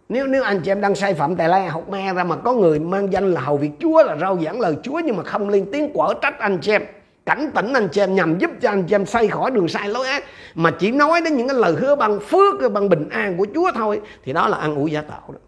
nếu 0.08 0.26
nếu 0.26 0.42
anh 0.42 0.60
chị 0.60 0.70
em 0.70 0.80
đang 0.80 0.94
sai 0.94 1.14
phạm 1.14 1.36
tài 1.36 1.48
la 1.48 1.68
học 1.68 1.88
me 1.88 2.14
ra 2.14 2.24
mà 2.24 2.36
có 2.36 2.52
người 2.52 2.78
mang 2.78 3.12
danh 3.12 3.34
là 3.34 3.40
hầu 3.40 3.56
việc 3.56 3.70
Chúa 3.78 4.02
là 4.02 4.16
rao 4.16 4.38
giảng 4.44 4.60
lời 4.60 4.76
Chúa 4.82 5.00
nhưng 5.04 5.16
mà 5.16 5.22
không 5.22 5.48
lên 5.48 5.66
tiếng 5.72 5.92
quở 5.92 6.14
trách 6.22 6.38
anh 6.38 6.58
chị 6.62 6.72
em 6.72 6.82
cảnh 7.26 7.50
tỉnh 7.54 7.72
anh 7.72 7.88
chị 7.92 8.00
em 8.00 8.14
nhằm 8.14 8.38
giúp 8.38 8.50
cho 8.60 8.70
anh 8.70 8.84
chị 8.84 8.94
em 8.94 9.06
xây 9.06 9.28
khỏi 9.28 9.50
đường 9.50 9.68
sai 9.68 9.88
lối 9.88 10.08
ác 10.08 10.24
mà 10.56 10.70
chỉ 10.70 10.90
nói 10.90 11.20
đến 11.20 11.36
những 11.36 11.48
cái 11.48 11.56
lời 11.56 11.72
hứa 11.72 11.94
bằng 11.94 12.20
phước 12.20 12.72
bằng 12.72 12.88
bình 12.88 13.08
an 13.08 13.36
của 13.36 13.46
Chúa 13.54 13.70
thôi, 13.74 14.00
thì 14.24 14.32
đó 14.32 14.48
là 14.48 14.56
ăn 14.56 14.74
uống 14.74 14.90
giả 14.90 15.02
tạo 15.02 15.32
đó. 15.32 15.38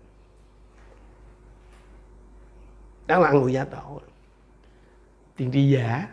Đó 3.06 3.18
là 3.18 3.28
ăn 3.28 3.42
uống 3.42 3.52
giả 3.52 3.64
tạo 3.64 4.00
tiên 5.36 5.50
tri 5.52 5.70
giả. 5.70 6.06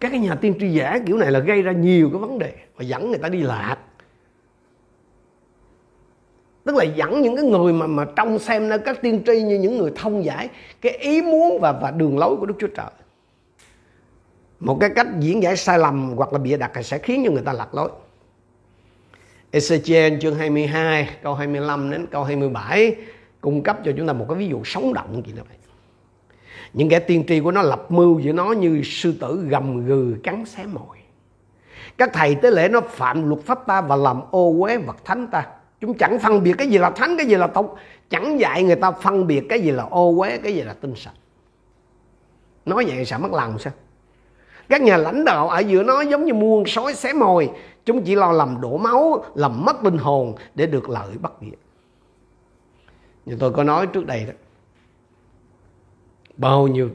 Các 0.00 0.08
cái 0.10 0.20
nhà 0.20 0.34
tiên 0.34 0.54
tri 0.60 0.68
giả 0.68 0.98
kiểu 1.06 1.16
này 1.16 1.30
là 1.30 1.38
gây 1.38 1.62
ra 1.62 1.72
nhiều 1.72 2.10
cái 2.12 2.18
vấn 2.18 2.38
đề 2.38 2.52
và 2.76 2.84
dẫn 2.84 3.10
người 3.10 3.18
ta 3.18 3.28
đi 3.28 3.42
lạc. 3.42 3.76
Tức 6.64 6.76
là 6.76 6.84
dẫn 6.84 7.22
những 7.22 7.36
cái 7.36 7.44
người 7.44 7.72
mà 7.72 7.86
mà 7.86 8.04
trong 8.16 8.38
xem 8.38 8.68
nơi 8.68 8.78
các 8.78 9.02
tiên 9.02 9.22
tri 9.26 9.42
như 9.42 9.58
những 9.58 9.78
người 9.78 9.92
thông 9.96 10.24
giải 10.24 10.48
cái 10.80 10.92
ý 10.92 11.22
muốn 11.22 11.58
và 11.60 11.72
và 11.72 11.90
đường 11.90 12.18
lối 12.18 12.36
của 12.36 12.46
Đức 12.46 12.54
Chúa 12.58 12.68
Trời 12.76 12.90
một 14.62 14.78
cái 14.80 14.90
cách 14.90 15.06
diễn 15.20 15.42
giải 15.42 15.56
sai 15.56 15.78
lầm 15.78 16.12
hoặc 16.16 16.32
là 16.32 16.38
bịa 16.38 16.56
đặt 16.56 16.72
sẽ 16.84 16.98
khiến 16.98 17.22
cho 17.24 17.30
người 17.30 17.42
ta 17.42 17.52
lạc 17.52 17.74
lối. 17.74 17.90
Ezechiel 19.52 20.20
chương 20.20 20.34
22 20.34 21.08
câu 21.22 21.34
25 21.34 21.90
đến 21.90 22.06
câu 22.10 22.24
27 22.24 22.96
cung 23.40 23.62
cấp 23.62 23.78
cho 23.84 23.92
chúng 23.96 24.06
ta 24.06 24.12
một 24.12 24.26
cái 24.28 24.38
ví 24.38 24.48
dụ 24.48 24.64
sống 24.64 24.94
động 24.94 25.22
gì 25.26 25.32
vậy 25.32 25.44
những 26.72 26.88
kẻ 26.88 26.98
tiên 26.98 27.24
tri 27.28 27.40
của 27.40 27.50
nó 27.50 27.62
lập 27.62 27.86
mưu 27.88 28.14
với 28.14 28.32
nó 28.32 28.52
như 28.52 28.82
sư 28.84 29.14
tử 29.20 29.44
gầm 29.48 29.86
gừ 29.86 30.16
cắn 30.22 30.44
xé 30.46 30.66
mồi. 30.66 30.96
Các 31.98 32.10
thầy 32.12 32.34
tế 32.34 32.50
lễ 32.50 32.68
nó 32.68 32.80
phạm 32.80 33.28
luật 33.28 33.40
pháp 33.42 33.66
ta 33.66 33.80
và 33.80 33.96
làm 33.96 34.20
ô 34.30 34.54
uế 34.60 34.76
vật 34.76 34.96
thánh 35.04 35.26
ta. 35.26 35.46
Chúng 35.80 35.94
chẳng 35.94 36.18
phân 36.18 36.42
biệt 36.42 36.52
cái 36.58 36.68
gì 36.68 36.78
là 36.78 36.90
thánh, 36.90 37.16
cái 37.16 37.26
gì 37.26 37.34
là 37.34 37.46
tục 37.46 37.74
chẳng 38.10 38.40
dạy 38.40 38.62
người 38.62 38.76
ta 38.76 38.90
phân 38.90 39.26
biệt 39.26 39.42
cái 39.48 39.60
gì 39.60 39.70
là 39.70 39.82
ô 39.82 40.16
uế, 40.18 40.38
cái 40.38 40.54
gì 40.54 40.62
là 40.62 40.74
tinh 40.74 40.94
sạch. 40.96 41.14
Nói 42.66 42.84
vậy 42.84 43.04
sẽ 43.04 43.18
mất 43.18 43.32
lòng 43.32 43.58
sao? 43.58 43.72
Các 44.72 44.82
nhà 44.82 44.96
lãnh 44.96 45.24
đạo 45.24 45.48
ở 45.48 45.58
giữa 45.58 45.82
nó 45.82 46.00
giống 46.00 46.24
như 46.24 46.34
muôn 46.34 46.66
sói 46.66 46.94
xé 46.94 47.12
mồi. 47.12 47.50
Chúng 47.84 48.02
chỉ 48.02 48.14
lo 48.14 48.32
làm 48.32 48.60
đổ 48.60 48.78
máu, 48.78 49.24
làm 49.34 49.64
mất 49.64 49.84
linh 49.84 49.98
hồn 49.98 50.34
để 50.54 50.66
được 50.66 50.90
lợi 50.90 51.10
bất 51.20 51.42
nghĩa 51.42 51.56
như 53.26 53.36
tôi 53.40 53.52
có 53.52 53.64
nói 53.64 53.86
trước 53.86 54.06
đây 54.06 54.24
đó, 54.24 54.32
bao 56.36 56.68
nhiêu 56.68 56.90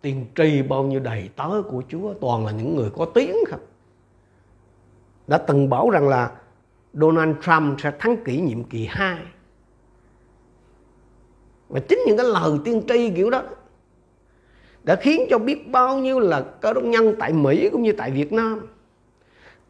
tiên 0.00 0.26
tri, 0.34 0.62
bao 0.62 0.82
nhiêu 0.82 1.00
đầy 1.00 1.30
tớ 1.36 1.62
của 1.70 1.82
Chúa, 1.88 2.14
toàn 2.20 2.46
là 2.46 2.52
những 2.52 2.76
người 2.76 2.90
có 2.96 3.04
tiếng 3.04 3.36
không? 3.48 3.60
Đã 5.26 5.38
từng 5.38 5.68
bảo 5.68 5.90
rằng 5.90 6.08
là 6.08 6.30
Donald 6.92 7.36
Trump 7.42 7.80
sẽ 7.80 7.92
thắng 7.98 8.16
kỷ 8.24 8.40
nhiệm 8.40 8.64
kỳ 8.64 8.86
2 8.90 9.18
và 11.68 11.80
chính 11.80 11.98
những 12.06 12.16
cái 12.16 12.26
lời 12.26 12.58
tiên 12.64 12.82
tri 12.88 13.10
kiểu 13.10 13.30
đó 13.30 13.42
đã 14.86 14.96
khiến 14.96 15.26
cho 15.30 15.38
biết 15.38 15.70
bao 15.70 15.98
nhiêu 15.98 16.20
là 16.20 16.44
cơ 16.60 16.72
đốc 16.72 16.84
nhân 16.84 17.14
tại 17.18 17.32
Mỹ 17.32 17.68
cũng 17.72 17.82
như 17.82 17.92
tại 17.92 18.10
Việt 18.10 18.32
Nam 18.32 18.66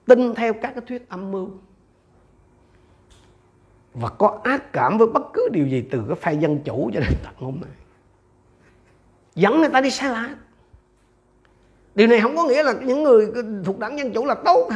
tin 0.06 0.34
theo 0.34 0.52
các 0.52 0.72
cái 0.74 0.84
thuyết 0.86 1.08
âm 1.08 1.30
mưu. 1.30 1.48
Và 3.94 4.08
có 4.08 4.40
ác 4.44 4.72
cảm 4.72 4.98
với 4.98 5.06
bất 5.06 5.22
cứ 5.32 5.48
điều 5.52 5.66
gì 5.66 5.84
từ 5.90 6.02
cái 6.08 6.16
phe 6.16 6.32
dân 6.32 6.58
chủ 6.64 6.90
cho 6.94 7.00
đến 7.00 7.12
tận 7.24 7.34
hôm 7.36 7.58
nay. 7.60 7.70
Dẫn 9.34 9.60
người 9.60 9.68
ta 9.68 9.80
đi 9.80 9.90
sai 9.90 10.10
lạc 10.10 10.36
điều 11.94 12.06
này 12.06 12.20
không 12.20 12.36
có 12.36 12.44
nghĩa 12.48 12.62
là 12.62 12.72
những 12.72 13.02
người 13.02 13.32
thuộc 13.64 13.78
đảng 13.78 13.98
dân 13.98 14.12
chủ 14.12 14.24
là 14.24 14.34
tốt. 14.34 14.70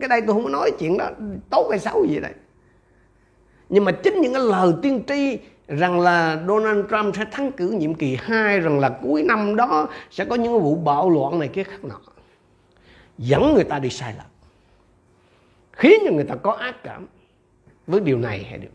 Cái 0.00 0.08
đây 0.08 0.20
tôi 0.20 0.34
không 0.34 0.44
có 0.44 0.50
nói 0.50 0.70
chuyện 0.78 0.98
đó. 0.98 1.10
Tốt 1.50 1.66
hay 1.70 1.78
xấu 1.78 2.06
gì 2.06 2.20
đây. 2.20 2.32
Nhưng 3.68 3.84
mà 3.84 3.92
chính 3.92 4.20
những 4.20 4.32
cái 4.32 4.42
lời 4.42 4.72
tiên 4.82 5.02
tri 5.08 5.38
rằng 5.70 6.00
là 6.00 6.42
Donald 6.48 6.84
Trump 6.90 7.16
sẽ 7.16 7.24
thắng 7.30 7.52
cử 7.52 7.70
nhiệm 7.70 7.94
kỳ 7.94 8.18
2 8.22 8.60
rằng 8.60 8.78
là 8.78 8.88
cuối 9.02 9.22
năm 9.22 9.56
đó 9.56 9.88
sẽ 10.10 10.24
có 10.24 10.36
những 10.36 10.60
vụ 10.60 10.74
bạo 10.74 11.10
loạn 11.10 11.38
này 11.38 11.48
kia 11.48 11.64
khác 11.64 11.84
nọ. 11.84 12.00
Dẫn 13.18 13.54
người 13.54 13.64
ta 13.64 13.78
đi 13.78 13.90
sai 13.90 14.14
lầm, 14.18 14.26
khiến 15.72 16.00
cho 16.04 16.12
người 16.12 16.24
ta 16.24 16.34
có 16.34 16.52
ác 16.52 16.82
cảm 16.82 17.06
với 17.86 18.00
điều 18.00 18.18
này 18.18 18.46
hay 18.50 18.58
điều 18.58 18.70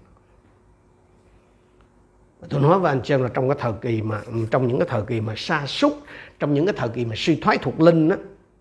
tôi 2.49 2.61
nói 2.61 2.79
với 2.79 2.91
anh 2.91 3.01
chị 3.03 3.13
em 3.13 3.23
là 3.23 3.29
trong 3.33 3.49
cái 3.49 3.57
thời 3.59 3.73
kỳ 3.81 4.01
mà, 4.01 4.21
trong 4.51 4.67
những 4.67 4.79
cái 4.79 4.87
thời 4.89 5.01
kỳ 5.01 5.21
mà 5.21 5.33
sa 5.37 5.65
sút, 5.67 5.93
trong 6.39 6.53
những 6.53 6.65
cái 6.65 6.75
thời 6.77 6.89
kỳ 6.89 7.05
mà 7.05 7.15
suy 7.17 7.35
thoái 7.35 7.57
thuộc 7.57 7.81
linh 7.81 8.09
đó 8.09 8.15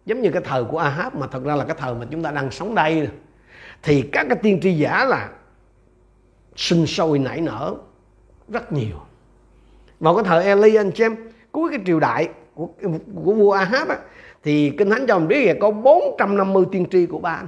giống 0.06 0.20
như 0.22 0.30
cái 0.30 0.42
thời 0.44 0.64
của 0.64 0.78
Ahab 0.78 1.14
mà 1.14 1.26
thật 1.26 1.44
ra 1.44 1.56
là 1.56 1.64
cái 1.64 1.76
thời 1.78 1.94
mà 1.94 2.06
chúng 2.10 2.22
ta 2.22 2.30
đang 2.30 2.50
sống 2.50 2.74
đây 2.74 3.08
thì 3.82 4.02
các 4.12 4.26
cái 4.28 4.38
tiên 4.42 4.60
tri 4.62 4.72
giả 4.72 5.04
là 5.04 5.30
sinh 6.56 6.86
sôi 6.86 7.18
nảy 7.18 7.40
nở 7.40 7.74
rất 8.48 8.72
nhiều. 8.72 8.96
Vào 10.00 10.14
cái 10.14 10.24
thời 10.24 10.44
Eli 10.44 10.74
anh 10.74 10.90
chị 10.92 11.04
em 11.04 11.16
cuối 11.52 11.70
cái 11.70 11.80
triều 11.86 12.00
đại 12.00 12.28
của, 12.54 12.68
của 13.24 13.32
vua 13.32 13.52
Ahab 13.52 13.88
á, 13.88 13.98
thì 14.42 14.70
kinh 14.78 14.90
thánh 14.90 15.06
cho 15.06 15.18
mình 15.18 15.28
biết 15.28 15.46
là 15.46 15.54
có 15.60 15.70
450 15.70 16.64
tiên 16.72 16.86
tri 16.90 17.06
của 17.06 17.18
ba 17.18 17.42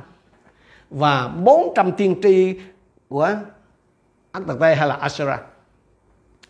và 0.90 1.28
400 1.28 1.92
tiên 1.92 2.20
tri 2.22 2.61
của 3.09 3.37
Astarte 4.32 4.74
hay 4.74 4.88
là 4.88 4.94
Asherah. 4.94 5.40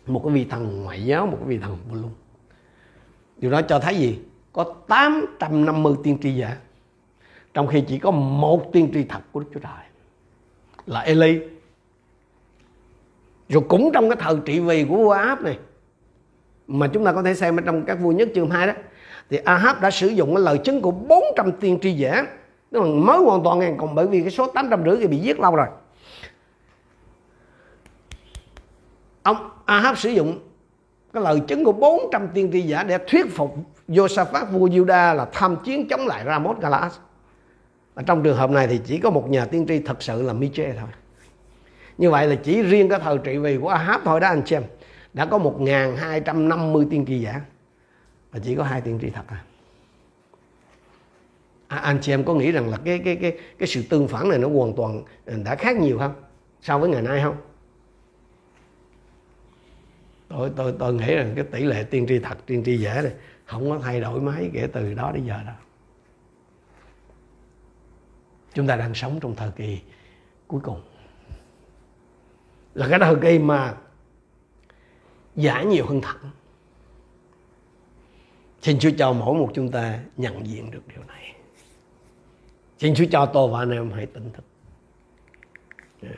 Một 0.05 0.21
cái 0.23 0.33
vị 0.33 0.45
thần 0.49 0.83
ngoại 0.83 1.05
giáo 1.05 1.27
một 1.27 1.37
cái 1.39 1.47
vị 1.47 1.59
thần 1.59 1.77
vô 1.89 1.95
lung. 1.95 2.11
Điều 3.37 3.51
đó 3.51 3.61
cho 3.61 3.79
thấy 3.79 3.95
gì? 3.95 4.19
Có 4.53 4.73
850 4.87 5.95
tiên 6.03 6.17
tri 6.21 6.35
giả 6.35 6.57
trong 7.53 7.67
khi 7.67 7.81
chỉ 7.87 7.99
có 7.99 8.11
một 8.11 8.69
tiên 8.73 8.89
tri 8.93 9.03
thật 9.03 9.19
của 9.31 9.39
Đức 9.39 9.45
Chúa 9.53 9.59
Trời 9.59 9.85
là 10.85 10.99
Eli 10.99 11.39
rồi 13.49 13.63
cũng 13.69 13.91
trong 13.93 14.09
cái 14.09 14.17
thời 14.21 14.35
trị 14.45 14.59
vì 14.59 14.85
của 14.85 14.95
vua 14.95 15.11
Ahab 15.11 15.41
này, 15.41 15.59
mà 16.67 16.87
chúng 16.87 17.05
ta 17.05 17.11
có 17.11 17.23
thể 17.23 17.33
xem 17.33 17.59
ở 17.59 17.61
trong 17.65 17.85
các 17.85 17.95
vua 17.95 18.11
nhất 18.11 18.29
chương 18.35 18.49
2 18.49 18.67
đó, 18.67 18.73
thì 19.29 19.37
Ahab 19.37 19.81
đã 19.81 19.91
sử 19.91 20.07
dụng 20.07 20.35
cái 20.35 20.43
lời 20.43 20.57
chứng 20.57 20.81
của 20.81 20.91
400 20.91 21.51
tiên 21.51 21.79
tri 21.81 21.91
giả 21.91 22.27
nó 22.71 22.81
mới 22.81 23.17
hoàn 23.17 23.43
toàn 23.43 23.77
còn 23.77 23.95
bởi 23.95 24.07
vì 24.07 24.21
cái 24.21 24.31
số 24.31 24.47
850 24.47 24.97
thì 25.01 25.07
bị 25.07 25.17
giết 25.17 25.39
lâu 25.39 25.55
rồi 25.55 25.67
ông 29.23 29.49
Ahab 29.65 29.97
sử 29.97 30.09
dụng 30.09 30.39
cái 31.13 31.23
lời 31.23 31.41
chứng 31.47 31.63
của 31.63 31.71
400 31.71 32.27
tiên 32.33 32.49
tri 32.53 32.61
giả 32.61 32.83
để 32.83 32.97
thuyết 33.07 33.35
phục 33.35 33.55
Josaphat, 33.87 34.45
vua 34.45 34.67
Juda 34.67 35.15
là 35.15 35.27
tham 35.33 35.55
chiến 35.65 35.87
chống 35.87 36.07
lại 36.07 36.23
Ramoth 36.25 36.61
Galaad. 36.61 36.93
Và 37.95 38.03
trong 38.05 38.23
trường 38.23 38.37
hợp 38.37 38.49
này 38.49 38.67
thì 38.67 38.79
chỉ 38.85 38.97
có 38.97 39.09
một 39.09 39.29
nhà 39.29 39.45
tiên 39.45 39.65
tri 39.67 39.79
thật 39.79 40.03
sự 40.03 40.21
là 40.21 40.33
Miche 40.33 40.73
thôi. 40.79 40.89
Như 41.97 42.11
vậy 42.11 42.27
là 42.27 42.35
chỉ 42.35 42.61
riêng 42.61 42.89
cái 42.89 42.99
thời 42.99 43.17
trị 43.17 43.37
vì 43.37 43.57
của 43.57 43.69
Ahab 43.69 44.01
thôi 44.05 44.19
đó 44.19 44.27
anh 44.27 44.45
xem 44.45 44.63
đã 45.13 45.25
có 45.25 45.37
1.250 45.37 46.89
tiên 46.89 47.05
tri 47.07 47.19
giả. 47.19 47.41
Và 48.31 48.39
chỉ 48.43 48.55
có 48.55 48.63
hai 48.63 48.81
tiên 48.81 48.99
tri 49.01 49.09
thật 49.09 49.23
à. 49.27 49.43
à 51.67 51.77
anh 51.77 51.99
chị 52.01 52.13
em 52.13 52.23
có 52.23 52.33
nghĩ 52.33 52.51
rằng 52.51 52.69
là 52.69 52.77
cái 52.85 53.01
cái 53.05 53.15
cái 53.15 53.37
cái 53.57 53.67
sự 53.67 53.83
tương 53.89 54.07
phản 54.07 54.29
này 54.29 54.39
nó 54.39 54.49
hoàn 54.49 54.73
toàn 54.73 55.03
đã 55.43 55.55
khác 55.55 55.77
nhiều 55.77 55.99
không? 55.99 56.13
So 56.61 56.77
với 56.77 56.89
ngày 56.89 57.01
nay 57.01 57.21
không? 57.23 57.37
Tôi 60.29 60.51
tôi 60.55 60.73
tôi 60.79 60.93
nghĩ 60.93 61.15
rằng 61.15 61.33
cái 61.35 61.43
tỷ 61.51 61.63
lệ 61.63 61.83
tiên 61.83 62.05
tri 62.07 62.19
thật, 62.19 62.37
tiên 62.45 62.63
tri 62.65 62.77
giả 62.77 63.01
này 63.01 63.13
không 63.45 63.69
có 63.69 63.79
thay 63.79 64.01
đổi 64.01 64.21
mấy 64.21 64.49
kể 64.53 64.67
từ 64.73 64.93
đó 64.93 65.11
đến 65.11 65.25
giờ 65.25 65.39
đâu. 65.45 65.55
Chúng 68.53 68.67
ta 68.67 68.75
đang 68.75 68.93
sống 68.93 69.19
trong 69.21 69.35
thời 69.35 69.51
kỳ 69.51 69.79
cuối 70.47 70.61
cùng 70.63 70.81
là 72.77 72.87
cái 72.89 72.99
thời 72.99 73.15
gây 73.15 73.39
mà 73.39 73.73
giả 75.35 75.61
nhiều 75.61 75.85
hơn 75.85 76.01
thật. 76.01 76.17
Xin 78.61 78.79
Chúa 78.79 78.89
cho 78.97 79.13
mỗi 79.13 79.35
một 79.35 79.51
chúng 79.53 79.71
ta 79.71 79.99
nhận 80.17 80.47
diện 80.47 80.71
được 80.71 80.81
điều 80.87 81.03
này. 81.07 81.35
Xin 82.79 82.95
Chúa 82.95 83.05
cho 83.11 83.25
tôi 83.25 83.49
và 83.51 83.59
anh 83.59 83.71
em 83.71 83.91
hãy 83.91 84.05
tỉnh 84.05 84.29
thức. 84.33 84.43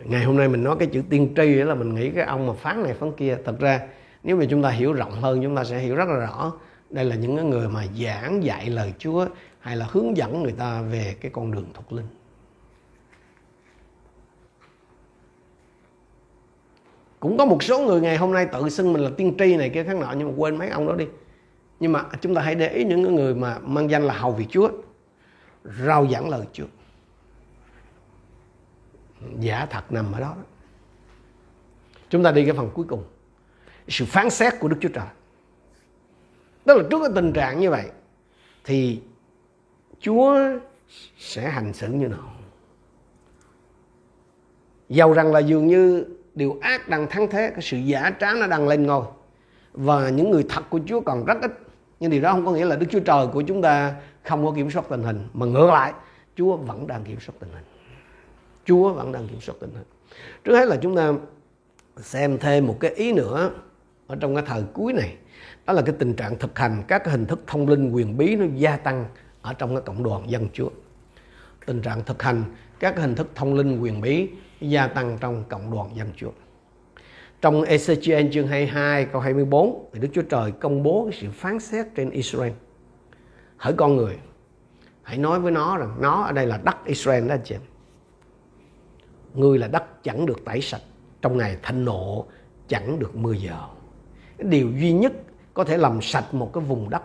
Ngày 0.04 0.24
hôm 0.24 0.38
nay 0.38 0.48
mình 0.48 0.64
nói 0.64 0.76
cái 0.80 0.88
chữ 0.94 1.04
tiên 1.10 1.34
tri 1.36 1.48
là 1.48 1.76
mình 1.76 1.96
nghĩ 1.96 2.10
cái 2.10 2.24
ông 2.24 2.48
mà 2.48 2.54
phán 2.54 2.84
này 2.84 2.94
phán 2.94 3.12
kia. 3.12 3.38
Thật 3.46 3.60
ra, 3.60 3.88
nếu 4.24 4.36
mà 4.36 4.46
chúng 4.50 4.64
ta 4.64 4.70
hiểu 4.70 4.94
rộng 4.94 5.12
hơn, 5.12 5.40
chúng 5.44 5.56
ta 5.56 5.64
sẽ 5.64 5.80
hiểu 5.80 5.96
rất 5.96 6.10
là 6.10 6.16
rõ 6.16 6.54
đây 6.90 7.06
là 7.06 7.16
những 7.16 7.50
người 7.50 7.70
mà 7.70 7.86
giảng 8.00 8.44
dạy 8.44 8.70
lời 8.70 8.94
Chúa 9.00 9.28
hay 9.60 9.76
là 9.76 9.88
hướng 9.92 10.18
dẫn 10.18 10.44
người 10.44 10.52
ta 10.52 10.82
về 10.82 11.16
cái 11.22 11.32
con 11.32 11.52
đường 11.52 11.66
thuộc 11.74 11.94
linh. 11.94 12.08
Cũng 17.20 17.38
có 17.38 17.46
một 17.46 17.64
số 17.64 17.80
người 17.80 18.02
ngày 18.02 18.18
hôm 18.18 18.34
nay 18.34 18.48
tự 18.54 18.70
xưng 18.70 18.94
mình 18.94 19.02
là 19.02 19.10
tiên 19.18 19.36
tri 19.40 19.56
này 19.56 19.70
kia 19.70 19.84
khác 19.84 19.96
nọ, 19.98 20.14
nhưng 20.18 20.28
mà 20.28 20.34
quên 20.38 20.58
mấy 20.58 20.70
ông 20.70 20.88
đó 20.88 20.96
đi. 20.96 21.08
Nhưng 21.80 21.92
mà 21.92 22.06
chúng 22.22 22.36
ta 22.36 22.42
hãy 22.42 22.56
để 22.56 22.70
ý 22.70 22.84
những 22.84 23.16
người 23.16 23.36
mà 23.36 23.60
mang 23.60 23.90
danh 23.90 24.04
là 24.04 24.14
hầu 24.14 24.32
vị 24.32 24.46
Chúa, 24.50 24.70
rao 25.64 26.08
giảng 26.08 26.30
lời 26.30 26.46
Chúa. 26.54 26.66
Giả 29.40 29.68
thật 29.70 29.92
nằm 29.92 30.12
ở 30.12 30.20
đó. 30.20 30.36
Chúng 32.10 32.24
ta 32.24 32.32
đi 32.32 32.46
cái 32.46 32.54
phần 32.54 32.70
cuối 32.74 32.86
cùng. 32.90 33.04
Sự 33.88 34.06
phán 34.06 34.30
xét 34.30 34.54
của 34.60 34.68
Đức 34.68 34.78
Chúa 34.82 34.90
Trời. 34.90 35.08
Tức 36.66 36.78
là 36.78 36.84
trước 36.92 37.00
cái 37.00 37.12
tình 37.16 37.34
trạng 37.34 37.60
như 37.60 37.70
vậy, 37.70 37.86
thì 38.64 39.02
Chúa 40.00 40.40
sẽ 41.18 41.50
hành 41.50 41.74
xử 41.74 41.88
như 41.88 42.08
nào? 42.08 42.34
Dầu 44.90 45.14
rằng 45.14 45.32
là 45.32 45.40
dường 45.40 45.68
như 45.68 46.06
điều 46.40 46.58
ác 46.62 46.90
đang 46.90 47.08
thắng 47.08 47.28
thế, 47.30 47.50
cái 47.50 47.62
sự 47.62 47.78
giả 47.78 48.12
trá 48.20 48.34
nó 48.34 48.48
đang 48.48 48.68
lên 48.68 48.86
ngôi. 48.86 49.06
Và 49.74 50.10
những 50.10 50.32
người 50.32 50.46
thật 50.50 50.64
của 50.70 50.80
Chúa 50.86 51.02
còn 51.02 51.26
rất 51.26 51.38
ít. 51.42 51.52
Nhưng 52.00 52.12
điều 52.12 52.22
đó 52.22 52.32
không 52.32 52.46
có 52.46 52.52
nghĩa 52.52 52.66
là 52.66 52.76
Đức 52.76 52.86
Chúa 52.90 53.00
Trời 53.00 53.28
của 53.28 53.42
chúng 53.42 53.62
ta 53.62 53.96
không 54.24 54.46
có 54.46 54.52
kiểm 54.52 54.72
soát 54.72 54.86
tình 54.90 55.04
hình. 55.04 55.28
Mà 55.34 55.46
ngược 55.46 55.68
lại, 55.68 55.94
Chúa 56.36 56.58
vẫn 56.58 56.88
đang 56.88 57.04
kiểm 57.04 57.20
soát 57.20 57.34
tình 57.40 57.50
hình. 57.54 57.64
Chúa 58.66 58.94
vẫn 58.94 59.12
đang 59.12 59.28
kiểm 59.28 59.42
soát 59.42 59.56
tình 59.60 59.70
hình. 59.74 59.86
Trước 60.44 60.58
hết 60.58 60.68
là 60.68 60.76
chúng 60.76 60.96
ta 60.96 61.14
xem 61.98 62.38
thêm 62.38 62.68
một 62.68 62.78
cái 62.80 62.92
ý 62.92 63.14
nữa 63.14 63.52
ở 64.08 64.16
trong 64.16 64.36
cái 64.36 64.44
thời 64.48 64.64
cuối 64.74 64.94
này. 64.94 65.16
Đó 65.66 65.74
là 65.74 65.82
cái 65.82 65.96
tình 66.00 66.14
trạng 66.14 66.38
thực 66.38 66.60
hành 66.60 66.84
các 66.88 67.04
cái 67.04 67.12
hình 67.12 67.26
thức 67.26 67.40
thông 67.48 67.68
linh 67.68 67.92
quyền 67.92 68.18
bí 68.18 68.36
nó 68.36 68.46
gia 68.56 68.78
tăng 68.78 69.06
ở 69.42 69.54
trong 69.54 69.76
cái 69.76 69.82
cộng 69.86 70.04
đoàn 70.04 70.30
dân 70.30 70.48
Chúa. 70.54 70.70
Tình 71.66 71.82
trạng 71.82 72.04
thực 72.04 72.24
hành 72.24 72.44
các 72.80 72.98
hình 72.98 73.16
thức 73.16 73.28
thông 73.36 73.54
linh 73.54 73.82
quyền 73.82 74.02
bí 74.02 74.30
gia 74.62 74.88
tăng 74.88 75.18
trong 75.22 75.44
cộng 75.50 75.72
đoàn 75.72 75.96
dân 75.96 76.08
Chúa 76.16 76.32
trong 77.42 77.62
Ezechiel 77.62 78.32
chương 78.32 78.48
22 78.48 79.06
câu 79.06 79.22
24 79.22 79.90
thì 79.94 80.00
Đức 80.00 80.08
Chúa 80.14 80.22
Trời 80.22 80.52
công 80.52 80.84
bố 80.84 81.08
cái 81.12 81.20
sự 81.22 81.32
phán 81.32 81.60
xét 81.60 81.86
trên 81.96 82.10
Israel. 82.10 82.52
Hỡi 83.58 83.74
con 83.74 83.96
người, 83.96 84.18
hãy 85.04 85.18
nói 85.18 85.40
với 85.40 85.52
nó 85.52 85.78
rằng 85.78 85.98
nó 86.02 86.24
ở 86.24 86.32
đây 86.32 86.46
là 86.46 86.60
đất 86.64 86.78
Israel 86.86 87.28
đó 87.28 87.34
anh 87.34 87.42
chị 87.44 87.56
ngươi 89.34 89.58
là 89.58 89.68
đất 89.68 90.04
chẳng 90.04 90.26
được 90.26 90.46
tẩy 90.46 90.62
sạch, 90.62 90.82
trong 91.22 91.38
ngày 91.38 91.58
thanh 91.62 91.86
nộ 91.86 92.26
chẳng 92.68 93.00
được 93.00 93.16
mưa 93.16 93.34
giờ 93.34 93.68
điều 94.38 94.72
duy 94.72 94.92
nhất 94.94 95.14
có 95.54 95.64
thể 95.64 95.78
làm 95.78 96.02
sạch 96.02 96.34
một 96.34 96.54
cái 96.54 96.64
vùng 96.64 96.90
đất, 96.90 97.04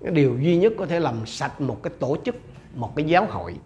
cái 0.00 0.12
điều 0.12 0.38
duy 0.38 0.56
nhất 0.56 0.72
có 0.78 0.86
thể 0.86 1.00
làm 1.00 1.26
sạch 1.26 1.60
một 1.60 1.82
cái 1.82 1.92
tổ 1.98 2.16
chức, 2.24 2.36
một 2.74 2.96
cái 2.96 3.04
giáo 3.04 3.26
hội 3.26 3.56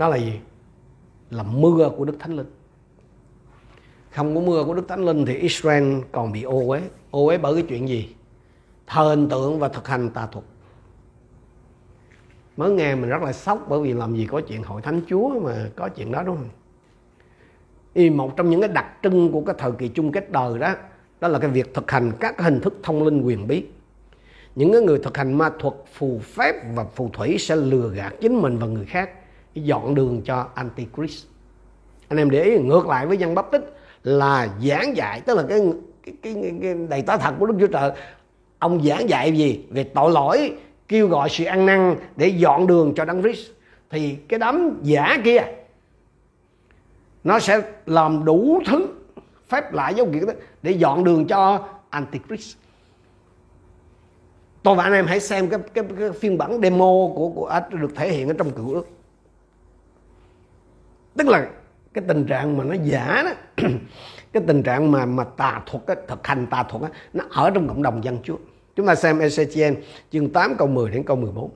đó 0.00 0.08
là 0.08 0.16
gì? 0.16 0.32
Là 1.30 1.42
mưa 1.42 1.90
của 1.96 2.04
đức 2.04 2.16
thánh 2.18 2.36
linh. 2.36 2.46
Không 4.10 4.34
có 4.34 4.40
mưa 4.40 4.64
của 4.64 4.74
đức 4.74 4.88
thánh 4.88 5.04
linh 5.04 5.26
thì 5.26 5.34
israel 5.34 5.98
còn 6.12 6.32
bị 6.32 6.42
ô 6.42 6.68
uế. 6.68 6.82
Ô 7.10 7.26
uế 7.26 7.38
bởi 7.38 7.54
cái 7.54 7.64
chuyện 7.68 7.88
gì? 7.88 8.14
Thờ 8.86 9.02
hình 9.02 9.28
tượng 9.28 9.58
và 9.58 9.68
thực 9.68 9.88
hành 9.88 10.10
tà 10.10 10.26
thuật. 10.26 10.44
Mới 12.56 12.70
nghe 12.70 12.94
mình 12.94 13.10
rất 13.10 13.22
là 13.22 13.32
sốc 13.32 13.66
bởi 13.68 13.80
vì 13.80 13.92
làm 13.92 14.16
gì 14.16 14.26
có 14.26 14.40
chuyện 14.40 14.62
hội 14.62 14.82
thánh 14.82 15.00
chúa 15.08 15.28
mà 15.28 15.70
có 15.76 15.88
chuyện 15.88 16.12
đó, 16.12 16.22
đúng 16.22 16.36
không? 16.36 16.48
Y 17.94 18.10
một 18.10 18.36
trong 18.36 18.50
những 18.50 18.60
cái 18.60 18.68
đặc 18.68 18.86
trưng 19.02 19.32
của 19.32 19.40
cái 19.40 19.54
thời 19.58 19.72
kỳ 19.72 19.88
chung 19.88 20.12
kết 20.12 20.30
đời 20.30 20.58
đó 20.58 20.74
đó 21.20 21.28
là 21.28 21.38
cái 21.38 21.50
việc 21.50 21.74
thực 21.74 21.90
hành 21.90 22.12
các 22.20 22.40
hình 22.40 22.60
thức 22.60 22.74
thông 22.82 23.04
linh 23.04 23.22
quyền 23.22 23.46
bí. 23.46 23.64
Những 24.54 24.72
cái 24.72 24.80
người 24.82 24.98
thực 24.98 25.16
hành 25.16 25.38
ma 25.38 25.50
thuật 25.58 25.74
phù 25.92 26.18
phép 26.18 26.54
và 26.74 26.84
phù 26.84 27.10
thủy 27.12 27.36
sẽ 27.38 27.56
lừa 27.56 27.90
gạt 27.94 28.14
chính 28.20 28.42
mình 28.42 28.58
và 28.58 28.66
người 28.66 28.86
khác 28.86 29.10
dọn 29.54 29.94
đường 29.94 30.22
cho 30.24 30.46
antichrist. 30.54 31.26
Anh 32.08 32.18
em 32.18 32.30
để 32.30 32.44
ý 32.44 32.58
ngược 32.58 32.86
lại 32.86 33.06
với 33.06 33.16
dân 33.16 33.34
bắp 33.34 33.50
tích 33.50 33.76
là 34.02 34.48
giảng 34.64 34.96
dạy 34.96 35.20
tức 35.20 35.36
là 35.36 35.44
cái 35.48 35.60
cái, 36.04 36.14
cái, 36.22 36.54
cái 36.62 36.74
đầy 36.88 37.02
tá 37.02 37.16
thật 37.16 37.34
của 37.38 37.46
đức 37.46 37.56
chúa 37.60 37.66
trời. 37.66 37.92
Ông 38.58 38.82
giảng 38.82 39.08
dạy 39.08 39.32
gì? 39.32 39.64
Về 39.70 39.84
tội 39.84 40.10
lỗi 40.10 40.52
kêu 40.88 41.08
gọi 41.08 41.28
sự 41.28 41.44
ăn 41.44 41.66
năn 41.66 41.96
để 42.16 42.28
dọn 42.28 42.66
đường 42.66 42.92
cho 42.96 43.04
đấng 43.04 43.22
Christ. 43.22 43.50
Thì 43.90 44.16
cái 44.28 44.38
đám 44.38 44.80
giả 44.82 45.18
kia 45.24 45.42
nó 47.24 47.38
sẽ 47.38 47.62
làm 47.86 48.24
đủ 48.24 48.60
thứ 48.66 48.86
phép 49.48 49.72
lại 49.72 49.94
dấu 49.94 50.06
kiện 50.12 50.24
để 50.62 50.70
dọn 50.70 51.04
đường 51.04 51.26
cho 51.26 51.68
antichrist. 51.90 52.56
Tôi 54.62 54.74
và 54.74 54.84
anh 54.84 54.92
em 54.92 55.06
hãy 55.06 55.20
xem 55.20 55.48
cái, 55.48 55.60
cái, 55.74 55.84
cái 55.98 56.12
phiên 56.12 56.38
bản 56.38 56.60
demo 56.62 57.08
của 57.14 57.30
của 57.34 57.60
được 57.70 57.96
thể 57.96 58.12
hiện 58.12 58.28
ở 58.28 58.34
trong 58.38 58.50
cựu 58.50 58.74
ước 58.74 58.86
tức 61.20 61.28
là 61.28 61.46
cái 61.94 62.04
tình 62.08 62.26
trạng 62.26 62.56
mà 62.56 62.64
nó 62.64 62.74
giả 62.84 63.22
đó 63.24 63.30
cái 64.32 64.42
tình 64.46 64.62
trạng 64.62 64.90
mà 64.90 65.06
mà 65.06 65.24
tà 65.24 65.62
thuật 65.66 65.86
á, 65.86 65.94
thực 66.08 66.26
hành 66.26 66.46
tà 66.46 66.62
thuật 66.62 66.82
á, 66.82 66.88
nó 67.12 67.24
ở 67.30 67.50
trong 67.50 67.68
cộng 67.68 67.82
đồng 67.82 68.04
dân 68.04 68.18
chúa 68.22 68.36
chúng 68.76 68.86
ta 68.86 68.94
xem 68.94 69.18
Ezechiel 69.18 69.74
chương 70.10 70.30
8 70.30 70.54
câu 70.58 70.68
10 70.68 70.90
đến 70.90 71.02
câu 71.02 71.16
14 71.16 71.50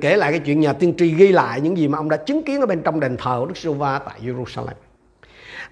kể 0.00 0.16
lại 0.16 0.30
cái 0.30 0.40
chuyện 0.40 0.60
nhà 0.60 0.72
tiên 0.72 0.94
tri 0.98 1.14
ghi 1.14 1.28
lại 1.28 1.60
những 1.60 1.76
gì 1.76 1.88
mà 1.88 1.98
ông 1.98 2.08
đã 2.08 2.16
chứng 2.16 2.42
kiến 2.42 2.60
ở 2.60 2.66
bên 2.66 2.82
trong 2.82 3.00
đền 3.00 3.16
thờ 3.16 3.36
của 3.40 3.46
Đức 3.46 3.56
giê 3.56 3.70
va 3.70 3.98
tại 3.98 4.20
Jerusalem. 4.24 4.74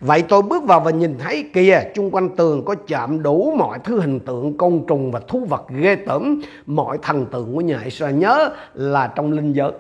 Vậy 0.01 0.23
tôi 0.29 0.43
bước 0.43 0.65
vào 0.65 0.81
và 0.81 0.91
nhìn 0.91 1.19
thấy 1.19 1.51
kìa 1.53 1.83
chung 1.95 2.11
quanh 2.11 2.37
tường 2.37 2.65
có 2.65 2.75
chạm 2.87 3.23
đủ 3.23 3.55
mọi 3.59 3.79
thứ 3.85 4.01
hình 4.01 4.21
tượng 4.21 4.57
côn 4.57 4.85
trùng 4.89 5.11
và 5.11 5.21
thú 5.29 5.45
vật 5.45 5.67
ghê 5.69 5.97
tởm 5.97 6.43
mọi 6.67 6.99
thần 7.03 7.27
tượng 7.27 7.55
của 7.55 7.61
nhà 7.61 7.81
Israel 7.85 8.15
nhớ 8.15 8.51
là 8.75 9.13
trong 9.17 9.33
linh 9.33 9.53
giới. 9.53 9.73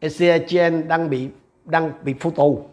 Ezechiel 0.00 0.86
đang 0.88 1.10
bị 1.10 1.28
đang 1.64 1.92
bị 2.02 2.14
phu 2.20 2.30
tù. 2.30 2.66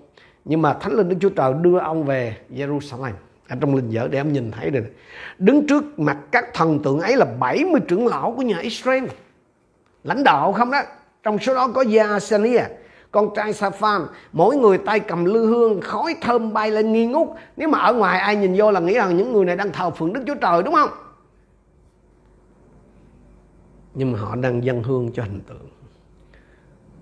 Nhưng 0.45 0.61
mà 0.61 0.73
thánh 0.73 0.93
linh 0.93 1.09
đức 1.09 1.15
chúa 1.21 1.29
trời 1.29 1.53
đưa 1.61 1.77
ông 1.77 2.03
về 2.03 2.37
jerusalem. 2.49 3.11
Ở 3.49 3.55
trong 3.61 3.75
linh 3.75 3.89
giới 3.89 4.07
để 4.07 4.17
ông 4.17 4.33
nhìn 4.33 4.51
thấy 4.51 4.69
được. 4.69 4.85
Đứng 5.37 5.67
trước 5.67 5.99
mặt 5.99 6.17
các 6.31 6.53
thần 6.53 6.79
tượng 6.83 6.99
ấy 6.99 7.17
là 7.17 7.25
70 7.25 7.81
trưởng 7.87 8.07
lão 8.07 8.33
của 8.37 8.41
nhà 8.41 8.57
israel. 8.59 9.03
Lãnh 10.03 10.23
đạo 10.23 10.53
không 10.53 10.71
đó. 10.71 10.81
Trong 11.23 11.39
số 11.39 11.55
đó 11.55 11.67
có 11.67 11.81
Gia 11.81 12.19
Sania 12.19 12.63
con 13.11 13.29
trai 13.35 13.51
Safan. 13.51 14.05
Mỗi 14.31 14.55
người 14.55 14.77
tay 14.77 14.99
cầm 14.99 15.25
lư 15.25 15.45
hương, 15.45 15.81
khói 15.81 16.15
thơm 16.21 16.53
bay 16.53 16.71
lên 16.71 16.93
nghi 16.93 17.05
ngút. 17.05 17.27
Nếu 17.57 17.69
mà 17.69 17.79
ở 17.79 17.93
ngoài 17.93 18.19
ai 18.19 18.35
nhìn 18.35 18.53
vô 18.57 18.71
là 18.71 18.79
nghĩ 18.79 18.93
rằng 18.93 19.17
những 19.17 19.33
người 19.33 19.45
này 19.45 19.55
đang 19.55 19.71
thờ 19.71 19.89
phượng 19.89 20.13
Đức 20.13 20.23
Chúa 20.27 20.35
Trời, 20.35 20.63
đúng 20.63 20.73
không? 20.73 20.89
Nhưng 23.93 24.11
mà 24.11 24.19
họ 24.19 24.35
đang 24.35 24.63
dâng 24.63 24.83
hương 24.83 25.11
cho 25.13 25.23
hình 25.23 25.41
tượng 25.41 25.69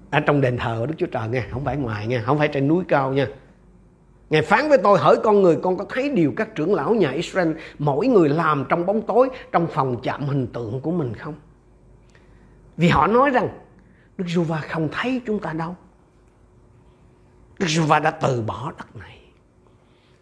ở 0.10 0.20
trong 0.20 0.42
đền 0.42 0.58
thờ 0.58 0.76
của 0.80 0.86
Đức 0.86 0.96
Chúa 0.98 1.06
Trời 1.06 1.28
nghe, 1.28 1.44
không 1.52 1.66
phải 1.66 1.78
ngoài 1.78 2.08
nghe, 2.08 2.22
không 2.26 2.38
phải 2.38 2.48
trên 2.48 2.68
núi 2.68 2.84
cao 2.88 3.14
nha 3.14 3.28
Ngài 4.30 4.42
phán 4.42 4.70
với 4.70 4.78
tôi, 4.78 5.00
hỡi 5.00 5.16
con 5.24 5.42
người, 5.42 5.58
con 5.64 5.78
có 5.78 5.86
thấy 5.90 6.10
điều 6.10 6.34
các 6.38 6.56
trưởng 6.56 6.74
lão 6.74 6.94
nhà 6.94 7.12
Israel, 7.12 7.52
mỗi 7.80 8.08
người 8.08 8.30
làm 8.30 8.66
trong 8.70 8.86
bóng 8.86 9.02
tối, 9.02 9.30
trong 9.52 9.68
phòng 9.68 10.00
chạm 10.04 10.28
hình 10.28 10.48
tượng 10.48 10.82
của 10.82 10.92
mình 10.92 11.14
không? 11.14 11.34
Vì 12.78 12.90
họ 12.90 13.08
nói 13.08 13.30
rằng, 13.30 13.50
Đức 14.18 14.26
giê 14.28 14.44
va 14.44 14.62
không 14.70 14.90
thấy 14.92 15.22
chúng 15.26 15.40
ta 15.40 15.54
đâu. 15.54 15.76
Đức 17.60 17.68
giê 17.70 17.82
va 17.82 18.00
đã 18.00 18.12
từ 18.12 18.42
bỏ 18.42 18.72
đất 18.78 18.96
này. 18.96 19.17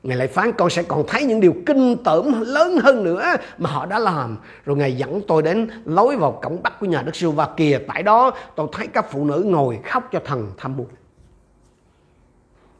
Ngài 0.06 0.18
lại 0.18 0.28
phán 0.28 0.52
con 0.54 0.70
sẽ 0.70 0.84
còn 0.84 1.04
thấy 1.08 1.24
những 1.24 1.40
điều 1.40 1.54
kinh 1.66 1.98
tởm 2.04 2.42
lớn 2.42 2.78
hơn 2.84 3.04
nữa 3.04 3.26
mà 3.58 3.70
họ 3.70 3.86
đã 3.86 4.00
làm. 4.00 4.38
Rồi 4.66 4.78
Ngài 4.78 4.98
dẫn 4.98 5.22
tôi 5.28 5.42
đến 5.42 5.70
lối 5.86 6.18
vào 6.18 6.40
cổng 6.44 6.64
bắc 6.64 6.80
của 6.80 6.86
nhà 6.86 7.02
Đức 7.02 7.16
Sư 7.16 7.30
và 7.30 7.50
kìa 7.58 7.80
tại 7.88 8.04
đó, 8.04 8.32
tôi 8.56 8.68
thấy 8.72 8.88
các 8.88 9.12
phụ 9.12 9.26
nữ 9.26 9.44
ngồi 9.46 9.80
khóc 9.84 10.10
cho 10.12 10.20
thần 10.26 10.52
tham 10.58 10.78
buồn. 10.78 10.88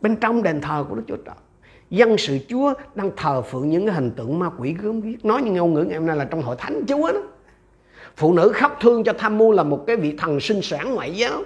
Bên 0.02 0.16
trong 0.16 0.44
đền 0.44 0.62
thờ 0.62 0.86
của 0.90 0.96
Đức 0.96 1.04
Chúa 1.08 1.18
Trời. 1.26 1.36
dân 1.90 2.18
sự 2.18 2.38
Chúa 2.50 2.74
đang 2.96 3.12
thờ 3.18 3.42
phượng 3.42 3.70
những 3.70 3.86
cái 3.86 3.96
hình 3.96 4.12
tượng 4.12 4.40
ma 4.40 4.50
quỷ 4.58 4.76
gớm 4.82 5.02
ghiếc 5.02 5.26
nói 5.26 5.42
những 5.42 5.54
ngôn 5.54 5.74
ngữ 5.74 5.84
ngày 5.84 5.98
hôm 5.98 6.08
nay 6.08 6.18
là 6.18 6.26
trong 6.26 6.42
hội 6.42 6.56
thánh 6.60 6.84
Chúa 6.88 7.12
đó 7.12 7.20
phụ 8.18 8.34
nữ 8.34 8.52
khóc 8.56 8.78
thương 8.82 9.04
cho 9.04 9.14
tham 9.18 9.38
mưu 9.38 9.52
là 9.52 9.64
một 9.64 9.84
cái 9.88 9.96
vị 9.96 10.16
thần 10.18 10.40
sinh 10.40 10.62
sản 10.62 10.96
ngoại 10.96 11.16
giáo 11.16 11.42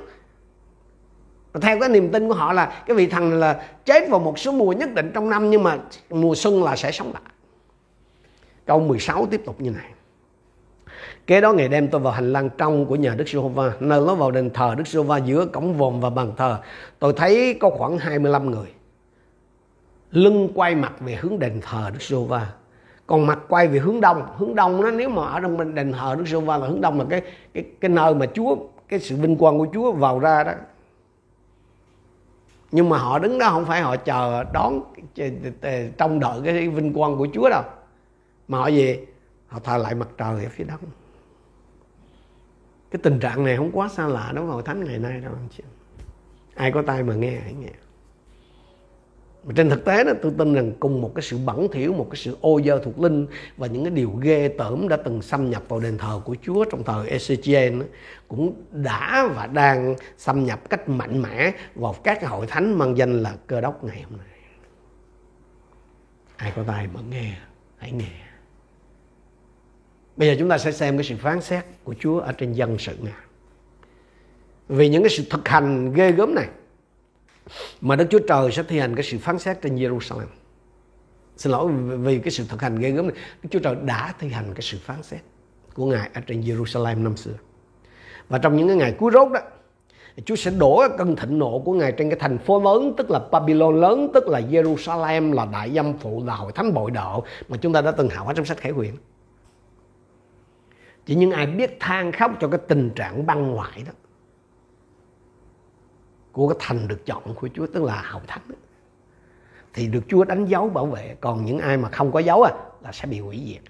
theo 1.61 1.79
cái 1.79 1.89
niềm 1.89 2.11
tin 2.11 2.27
của 2.27 2.33
họ 2.33 2.53
là 2.53 2.83
cái 2.87 2.97
vị 2.97 3.07
thần 3.07 3.29
này 3.29 3.39
là 3.39 3.63
chết 3.85 4.09
vào 4.09 4.19
một 4.19 4.39
số 4.39 4.51
mùa 4.51 4.71
nhất 4.71 4.93
định 4.93 5.11
trong 5.13 5.29
năm 5.29 5.49
nhưng 5.49 5.63
mà 5.63 5.77
mùa 6.09 6.35
xuân 6.35 6.63
là 6.63 6.75
sẽ 6.75 6.91
sống 6.91 7.13
lại 7.13 7.23
câu 8.65 8.79
16 8.79 9.27
tiếp 9.31 9.41
tục 9.45 9.61
như 9.61 9.71
này 9.71 9.85
Kế 11.29 11.41
đó 11.41 11.53
ngày 11.53 11.67
đem 11.67 11.87
tôi 11.87 12.01
vào 12.01 12.13
hành 12.13 12.33
lang 12.33 12.49
trong 12.57 12.85
của 12.85 12.95
nhà 12.95 13.15
Đức 13.15 13.27
Giê-hô-va, 13.27 13.71
nơi 13.79 14.01
nó 14.07 14.15
vào 14.15 14.31
đền 14.31 14.49
thờ 14.49 14.75
Đức 14.77 14.87
Giê-hô-va 14.87 15.17
giữa 15.17 15.45
cổng 15.45 15.73
vòm 15.73 15.99
và 15.99 16.09
bàn 16.09 16.31
thờ. 16.37 16.57
Tôi 16.99 17.13
thấy 17.13 17.57
có 17.59 17.69
khoảng 17.69 17.97
25 17.97 18.51
người. 18.51 18.67
Lưng 20.11 20.49
quay 20.55 20.75
mặt 20.75 20.93
về 20.99 21.15
hướng 21.15 21.39
đền 21.39 21.61
thờ 21.61 21.89
Đức 21.93 22.01
Giê-hô-va. 22.01 22.47
Còn 23.07 23.27
mặt 23.27 23.39
quay 23.47 23.67
về 23.67 23.79
hướng 23.79 24.01
đông. 24.01 24.23
Hướng 24.37 24.55
đông 24.55 24.81
nó 24.81 24.91
nếu 24.91 25.09
mà 25.09 25.25
ở 25.25 25.39
trong 25.39 25.57
bên 25.57 25.75
đền 25.75 25.93
thờ 25.93 26.15
Đức 26.17 26.25
Giê-hô-va 26.27 26.57
là 26.57 26.67
hướng 26.67 26.81
đông 26.81 26.99
là 26.99 27.05
cái 27.09 27.21
cái 27.53 27.63
cái 27.81 27.89
nơi 27.89 28.15
mà 28.15 28.25
Chúa 28.25 28.55
cái 28.87 28.99
sự 28.99 29.15
vinh 29.15 29.35
quang 29.35 29.57
của 29.57 29.67
Chúa 29.73 29.91
vào 29.91 30.19
ra 30.19 30.43
đó. 30.43 30.51
Nhưng 32.71 32.89
mà 32.89 32.97
họ 32.97 33.19
đứng 33.19 33.37
đó 33.37 33.49
không 33.49 33.65
phải 33.65 33.81
họ 33.81 33.95
chờ 33.95 34.43
đón 34.43 34.93
trong 35.97 36.19
đợi 36.19 36.41
cái 36.45 36.67
vinh 36.67 36.93
quang 36.93 37.17
của 37.17 37.27
Chúa 37.33 37.49
đâu. 37.49 37.63
Mà 38.47 38.57
họ 38.57 38.67
gì? 38.67 38.97
Họ 39.47 39.59
thờ 39.59 39.77
lại 39.77 39.95
mặt 39.95 40.07
trời 40.17 40.43
ở 40.43 40.49
phía 40.49 40.63
đông 40.63 40.79
cái 42.91 42.99
tình 43.03 43.19
trạng 43.19 43.43
này 43.43 43.57
không 43.57 43.71
quá 43.73 43.87
xa 43.89 44.07
lạ 44.07 44.31
đối 44.35 44.45
với 44.45 44.53
hội 44.53 44.63
thánh 44.63 44.83
ngày 44.83 44.97
nay 44.97 45.19
đâu, 45.19 45.31
anh 45.35 45.47
chị 45.57 45.63
ai 46.55 46.71
có 46.71 46.81
tai 46.81 47.03
mà 47.03 47.13
nghe, 47.13 47.39
hãy 47.43 47.53
nghe 47.53 47.69
mà 49.43 49.53
trên 49.55 49.69
thực 49.69 49.85
tế 49.85 50.03
đó, 50.03 50.11
tôi 50.21 50.31
tin 50.37 50.53
rằng 50.53 50.71
cùng 50.79 51.01
một 51.01 51.11
cái 51.15 51.21
sự 51.21 51.37
bẩn 51.45 51.67
thỉu, 51.71 51.93
một 51.93 52.07
cái 52.11 52.17
sự 52.17 52.37
ô 52.41 52.61
dơ 52.65 52.79
thuộc 52.83 52.99
linh 52.99 53.27
và 53.57 53.67
những 53.67 53.83
cái 53.83 53.91
điều 53.91 54.11
ghê 54.21 54.47
tởm 54.47 54.87
đã 54.87 54.97
từng 54.97 55.21
xâm 55.21 55.49
nhập 55.49 55.63
vào 55.67 55.79
đền 55.79 55.97
thờ 55.97 56.21
của 56.25 56.35
Chúa 56.41 56.65
trong 56.65 56.83
thời 56.83 57.09
Ezechiel 57.09 57.83
cũng 58.27 58.63
đã 58.71 59.29
và 59.35 59.47
đang 59.47 59.95
xâm 60.17 60.45
nhập 60.45 60.69
cách 60.69 60.89
mạnh 60.89 61.21
mẽ 61.21 61.51
vào 61.75 61.95
các 62.03 62.27
hội 62.27 62.47
thánh 62.47 62.77
mang 62.77 62.97
danh 62.97 63.23
là 63.23 63.35
cơ 63.47 63.61
đốc 63.61 63.83
ngày 63.83 64.01
hôm 64.09 64.17
nay 64.17 64.27
ai 66.35 66.53
có 66.55 66.63
tai 66.67 66.87
mà 66.93 66.99
nghe, 67.09 67.37
hãy 67.77 67.91
nghe 67.91 68.29
Bây 70.17 70.27
giờ 70.27 70.35
chúng 70.39 70.49
ta 70.49 70.57
sẽ 70.57 70.71
xem 70.71 70.97
cái 70.97 71.03
sự 71.03 71.15
phán 71.15 71.41
xét 71.41 71.65
của 71.83 71.95
Chúa 71.99 72.19
ở 72.19 72.31
trên 72.31 72.53
dân 72.53 72.77
sự 72.77 72.97
này. 73.01 73.13
Vì 74.69 74.89
những 74.89 75.03
cái 75.03 75.09
sự 75.09 75.23
thực 75.29 75.47
hành 75.47 75.93
ghê 75.93 76.11
gớm 76.11 76.35
này 76.35 76.47
mà 77.81 77.95
Đức 77.95 78.05
Chúa 78.09 78.19
Trời 78.27 78.51
sẽ 78.51 78.63
thi 78.63 78.79
hành 78.79 78.95
cái 78.95 79.03
sự 79.03 79.17
phán 79.17 79.39
xét 79.39 79.61
trên 79.61 79.75
Jerusalem. 79.75 80.27
Xin 81.37 81.51
lỗi 81.51 81.71
vì 81.97 82.19
cái 82.19 82.31
sự 82.31 82.45
thực 82.49 82.61
hành 82.61 82.79
ghê 82.79 82.91
gớm 82.91 83.07
này, 83.07 83.15
Đức 83.43 83.49
Chúa 83.51 83.59
Trời 83.59 83.75
đã 83.83 84.13
thi 84.19 84.29
hành 84.29 84.53
cái 84.53 84.61
sự 84.61 84.77
phán 84.81 85.03
xét 85.03 85.19
của 85.73 85.85
Ngài 85.85 86.09
ở 86.13 86.21
trên 86.21 86.41
Jerusalem 86.41 87.03
năm 87.03 87.17
xưa. 87.17 87.33
Và 88.29 88.37
trong 88.37 88.57
những 88.57 88.67
cái 88.67 88.77
ngày 88.77 88.95
cuối 88.99 89.11
rốt 89.13 89.31
đó, 89.31 89.39
Chúa 90.25 90.35
sẽ 90.35 90.51
đổ 90.51 90.83
cơn 90.97 91.15
thịnh 91.15 91.37
nộ 91.37 91.59
của 91.59 91.73
Ngài 91.73 91.91
trên 91.91 92.09
cái 92.09 92.19
thành 92.19 92.37
phố 92.37 92.63
lớn 92.63 92.93
tức 92.97 93.11
là 93.11 93.19
Babylon 93.31 93.81
lớn 93.81 94.11
tức 94.13 94.27
là 94.27 94.39
Jerusalem 94.39 95.33
là 95.33 95.45
đại 95.45 95.71
dâm 95.71 95.97
phụ 95.97 96.23
là 96.25 96.35
hội 96.35 96.51
thánh 96.51 96.73
bội 96.73 96.91
độ 96.91 97.23
mà 97.49 97.57
chúng 97.57 97.73
ta 97.73 97.81
đã 97.81 97.91
từng 97.91 98.09
học 98.09 98.27
ở 98.27 98.33
trong 98.33 98.45
sách 98.45 98.57
Khải 98.57 98.71
Huyền 98.71 98.95
chỉ 101.05 101.15
những 101.15 101.31
ai 101.31 101.45
biết 101.45 101.77
than 101.79 102.11
khóc 102.11 102.31
cho 102.41 102.47
cái 102.47 102.59
tình 102.67 102.89
trạng 102.95 103.25
băng 103.25 103.51
ngoại 103.51 103.83
đó 103.85 103.91
của 106.31 106.47
cái 106.47 106.57
thành 106.59 106.87
được 106.87 107.05
chọn 107.05 107.23
của 107.35 107.49
Chúa 107.53 107.67
tức 107.67 107.83
là 107.83 108.01
hậu 108.05 108.21
thánh 108.27 108.41
đó, 108.47 108.55
thì 109.73 109.87
được 109.87 110.03
Chúa 110.07 110.23
đánh 110.23 110.45
dấu 110.45 110.69
bảo 110.69 110.85
vệ 110.85 111.15
còn 111.21 111.45
những 111.45 111.59
ai 111.59 111.77
mà 111.77 111.89
không 111.89 112.11
có 112.11 112.19
dấu 112.19 112.43
à, 112.43 112.51
là 112.81 112.91
sẽ 112.91 113.07
bị 113.07 113.19
hủy 113.19 113.43
diệt 113.47 113.61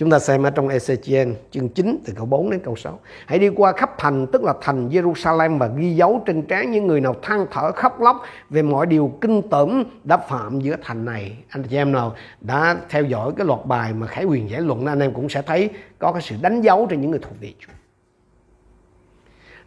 Chúng 0.00 0.10
ta 0.10 0.18
xem 0.18 0.42
ở 0.42 0.50
trong 0.50 0.68
Ezechiel 0.68 1.34
chương 1.50 1.68
9 1.68 1.98
từ 2.04 2.12
câu 2.16 2.26
4 2.26 2.50
đến 2.50 2.60
câu 2.64 2.76
6. 2.76 3.00
Hãy 3.26 3.38
đi 3.38 3.48
qua 3.48 3.72
khắp 3.72 3.90
thành 3.98 4.26
tức 4.26 4.44
là 4.44 4.54
thành 4.60 4.88
Jerusalem 4.88 5.58
và 5.58 5.66
ghi 5.66 5.94
dấu 5.94 6.22
trên 6.26 6.42
trán 6.42 6.70
những 6.70 6.86
người 6.86 7.00
nào 7.00 7.16
than 7.22 7.46
thở 7.50 7.72
khóc 7.72 8.00
lóc 8.00 8.22
về 8.50 8.62
mọi 8.62 8.86
điều 8.86 9.12
kinh 9.20 9.42
tởm 9.50 9.84
đã 10.04 10.16
phạm 10.16 10.60
giữa 10.60 10.76
thành 10.82 11.04
này. 11.04 11.36
Anh 11.48 11.62
chị 11.62 11.76
em 11.76 11.92
nào 11.92 12.14
đã 12.40 12.76
theo 12.88 13.04
dõi 13.04 13.32
cái 13.36 13.46
loạt 13.46 13.60
bài 13.64 13.92
mà 13.92 14.06
Khải 14.06 14.24
Quyền 14.24 14.50
giải 14.50 14.60
luận 14.60 14.86
anh 14.86 15.00
em 15.00 15.12
cũng 15.12 15.28
sẽ 15.28 15.42
thấy 15.42 15.70
có 15.98 16.12
cái 16.12 16.22
sự 16.22 16.36
đánh 16.42 16.60
dấu 16.60 16.86
trên 16.90 17.00
những 17.00 17.10
người 17.10 17.20
thuộc 17.22 17.40
về 17.40 17.52
Chúa. 17.58 17.72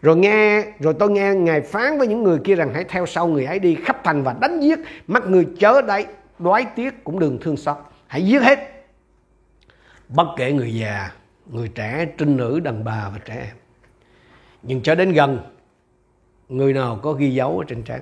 Rồi 0.04 0.18
nghe, 0.18 0.66
rồi 0.80 0.93
tôi 0.99 1.12
nghe 1.12 1.34
Ngài 1.36 1.62
phán 1.62 1.97
với 1.97 2.08
những 2.08 2.24
người 2.24 2.39
kia 2.43 2.56
rằng 2.56 2.74
hãy 2.74 2.84
theo 2.84 3.06
sau 3.06 3.28
người 3.28 3.45
ấy 3.45 3.60
đi 3.60 3.76
khắp 3.76 4.04
thành 4.04 4.24
và 4.24 4.36
đánh 4.41 4.60
giết, 4.60 4.80
mắt 5.08 5.24
người 5.28 5.47
chớ 5.60 5.82
đấy, 5.82 6.06
đoái 6.39 6.66
tiếc 6.76 7.04
cũng 7.04 7.20
đừng 7.20 7.39
thương 7.41 7.58
xót. 7.58 7.78
Hãy 8.08 8.26
giết 8.26 8.41
hết 8.41 8.60
bất 10.10 10.28
kể 10.38 10.51
người 10.51 10.76
già, 10.76 11.12
người 11.45 11.68
trẻ, 11.68 12.06
trinh 12.18 12.38
nữ, 12.38 12.60
đàn 12.60 12.84
bà 12.84 13.10
và 13.10 13.20
trẻ 13.26 13.36
em. 13.36 13.56
Nhưng 14.64 14.82
cho 14.82 14.95
đến 14.95 15.12
gần, 15.12 15.39
người 16.49 16.74
nào 16.74 16.99
có 17.04 17.14
ghi 17.14 17.34
dấu 17.34 17.60
ở 17.60 17.66
trên 17.68 17.84
trán. 17.84 18.01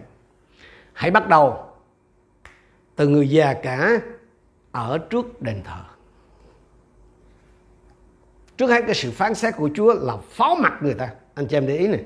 Hãy 0.94 1.12
bắt 1.12 1.30
đầu 1.30 1.66
từ 2.96 3.08
người 3.08 3.30
già 3.30 3.54
cả 3.54 4.00
ở 4.72 4.98
trước 4.98 5.42
đền 5.42 5.62
thờ. 5.64 5.82
Trước 8.58 8.68
hết 8.68 8.82
cái 8.86 8.96
sự 8.96 9.12
phán 9.12 9.36
xét 9.36 9.56
của 9.58 9.70
Chúa 9.76 9.94
là 9.94 10.18
phó 10.30 10.56
mặt 10.56 10.74
người 10.82 10.94
ta. 10.94 11.10
Anh 11.34 11.46
chị 11.46 11.58
em 11.58 11.68
để 11.68 11.78
ý 11.78 11.88
này. 11.88 12.04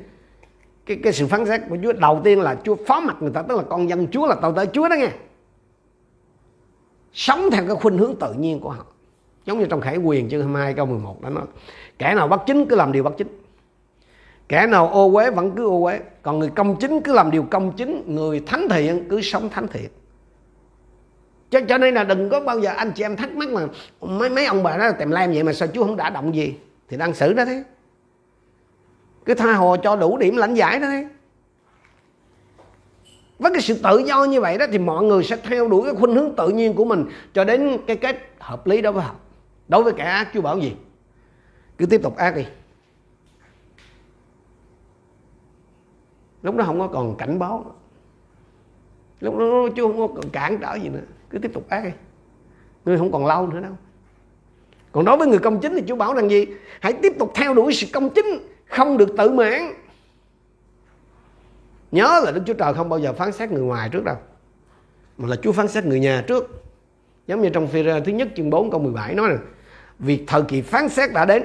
Cái, 0.85 0.99
cái 1.03 1.13
sự 1.13 1.27
phán 1.27 1.45
xét 1.45 1.61
của 1.69 1.77
Chúa 1.83 1.93
đầu 1.93 2.21
tiên 2.23 2.41
là 2.41 2.55
Chúa 2.63 2.75
phó 2.87 2.99
mặt 2.99 3.17
người 3.19 3.31
ta. 3.33 3.41
Tức 3.41 3.57
là 3.57 3.63
con 3.69 3.89
dân 3.89 4.07
Chúa 4.07 4.27
là 4.27 4.35
tàu 4.35 4.53
tới 4.53 4.67
Chúa 4.73 4.89
đó 4.89 4.95
nghe. 4.95 5.09
Sống 7.13 7.49
theo 7.51 7.67
cái 7.67 7.75
khuynh 7.75 7.97
hướng 7.97 8.15
tự 8.19 8.33
nhiên 8.33 8.59
của 8.59 8.69
họ. 8.69 8.85
Giống 9.45 9.59
như 9.59 9.65
trong 9.65 9.81
Khải 9.81 9.97
Quyền 9.97 10.29
chương 10.29 10.41
22 10.41 10.73
câu 10.73 10.85
11 10.85 11.21
đã 11.21 11.29
nói 11.29 11.43
Kẻ 11.99 12.15
nào 12.15 12.27
bất 12.27 12.41
chính 12.45 12.65
cứ 12.65 12.75
làm 12.75 12.91
điều 12.91 13.03
bất 13.03 13.17
chính 13.17 13.27
Kẻ 14.47 14.67
nào 14.67 14.89
ô 14.89 15.13
uế 15.13 15.31
vẫn 15.31 15.51
cứ 15.55 15.65
ô 15.65 15.83
uế 15.83 15.99
Còn 16.21 16.39
người 16.39 16.49
công 16.55 16.75
chính 16.79 17.01
cứ 17.01 17.13
làm 17.13 17.31
điều 17.31 17.43
công 17.43 17.71
chính 17.71 18.15
Người 18.15 18.43
thánh 18.47 18.67
thiện 18.69 19.09
cứ 19.09 19.21
sống 19.21 19.49
thánh 19.49 19.67
thiện 19.67 19.89
cho, 21.49 21.59
cho 21.69 21.77
nên 21.77 21.93
là 21.93 22.03
đừng 22.03 22.29
có 22.29 22.39
bao 22.39 22.59
giờ 22.59 22.69
anh 22.69 22.91
chị 22.91 23.03
em 23.03 23.15
thắc 23.15 23.31
mắc 23.31 23.49
là 23.49 23.67
mấy 24.01 24.29
mấy 24.29 24.45
ông 24.45 24.63
bà 24.63 24.77
đó 24.77 24.91
tìm 24.91 25.11
lam 25.11 25.31
vậy 25.31 25.43
mà 25.43 25.53
sao 25.53 25.67
chú 25.67 25.83
không 25.83 25.95
đã 25.95 26.09
động 26.09 26.35
gì 26.35 26.55
thì 26.89 26.97
đang 26.97 27.13
xử 27.13 27.33
đó 27.33 27.45
thế 27.45 27.63
cứ 29.25 29.33
tha 29.33 29.53
hồ 29.53 29.77
cho 29.77 29.95
đủ 29.95 30.17
điểm 30.17 30.37
lãnh 30.37 30.53
giải 30.53 30.79
đó 30.79 30.87
đi. 30.89 31.03
Với 33.39 33.51
cái 33.51 33.61
sự 33.61 33.79
tự 33.83 33.97
do 33.97 34.23
như 34.23 34.41
vậy 34.41 34.57
đó 34.57 34.65
thì 34.71 34.77
mọi 34.77 35.03
người 35.03 35.23
sẽ 35.23 35.37
theo 35.37 35.67
đuổi 35.67 35.83
cái 35.83 35.95
khuynh 35.95 36.15
hướng 36.15 36.35
tự 36.35 36.49
nhiên 36.49 36.73
của 36.73 36.85
mình 36.85 37.05
cho 37.33 37.43
đến 37.43 37.77
cái 37.87 37.95
kết 37.95 38.17
hợp 38.39 38.67
lý 38.67 38.81
đó 38.81 38.91
với 38.91 39.03
họ. 39.03 39.15
Đối 39.67 39.83
với 39.83 39.93
kẻ 39.93 40.03
ác 40.03 40.33
chưa 40.33 40.41
bảo 40.41 40.59
gì? 40.59 40.75
Cứ 41.77 41.85
tiếp 41.85 42.01
tục 42.03 42.17
ác 42.17 42.35
đi. 42.35 42.45
Lúc 46.43 46.55
đó 46.55 46.63
không 46.65 46.79
có 46.79 46.87
còn 46.87 47.15
cảnh 47.17 47.39
báo 47.39 47.75
lúc 49.19 49.37
đó 49.37 49.67
chú 49.75 49.87
không 49.87 49.97
có 49.97 50.07
còn 50.07 50.29
cản 50.29 50.57
trở 50.57 50.75
gì 50.75 50.89
nữa. 50.89 50.99
Cứ 51.29 51.39
tiếp 51.39 51.51
tục 51.53 51.69
ác 51.69 51.83
đi. 51.83 51.89
Ngươi 52.85 52.97
không 52.97 53.11
còn 53.11 53.25
lâu 53.25 53.47
nữa 53.47 53.59
đâu. 53.59 53.71
Còn 54.91 55.05
đối 55.05 55.17
với 55.17 55.27
người 55.27 55.39
công 55.39 55.59
chính 55.59 55.75
thì 55.75 55.81
chú 55.87 55.95
bảo 55.95 56.13
rằng 56.13 56.29
gì? 56.29 56.45
Hãy 56.79 56.93
tiếp 56.93 57.13
tục 57.19 57.31
theo 57.35 57.53
đuổi 57.53 57.73
sự 57.73 57.87
công 57.93 58.09
chính 58.09 58.54
không 58.65 58.97
được 58.97 59.09
tự 59.17 59.31
mãn. 59.31 59.73
Nhớ 61.91 62.21
là 62.23 62.31
Đức 62.31 62.41
Chúa 62.47 62.53
Trời 62.53 62.73
không 62.73 62.89
bao 62.89 62.99
giờ 62.99 63.13
phán 63.13 63.31
xét 63.31 63.51
người 63.51 63.61
ngoài 63.61 63.89
trước 63.89 64.03
đâu, 64.03 64.17
mà 65.17 65.27
là 65.27 65.35
Chúa 65.35 65.51
phán 65.51 65.67
xét 65.67 65.85
người 65.85 65.99
nhà 65.99 66.23
trước. 66.27 66.63
Giống 67.27 67.41
như 67.41 67.49
trong 67.49 67.67
phi 67.67 67.83
thứ 67.83 68.11
nhất 68.11 68.27
chương 68.35 68.49
4 68.49 68.71
câu 68.71 68.79
17 68.79 69.15
nói 69.15 69.29
là 69.29 69.37
việc 69.99 70.23
thời 70.27 70.41
kỳ 70.41 70.61
phán 70.61 70.89
xét 70.89 71.13
đã 71.13 71.25
đến, 71.25 71.43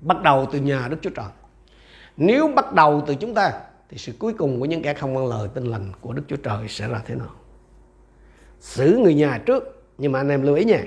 bắt 0.00 0.22
đầu 0.22 0.48
từ 0.52 0.60
nhà 0.60 0.88
Đức 0.90 0.96
Chúa 1.02 1.10
Trời. 1.10 1.26
Nếu 2.16 2.48
bắt 2.48 2.72
đầu 2.72 3.02
từ 3.06 3.14
chúng 3.14 3.34
ta, 3.34 3.52
thì 3.88 3.98
sự 3.98 4.12
cuối 4.18 4.32
cùng 4.32 4.60
của 4.60 4.66
những 4.66 4.82
kẻ 4.82 4.94
không 4.94 5.14
vâng 5.14 5.26
lời 5.26 5.48
tin 5.54 5.64
lành 5.64 5.92
của 6.00 6.12
Đức 6.12 6.22
Chúa 6.28 6.36
Trời 6.36 6.68
sẽ 6.68 6.88
là 6.88 7.02
thế 7.06 7.14
nào? 7.14 7.30
Xử 8.60 8.98
người 9.02 9.14
nhà 9.14 9.42
trước, 9.46 9.84
nhưng 9.98 10.12
mà 10.12 10.20
anh 10.20 10.28
em 10.28 10.42
lưu 10.42 10.54
ý 10.54 10.64
nha, 10.64 10.84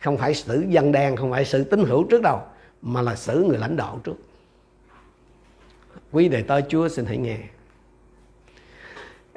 không 0.00 0.16
phải 0.16 0.34
xử 0.34 0.64
dân 0.68 0.92
đen, 0.92 1.16
không 1.16 1.30
phải 1.30 1.44
xử 1.44 1.64
tín 1.64 1.84
hữu 1.84 2.04
trước 2.04 2.22
đâu, 2.22 2.40
mà 2.82 3.02
là 3.02 3.16
xử 3.16 3.44
người 3.48 3.58
lãnh 3.58 3.76
đạo 3.76 4.00
trước 4.04 4.16
quý 6.12 6.28
đệ 6.28 6.42
tớ 6.42 6.60
Chúa 6.60 6.88
xin 6.88 7.06
hãy 7.06 7.16
nghe 7.16 7.38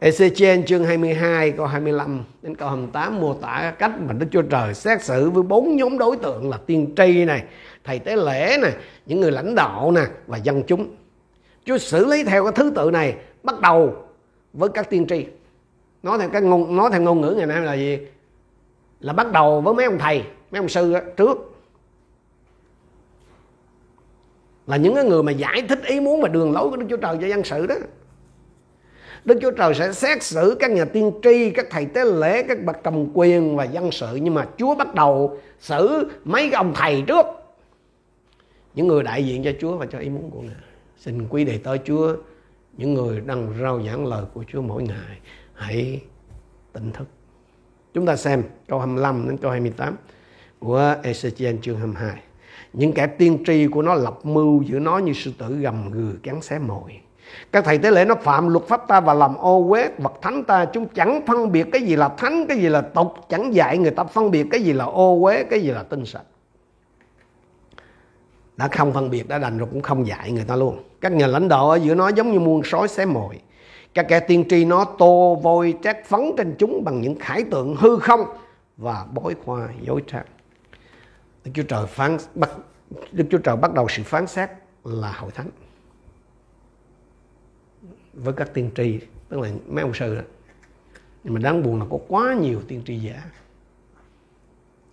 Ezechiel 0.01 0.63
chương 0.65 0.84
22 0.84 1.51
câu 1.51 1.65
25 1.65 2.24
đến 2.41 2.55
câu 2.55 2.69
28 2.69 3.19
mô 3.19 3.34
tả 3.34 3.74
cách 3.80 3.91
mà 3.99 4.13
Đức 4.13 4.26
Chúa 4.32 4.41
Trời 4.41 4.74
xét 4.74 5.03
xử 5.03 5.30
với 5.30 5.43
bốn 5.43 5.76
nhóm 5.76 5.97
đối 5.97 6.17
tượng 6.17 6.49
là 6.49 6.57
tiên 6.65 6.93
tri 6.97 7.26
này, 7.26 7.43
thầy 7.84 7.99
tế 7.99 8.15
lễ 8.15 8.57
này, 8.61 8.74
những 9.05 9.19
người 9.19 9.32
lãnh 9.32 9.55
đạo 9.55 9.91
nè 9.91 10.01
và 10.28 10.38
dân 10.38 10.63
chúng. 10.67 10.95
Chúa 11.65 11.78
xử 11.78 12.05
lý 12.05 12.24
theo 12.24 12.43
cái 12.43 12.53
thứ 12.55 12.72
tự 12.76 12.91
này 12.91 13.15
bắt 13.43 13.59
đầu 13.61 13.95
với 14.53 14.69
các 14.69 14.89
tiên 14.89 15.05
tri. 15.09 15.26
Nói 16.03 16.19
theo 16.19 16.30
cái 16.30 16.41
ngôn 16.41 16.76
nói 16.76 16.89
theo 16.91 17.01
ngôn 17.01 17.22
ngữ 17.22 17.34
ngày 17.38 17.45
nay 17.45 17.61
là 17.61 17.74
gì? 17.74 17.99
Là 18.99 19.13
bắt 19.13 19.32
đầu 19.32 19.61
với 19.61 19.74
mấy 19.74 19.86
ông 19.86 19.99
thầy, 19.99 20.24
mấy 20.51 20.59
ông 20.59 20.69
sư 20.69 20.93
đó, 20.93 20.99
trước. 21.17 21.51
Là 24.68 24.78
những 24.78 24.95
cái 24.95 25.03
người 25.03 25.24
mà 25.24 25.32
giải 25.32 25.62
thích 25.70 25.80
ý 25.86 25.99
muốn 25.99 26.22
và 26.22 26.28
đường 26.28 26.51
lối 26.51 26.70
của 26.70 26.76
Đức 26.76 26.86
Chúa 26.89 26.97
Trời 26.97 27.18
cho 27.22 27.28
dân 27.28 27.43
sự 27.43 27.68
đó 27.68 27.76
Đức 29.26 29.38
Chúa 29.41 29.51
Trời 29.51 29.74
sẽ 29.74 29.93
xét 29.93 30.24
xử 30.24 30.57
các 30.59 30.72
nhà 30.72 30.86
tiên 30.86 31.12
tri, 31.24 31.49
các 31.49 31.68
thầy 31.70 31.86
tế 31.86 32.05
lễ, 32.05 32.43
các 32.43 32.64
bậc 32.64 32.84
cầm 32.84 33.07
quyền 33.14 33.55
và 33.55 33.64
dân 33.64 33.91
sự. 33.91 34.16
Nhưng 34.16 34.34
mà 34.34 34.47
Chúa 34.57 34.76
bắt 34.76 34.95
đầu 34.95 35.38
xử 35.59 36.09
mấy 36.24 36.41
cái 36.41 36.53
ông 36.57 36.74
thầy 36.76 37.03
trước. 37.07 37.26
Những 38.76 38.88
người 38.88 39.03
đại 39.03 39.26
diện 39.26 39.43
cho 39.43 39.51
Chúa 39.59 39.78
và 39.78 39.86
cho 39.86 39.99
ý 39.99 40.09
muốn 40.09 40.30
của 40.32 40.41
Ngài. 40.41 40.55
Xin 40.97 41.28
quý 41.30 41.45
đệ 41.45 41.57
tới 41.57 41.80
Chúa, 41.86 42.16
những 42.78 42.93
người 42.93 43.22
đang 43.22 43.53
rao 43.62 43.82
giảng 43.86 44.05
lời 44.05 44.24
của 44.34 44.43
Chúa 44.47 44.62
mỗi 44.62 44.84
ngày, 44.84 45.20
hãy 45.53 46.01
tỉnh 46.74 46.91
thức. 46.91 47.07
Chúng 47.93 48.05
ta 48.05 48.16
xem 48.16 48.43
câu 48.68 48.80
25 48.80 49.26
đến 49.28 49.38
câu 49.38 49.51
28 49.51 49.95
của 50.59 50.95
Ezechiel 51.03 51.57
chương 51.62 51.78
22. 51.78 52.30
Những 52.74 52.93
kẻ 52.93 53.07
tiên 53.07 53.43
tri 53.45 53.67
của 53.67 53.82
nó 53.82 53.93
lập 53.93 54.19
mưu 54.24 54.61
giữa 54.61 54.80
nó 54.80 54.97
như 54.97 55.13
sư 55.13 55.32
tử 55.38 55.55
gầm 55.55 55.91
gừ 55.91 56.13
cắn 56.24 56.41
xé 56.41 56.59
mồi. 56.59 56.99
Các 57.51 57.65
thầy 57.65 57.78
tế 57.78 57.91
lễ 57.91 58.05
nó 58.05 58.15
phạm 58.15 58.47
luật 58.47 58.65
pháp 58.67 58.88
ta 58.88 58.99
và 58.99 59.13
làm 59.13 59.36
ô 59.36 59.69
uế 59.69 59.89
vật 59.97 60.13
thánh 60.22 60.43
ta. 60.43 60.65
Chúng 60.65 60.88
chẳng 60.88 61.22
phân 61.28 61.51
biệt 61.51 61.67
cái 61.72 61.82
gì 61.82 61.95
là 61.95 62.09
thánh, 62.09 62.45
cái 62.47 62.57
gì 62.57 62.69
là 62.69 62.82
tục. 62.82 63.13
Chẳng 63.30 63.53
dạy 63.53 63.78
người 63.78 63.91
ta 63.91 64.03
phân 64.03 64.32
biệt 64.32 64.47
cái 64.51 64.61
gì 64.61 64.74
là 64.74 64.86
ô 64.86 65.22
uế, 65.22 65.43
cái 65.43 65.61
gì 65.61 65.72
là 65.72 65.84
tinh 65.84 66.05
sạch. 66.05 66.24
Đã 68.57 68.67
không 68.67 68.93
phân 68.93 69.09
biệt, 69.09 69.28
đã 69.28 69.38
đành 69.38 69.57
rồi 69.57 69.67
cũng 69.72 69.82
không 69.82 70.07
dạy 70.07 70.32
người 70.32 70.43
ta 70.47 70.55
luôn. 70.55 70.84
Các 71.01 71.11
nhà 71.11 71.28
lãnh 71.28 71.47
đạo 71.47 71.69
ở 71.69 71.76
giữa 71.76 71.95
nó 71.95 72.09
giống 72.09 72.32
như 72.32 72.39
muôn 72.39 72.61
sói 72.63 72.88
xé 72.88 73.05
mồi. 73.05 73.39
Các 73.93 74.05
kẻ 74.09 74.19
tiên 74.19 74.45
tri 74.49 74.65
nó 74.65 74.86
tô 74.86 75.39
vôi 75.43 75.74
trát 75.84 76.05
phấn 76.05 76.22
trên 76.38 76.55
chúng 76.57 76.84
bằng 76.84 77.01
những 77.01 77.15
khải 77.19 77.43
tượng 77.43 77.76
hư 77.76 77.97
không 77.97 78.22
và 78.78 79.05
bối 79.13 79.36
khoa 79.45 79.67
dối 79.82 80.01
trang. 80.07 80.26
Đức 81.43 81.51
Chúa 81.53 81.63
Trời 81.63 81.87
phán 81.87 82.17
bắt 82.35 82.49
Đức 83.11 83.25
Chúa 83.31 83.37
Trời 83.37 83.55
bắt 83.55 83.73
đầu 83.73 83.87
sự 83.89 84.03
phán 84.03 84.27
xét 84.27 84.49
là 84.83 85.11
hội 85.11 85.31
thánh. 85.31 85.49
Với 88.13 88.33
các 88.33 88.53
tiên 88.53 88.71
tri 88.75 88.99
tức 89.29 89.39
là 89.39 89.49
mấy 89.67 89.81
ông 89.81 89.93
sư 89.93 90.15
đó. 90.15 90.21
Nhưng 91.23 91.33
mà 91.33 91.39
đáng 91.39 91.63
buồn 91.63 91.79
là 91.79 91.85
có 91.89 91.97
quá 92.07 92.33
nhiều 92.41 92.61
tiên 92.67 92.81
tri 92.85 92.99
giả. 92.99 93.23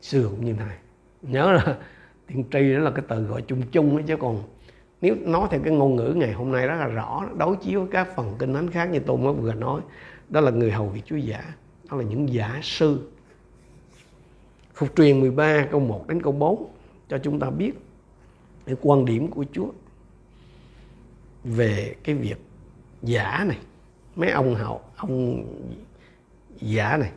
Xưa 0.00 0.28
cũng 0.30 0.44
như 0.44 0.52
này. 0.52 0.76
Nhớ 1.22 1.52
là 1.52 1.78
tiên 2.26 2.44
tri 2.52 2.74
đó 2.74 2.78
là 2.78 2.90
cái 2.90 3.04
từ 3.08 3.22
gọi 3.22 3.42
chung 3.42 3.62
chung 3.72 3.94
ấy, 3.94 4.04
chứ 4.06 4.16
còn 4.16 4.42
nếu 5.00 5.16
nói 5.20 5.48
theo 5.50 5.60
cái 5.64 5.72
ngôn 5.72 5.96
ngữ 5.96 6.12
ngày 6.16 6.32
hôm 6.32 6.52
nay 6.52 6.66
rất 6.66 6.76
là 6.76 6.86
rõ 6.86 7.28
đối 7.38 7.56
chiếu 7.56 7.80
với 7.80 7.88
các 7.92 8.16
phần 8.16 8.34
kinh 8.38 8.54
thánh 8.54 8.70
khác 8.70 8.84
như 8.84 8.98
tôi 8.98 9.18
mới 9.18 9.32
vừa 9.32 9.54
nói 9.54 9.80
đó 10.28 10.40
là 10.40 10.50
người 10.50 10.70
hầu 10.70 10.88
việc 10.88 11.02
Chúa 11.04 11.16
giả. 11.16 11.54
Đó 11.90 11.96
là 11.96 12.02
những 12.02 12.32
giả 12.32 12.60
sư. 12.62 13.10
Phục 14.78 14.96
truyền 14.96 15.20
13 15.20 15.66
câu 15.70 15.80
1 15.80 16.08
đến 16.08 16.22
câu 16.22 16.32
4 16.32 16.66
cho 17.08 17.18
chúng 17.18 17.40
ta 17.40 17.50
biết 17.50 17.72
cái 18.66 18.76
quan 18.82 19.04
điểm 19.04 19.30
của 19.30 19.44
Chúa 19.52 19.66
về 21.44 21.94
cái 22.04 22.14
việc 22.14 22.36
giả 23.02 23.44
này. 23.48 23.58
Mấy 24.16 24.30
ông 24.30 24.54
hậu, 24.54 24.80
ông 24.96 25.44
giả 26.60 26.96
này. 26.96 27.10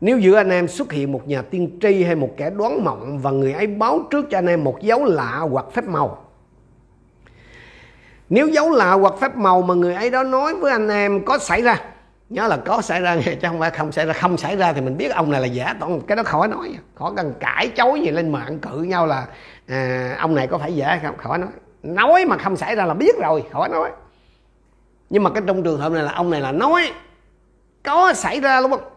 Nếu 0.00 0.18
giữa 0.18 0.36
anh 0.36 0.50
em 0.50 0.68
xuất 0.68 0.92
hiện 0.92 1.12
một 1.12 1.28
nhà 1.28 1.42
tiên 1.42 1.78
tri 1.82 2.02
hay 2.02 2.14
một 2.14 2.34
kẻ 2.36 2.50
đoán 2.50 2.84
mộng 2.84 3.18
và 3.18 3.30
người 3.30 3.52
ấy 3.52 3.66
báo 3.66 4.06
trước 4.10 4.26
cho 4.30 4.38
anh 4.38 4.46
em 4.46 4.64
một 4.64 4.78
dấu 4.82 5.04
lạ 5.04 5.38
hoặc 5.50 5.66
phép 5.72 5.84
màu. 5.84 6.24
Nếu 8.28 8.48
dấu 8.48 8.70
lạ 8.70 8.92
hoặc 8.92 9.14
phép 9.20 9.36
màu 9.36 9.62
mà 9.62 9.74
người 9.74 9.94
ấy 9.94 10.10
đó 10.10 10.24
nói 10.24 10.54
với 10.54 10.72
anh 10.72 10.88
em 10.88 11.24
có 11.24 11.38
xảy 11.38 11.62
ra 11.62 11.84
nhớ 12.30 12.48
là 12.48 12.56
có 12.56 12.82
xảy 12.82 13.00
ra 13.00 13.14
nghe 13.14 13.34
chứ 13.34 13.48
không 13.48 13.60
phải 13.60 13.70
không 13.70 13.92
xảy 13.92 14.06
ra. 14.06 14.12
Không 14.12 14.36
xảy 14.36 14.56
ra 14.56 14.72
thì 14.72 14.80
mình 14.80 14.96
biết 14.96 15.08
ông 15.08 15.30
này 15.30 15.40
là 15.40 15.46
giả 15.46 15.74
toàn 15.80 16.00
cái 16.00 16.16
đó 16.16 16.22
khỏi 16.22 16.48
nói. 16.48 16.78
Khỏi 16.94 17.12
cần 17.16 17.34
cãi 17.40 17.68
chối 17.68 18.00
gì 18.00 18.10
lên 18.10 18.32
mạng 18.32 18.58
cự 18.58 18.82
nhau 18.82 19.06
là 19.06 19.26
à, 19.68 20.16
ông 20.18 20.34
này 20.34 20.46
có 20.46 20.58
phải 20.58 20.76
giả 20.76 21.00
không? 21.02 21.16
Khỏi 21.16 21.38
nói. 21.38 21.48
Nói 21.82 22.24
mà 22.24 22.36
không 22.38 22.56
xảy 22.56 22.74
ra 22.74 22.84
là 22.84 22.94
biết 22.94 23.16
rồi. 23.22 23.44
Khỏi 23.52 23.68
nói. 23.68 23.90
Nhưng 25.10 25.22
mà 25.22 25.30
cái 25.30 25.42
trong 25.46 25.62
trường 25.62 25.80
hợp 25.80 25.92
này 25.92 26.02
là 26.02 26.12
ông 26.12 26.30
này 26.30 26.40
là 26.40 26.52
nói 26.52 26.92
có 27.82 28.12
xảy 28.12 28.40
ra 28.40 28.60
đúng 28.60 28.70
không 28.70 28.90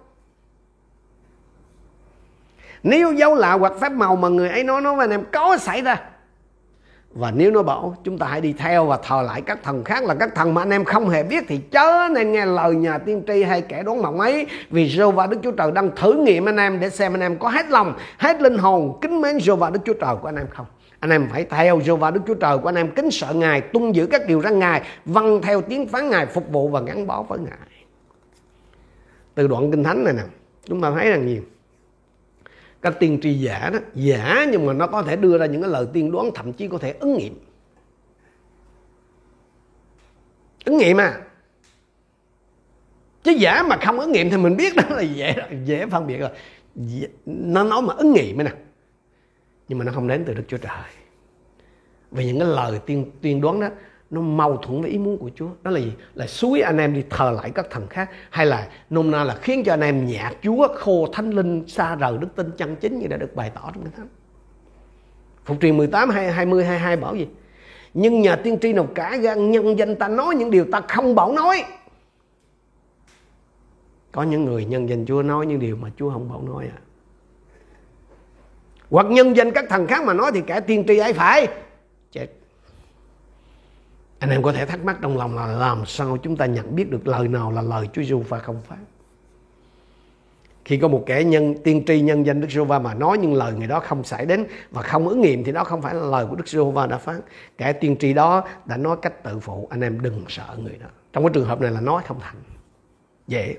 nếu 2.84 3.14
dấu 3.14 3.36
lạ 3.36 3.54
hoặc 3.54 3.74
phép 3.82 3.92
màu 3.92 4.16
mà 4.16 4.28
người 4.28 4.50
ấy 4.50 4.64
nói 4.64 4.82
nói 4.82 4.96
với 4.96 5.04
anh 5.04 5.12
em 5.12 5.24
có 5.32 5.58
xảy 5.58 5.82
ra 5.82 6.11
và 7.14 7.32
nếu 7.32 7.52
nó 7.52 7.64
bảo 7.64 7.98
chúng 8.04 8.18
ta 8.18 8.28
hãy 8.28 8.42
đi 8.42 8.54
theo 8.54 8.86
và 8.86 8.98
thờ 9.04 9.22
lại 9.22 9.42
các 9.42 9.64
thần 9.64 9.84
khác 9.84 10.04
là 10.04 10.14
các 10.14 10.36
thần 10.36 10.54
mà 10.54 10.62
anh 10.62 10.70
em 10.70 10.84
không 10.86 11.10
hề 11.10 11.24
biết 11.24 11.44
thì 11.48 11.58
chớ 11.58 12.08
nên 12.12 12.32
nghe 12.32 12.46
lời 12.46 12.76
nhà 12.76 12.98
tiên 12.98 13.24
tri 13.28 13.44
hay 13.44 13.62
kẻ 13.62 13.84
đoán 13.84 14.02
mộng 14.02 14.20
ấy 14.20 14.48
vì 14.70 14.90
Giô 14.90 15.12
và 15.12 15.28
Đức 15.28 15.38
Chúa 15.44 15.52
Trời 15.52 15.72
đang 15.72 15.96
thử 15.96 16.14
nghiệm 16.14 16.50
anh 16.50 16.58
em 16.58 16.80
để 16.80 16.90
xem 16.90 17.14
anh 17.14 17.22
em 17.22 17.38
có 17.38 17.50
hết 17.50 17.70
lòng, 17.70 17.94
hết 18.18 18.42
linh 18.42 18.58
hồn 18.58 19.00
kính 19.02 19.22
mến 19.22 19.40
Giô 19.40 19.56
và 19.56 19.70
Đức 19.70 19.80
Chúa 19.86 19.94
Trời 19.94 20.16
của 20.22 20.30
anh 20.30 20.36
em 20.36 20.48
không. 20.50 20.66
Anh 21.00 21.10
em 21.10 21.28
phải 21.32 21.46
theo 21.50 21.82
Giô 21.86 21.96
và 21.96 22.12
Đức 22.12 22.22
Chúa 22.28 22.34
Trời 22.34 22.58
của 22.58 22.70
anh 22.70 22.76
em 22.76 22.92
kính 22.92 23.12
sợ 23.12 23.34
Ngài, 23.34 23.62
tuân 23.62 23.92
giữ 23.92 24.06
các 24.06 24.28
điều 24.28 24.42
răn 24.42 24.60
Ngài, 24.60 24.82
vâng 25.06 25.42
theo 25.42 25.62
tiếng 25.62 25.88
phán 25.88 26.10
Ngài, 26.10 26.26
phục 26.26 26.52
vụ 26.52 26.70
và 26.70 26.82
gắn 26.82 27.08
bó 27.08 27.22
với 27.22 27.40
Ngài. 27.40 27.58
Từ 29.36 29.48
đoạn 29.48 29.72
kinh 29.72 29.84
thánh 29.84 30.04
này 30.04 30.14
nè, 30.14 30.24
chúng 30.66 30.82
ta 30.82 30.92
thấy 30.92 31.10
rằng 31.10 31.28
nhiều 31.28 31.42
các 32.82 32.94
tiên 33.00 33.20
tri 33.22 33.34
giả 33.34 33.70
đó, 33.74 33.80
giả 33.96 34.46
nhưng 34.52 34.66
mà 34.66 34.74
nó 34.74 34.88
có 34.88 35.04
thể 35.04 35.16
đưa 35.16 35.38
ra 35.38 35.46
những 35.46 35.62
cái 35.62 35.72
lời 35.72 35.88
tiên 35.94 36.12
đoán, 36.12 36.30
thậm 36.36 36.54
chí 36.54 36.68
có 36.68 36.78
thể 36.78 36.92
ứng 37.00 37.18
nghiệm. 37.18 37.40
Ứng 40.66 40.78
nghiệm 40.78 40.98
à? 40.98 41.22
Chứ 43.24 43.32
giả 43.32 43.64
mà 43.64 43.78
không 43.82 44.00
ứng 44.00 44.12
nghiệm 44.12 44.30
thì 44.30 44.38
mình 44.38 44.58
biết 44.58 44.76
đó 44.76 44.84
là 44.90 45.02
dễ 45.02 45.36
dễ 45.66 45.86
phân 45.86 46.08
biệt 46.08 46.18
rồi. 46.18 46.30
Nó 47.26 47.64
nói 47.64 47.82
mà 47.82 47.94
ứng 47.94 48.14
nghiệm 48.14 48.38
nè. 48.38 48.52
Nhưng 49.68 49.80
mà 49.80 49.86
nó 49.86 49.92
không 49.92 50.08
đến 50.08 50.24
từ 50.26 50.34
đức 50.34 50.44
chúa 50.48 50.58
trời. 50.58 50.90
Vì 52.12 52.26
những 52.26 52.40
cái 52.40 52.48
lời 52.48 52.80
tiên 52.86 53.12
tiên 53.22 53.42
đoán 53.42 53.60
đó 53.60 53.70
nó 54.12 54.22
mâu 54.22 54.58
thuẫn 54.58 54.82
với 54.82 54.92
ý 54.92 54.98
muốn 54.98 55.18
của 55.18 55.30
Chúa. 55.36 55.48
Đó 55.64 55.72
là 55.72 55.80
gì? 55.80 55.94
Là 56.14 56.28
suối 56.28 56.62
anh 56.62 56.78
em 56.78 56.94
đi 56.94 57.04
thờ 57.10 57.32
lại 57.32 57.52
các 57.56 57.68
thần 57.70 57.88
khác, 57.88 58.10
hay 58.30 58.46
là 58.46 58.68
nôm 58.90 59.12
na 59.12 59.24
là 59.24 59.36
khiến 59.36 59.64
cho 59.66 59.74
anh 59.74 59.82
em 59.82 60.06
nhạt 60.08 60.34
Chúa, 60.42 60.68
khô 60.76 61.08
thánh 61.14 61.30
linh, 61.30 61.68
xa 61.68 61.96
rời 61.96 62.18
đức 62.18 62.28
tin 62.36 62.52
chân 62.58 62.76
chính 62.76 63.00
như 63.00 63.08
đã 63.08 63.18
được 63.18 63.36
bày 63.36 63.52
tỏ 63.56 63.72
trong 63.74 63.84
kinh 63.84 63.94
thánh. 63.98 64.08
Phục 65.46 65.58
truyền 65.62 65.78
18 65.78 66.10
20 66.10 66.66
22 66.66 66.98
bảo 66.98 67.16
gì? 67.16 67.28
Nhưng 67.94 68.22
nhà 68.22 68.36
tiên 68.36 68.58
tri 68.62 68.74
nào 68.74 68.88
cả 68.96 69.18
gan 69.18 69.52
nhân 69.52 69.78
danh 69.78 69.96
ta 69.96 70.08
nói 70.08 70.36
những 70.36 70.52
điều 70.52 70.66
ta 70.72 70.82
không 70.88 71.16
bảo 71.16 71.34
nói. 71.34 71.64
Có 74.12 74.24
những 74.24 74.46
người 74.46 74.66
nhân 74.66 74.90
danh 74.90 75.06
Chúa 75.06 75.22
nói 75.22 75.46
những 75.46 75.60
điều 75.60 75.76
mà 75.76 75.90
Chúa 75.98 76.12
không 76.12 76.30
bảo 76.30 76.42
nói 76.42 76.70
à. 76.76 76.80
Hoặc 78.90 79.06
nhân 79.06 79.36
danh 79.36 79.52
các 79.52 79.66
thần 79.70 79.88
khác 79.88 80.04
mà 80.04 80.14
nói 80.14 80.32
thì 80.34 80.42
kẻ 80.48 80.60
tiên 80.60 80.84
tri 80.88 80.98
ấy 80.98 81.14
phải 81.14 81.48
anh 84.22 84.30
em 84.30 84.44
có 84.44 84.52
thể 84.52 84.66
thắc 84.66 84.86
mắc 84.86 84.98
trong 85.02 85.18
lòng 85.18 85.36
là 85.36 85.48
làm 85.48 85.86
sao 85.86 86.18
chúng 86.18 86.36
ta 86.36 86.46
nhận 86.46 86.76
biết 86.76 86.92
được 86.92 87.08
lời 87.08 87.28
nào 87.28 87.52
là 87.52 87.62
lời 87.62 87.90
Chúa 87.94 88.02
Giêsu 88.02 88.20
và 88.20 88.40
không 88.40 88.62
phải 88.68 88.78
khi 90.66 90.78
có 90.78 90.88
một 90.88 91.04
kẻ 91.06 91.24
nhân, 91.24 91.56
tiên 91.64 91.84
tri 91.88 92.02
nhân 92.02 92.26
danh 92.26 92.42
Đức 92.42 92.52
giê 92.52 92.64
va 92.64 92.80
mà 92.80 92.94
nói 92.94 93.18
những 93.18 93.34
lời 93.34 93.54
người 93.54 93.68
đó 93.68 93.80
không 93.80 94.04
xảy 94.04 94.26
đến 94.26 94.46
và 94.72 94.82
không 94.82 95.08
ứng 95.08 95.22
nghiệm 95.22 95.44
thì 95.44 95.52
đó 95.52 95.64
không 95.64 95.82
phải 95.82 95.96
là 95.96 96.02
lời 96.02 96.26
của 96.30 96.36
Đức 96.36 96.48
giê 96.48 96.60
va 96.74 96.88
đã 96.88 96.98
phán. 96.98 97.22
Kẻ 97.58 97.74
tiên 97.74 97.96
tri 98.00 98.14
đó 98.14 98.44
đã 98.66 98.78
nói 98.78 98.98
cách 99.02 99.24
tự 99.24 99.40
phụ, 99.40 99.68
anh 99.72 99.82
em 99.82 100.02
đừng 100.02 100.26
sợ 100.28 100.58
người 100.64 100.78
đó. 100.82 100.88
Trong 101.14 101.24
cái 101.24 101.32
trường 101.34 101.46
hợp 101.46 101.62
này 101.62 101.72
là 101.72 101.82
nói 101.82 102.04
không 102.08 102.18
thành. 102.20 102.36
Dễ. 103.28 103.56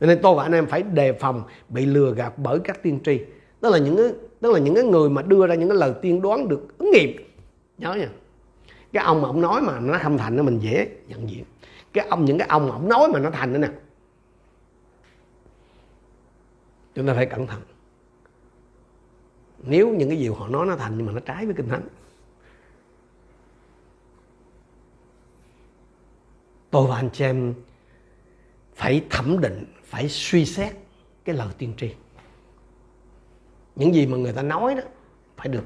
Nên 0.00 0.18
tôi 0.22 0.34
và 0.34 0.42
anh 0.42 0.52
em 0.52 0.66
phải 0.66 0.82
đề 0.82 1.12
phòng 1.12 1.42
bị 1.68 1.86
lừa 1.86 2.14
gạt 2.14 2.38
bởi 2.38 2.58
các 2.58 2.82
tiên 2.82 3.00
tri. 3.04 3.20
Đó 3.60 3.68
là 3.68 3.78
những 3.78 4.12
đó 4.40 4.50
là 4.50 4.58
những 4.58 4.74
cái 4.74 4.84
người 4.84 5.10
mà 5.10 5.22
đưa 5.22 5.46
ra 5.46 5.54
những 5.54 5.68
cái 5.68 5.78
lời 5.78 5.92
tiên 6.02 6.22
đoán 6.22 6.48
được 6.48 6.78
ứng 6.78 6.90
nghiệm. 6.90 7.10
Nhớ 7.78 7.94
nha 7.94 8.08
cái 8.94 9.04
ông 9.04 9.22
mà 9.22 9.28
ông 9.28 9.40
nói 9.40 9.62
mà 9.62 9.80
nó 9.80 9.98
không 10.02 10.18
thành 10.18 10.36
nó 10.36 10.42
mình 10.42 10.58
dễ 10.58 10.96
nhận 11.08 11.30
diện. 11.30 11.44
Cái 11.92 12.06
ông, 12.06 12.24
những 12.24 12.38
cái 12.38 12.48
ông 12.48 12.68
mà 12.68 12.74
ông 12.74 12.88
nói 12.88 13.08
mà 13.12 13.18
nó 13.18 13.30
thành 13.30 13.52
nữa 13.52 13.58
nè. 13.58 13.68
Chúng 16.94 17.06
ta 17.06 17.14
phải 17.14 17.26
cẩn 17.26 17.46
thận. 17.46 17.60
Nếu 19.58 19.88
những 19.88 20.08
cái 20.08 20.18
gì 20.18 20.28
họ 20.28 20.48
nói 20.48 20.66
nó 20.66 20.76
thành 20.76 20.96
nhưng 20.96 21.06
mà 21.06 21.12
nó 21.12 21.20
trái 21.20 21.46
với 21.46 21.54
kinh 21.54 21.68
thánh, 21.68 21.88
tôi 26.70 26.88
và 26.88 26.96
anh 26.96 27.10
chị 27.12 27.24
em 27.24 27.54
phải 28.74 29.04
thẩm 29.10 29.40
định, 29.40 29.64
phải 29.84 30.08
suy 30.08 30.46
xét 30.46 30.72
cái 31.24 31.36
lời 31.36 31.48
tiên 31.58 31.74
tri. 31.76 31.94
Những 33.76 33.94
gì 33.94 34.06
mà 34.06 34.16
người 34.16 34.32
ta 34.32 34.42
nói 34.42 34.74
đó 34.74 34.82
phải 35.36 35.48
được 35.48 35.64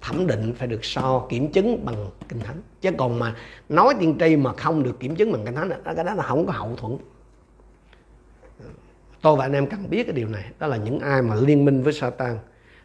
thẩm 0.00 0.26
định 0.26 0.54
phải 0.56 0.68
được 0.68 0.84
so 0.84 1.26
kiểm 1.28 1.52
chứng 1.52 1.84
bằng 1.84 2.10
kinh 2.28 2.40
thánh. 2.40 2.62
Chứ 2.80 2.90
còn 2.98 3.18
mà 3.18 3.34
nói 3.68 3.94
tiên 4.00 4.16
tri 4.20 4.36
mà 4.36 4.52
không 4.52 4.82
được 4.82 5.00
kiểm 5.00 5.16
chứng 5.16 5.32
bằng 5.32 5.44
kinh 5.44 5.54
thánh 5.54 5.68
đó, 5.68 5.76
cái 5.84 6.04
đó 6.04 6.14
là 6.14 6.22
không 6.22 6.46
có 6.46 6.52
hậu 6.52 6.76
thuẫn. 6.76 6.96
Tôi 9.20 9.36
và 9.36 9.44
anh 9.44 9.52
em 9.52 9.66
cần 9.66 9.90
biết 9.90 10.04
cái 10.04 10.12
điều 10.12 10.28
này. 10.28 10.44
Đó 10.58 10.66
là 10.66 10.76
những 10.76 10.98
ai 10.98 11.22
mà 11.22 11.34
liên 11.34 11.64
minh 11.64 11.82
với 11.82 11.92
Satan 11.92 12.38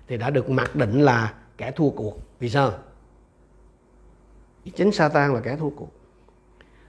thì 0.07 0.17
đã 0.17 0.29
được 0.29 0.49
mặc 0.49 0.75
định 0.75 1.01
là 1.01 1.33
kẻ 1.57 1.71
thua 1.71 1.89
cuộc. 1.89 2.19
Vì 2.39 2.49
sao? 2.49 2.71
Chính 4.75 4.91
Satan 4.91 5.33
là 5.33 5.39
kẻ 5.39 5.55
thua 5.55 5.69
cuộc. 5.69 5.91